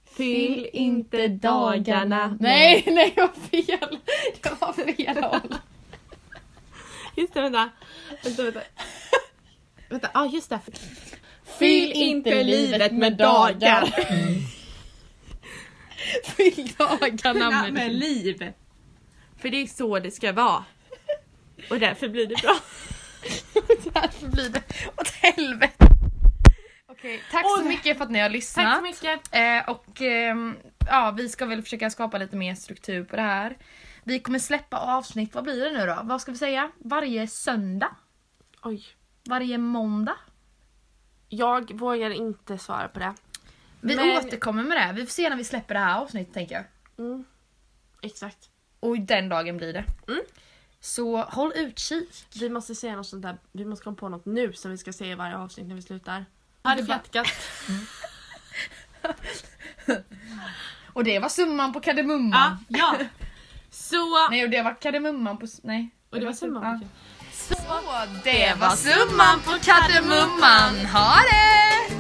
Fyll 0.06 0.70
inte 0.74 1.28
dagarna. 1.28 2.38
Nej, 2.40 2.84
nej, 2.88 3.14
var 3.18 3.28
fel. 3.28 4.00
Det 4.42 4.62
var 4.62 4.74
fel 4.74 5.24
håll. 5.24 5.56
Just 7.16 7.34
det, 7.34 7.42
vänta. 7.42 7.70
Vänta, 8.24 8.44
vänta. 8.44 8.62
Vänta, 9.90 10.10
ja 10.14 10.26
just 10.26 10.50
det. 10.50 10.60
Fyll 11.64 11.92
inte 11.92 12.44
livet 12.44 12.92
med 12.92 13.18
dagar. 13.18 13.86
Fyll 16.36 16.72
dagarna 16.78 17.50
med, 17.50 17.74
med 17.74 17.96
liv. 17.96 18.54
För 19.38 19.50
det 19.50 19.58
är 19.58 19.68
så 19.68 20.00
det 20.00 20.12
ska 20.12 20.32
vara. 20.32 20.64
Och 21.70 21.80
därför 21.80 22.10
blir 22.10 22.28
det 22.28 22.36
bra. 22.42 22.56
Därför 23.94 24.28
blir 24.28 24.50
det 24.50 24.64
åt 24.98 25.08
helvete. 25.08 25.88
Okej, 26.88 27.22
tack 27.32 27.46
så 27.58 27.64
mycket 27.64 27.98
för 27.98 28.06
att 28.06 28.12
ni 28.12 28.20
har 28.20 28.30
lyssnat. 28.30 28.66
Tack 28.66 28.76
så 28.76 28.82
mycket. 28.82 29.20
Eh, 29.32 29.70
och 29.70 30.02
ehm, 30.02 30.56
ja, 30.88 31.14
vi 31.18 31.30
ska 31.30 31.46
väl 31.46 31.62
försöka 31.62 31.90
skapa 31.90 32.18
lite 32.18 32.36
mer 32.36 32.56
struktur 32.56 33.04
på 33.04 33.16
det 33.16 33.22
här. 33.22 33.58
Vi 34.04 34.20
kommer 34.20 34.40
släppa 34.40 34.78
avsnitt, 34.78 35.36
vad 35.36 35.44
blir 35.44 35.66
det 35.66 35.72
nu 35.80 35.86
då? 35.86 36.00
Vad 36.04 36.22
ska 36.22 36.32
vi 36.32 36.38
säga? 36.38 36.72
Varje 36.78 37.28
söndag? 37.28 37.96
Oj. 38.64 38.84
Varje 39.30 39.58
måndag? 39.58 40.16
Jag 41.36 41.72
vågar 41.80 42.10
inte 42.10 42.58
svara 42.58 42.88
på 42.88 43.00
det. 43.00 43.14
Vi 43.82 43.96
Men- 43.96 44.18
återkommer 44.18 44.64
med 44.64 44.78
det. 44.78 44.94
Vi 44.94 45.06
får 45.06 45.12
se 45.12 45.30
när 45.30 45.38
vi 45.38 45.44
släpper 45.44 45.74
det 45.74 45.80
här 45.80 46.00
avsnittet 46.00 46.34
tänker 46.34 46.56
jag. 46.56 46.66
Mm. 47.06 47.26
Exakt. 48.02 48.50
Och 48.80 49.00
den 49.00 49.30
dagen 49.30 49.58
blir 49.58 49.74
det. 49.74 49.84
Mm. 50.08 50.22
Så 50.80 51.18
håll 51.22 51.52
utkik. 51.56 52.26
Vi 52.40 52.50
måste 52.50 52.76
säga 52.76 52.96
något 52.96 53.08
sånt 53.08 53.22
där. 53.22 53.38
Vi 53.52 53.66
måste 53.66 53.84
komma 53.84 53.96
på 53.98 54.10
något 54.10 54.26
nu 54.26 54.54
som 54.54 54.72
vi 54.72 54.78
ska 54.78 54.94
säga 54.94 55.12
i 55.12 55.16
varje 55.16 55.38
avsnitt 55.38 55.68
när 55.68 55.76
vi 55.76 55.82
slutar. 55.82 56.26
Ha 56.64 56.76
det 56.76 56.84
bara- 56.84 57.00
fjätkat. 57.00 57.28
Och 60.94 61.04
det 61.04 61.20
var 61.20 61.30
summan 61.30 61.74
på 61.74 61.80
kardemumman. 61.80 62.66
Ja, 62.70 62.96
ja. 63.00 63.06
Så... 63.70 64.30
Nej 64.30 64.44
och 64.44 64.50
det 64.50 64.62
var 64.62 64.82
kardemumman 64.82 65.38
på... 65.38 65.48
Nej. 65.64 65.90
Och 66.10 66.20
det 66.20 66.26
var 66.26 66.34
summan. 66.34 66.64
Ja. 66.82 66.88
Så, 67.48 67.56
det 68.24 68.54
var 68.60 68.76
summan 68.76 69.40
på 69.46 69.52
kardemumman. 69.64 70.86
Ha 70.86 71.16
det! 71.32 71.93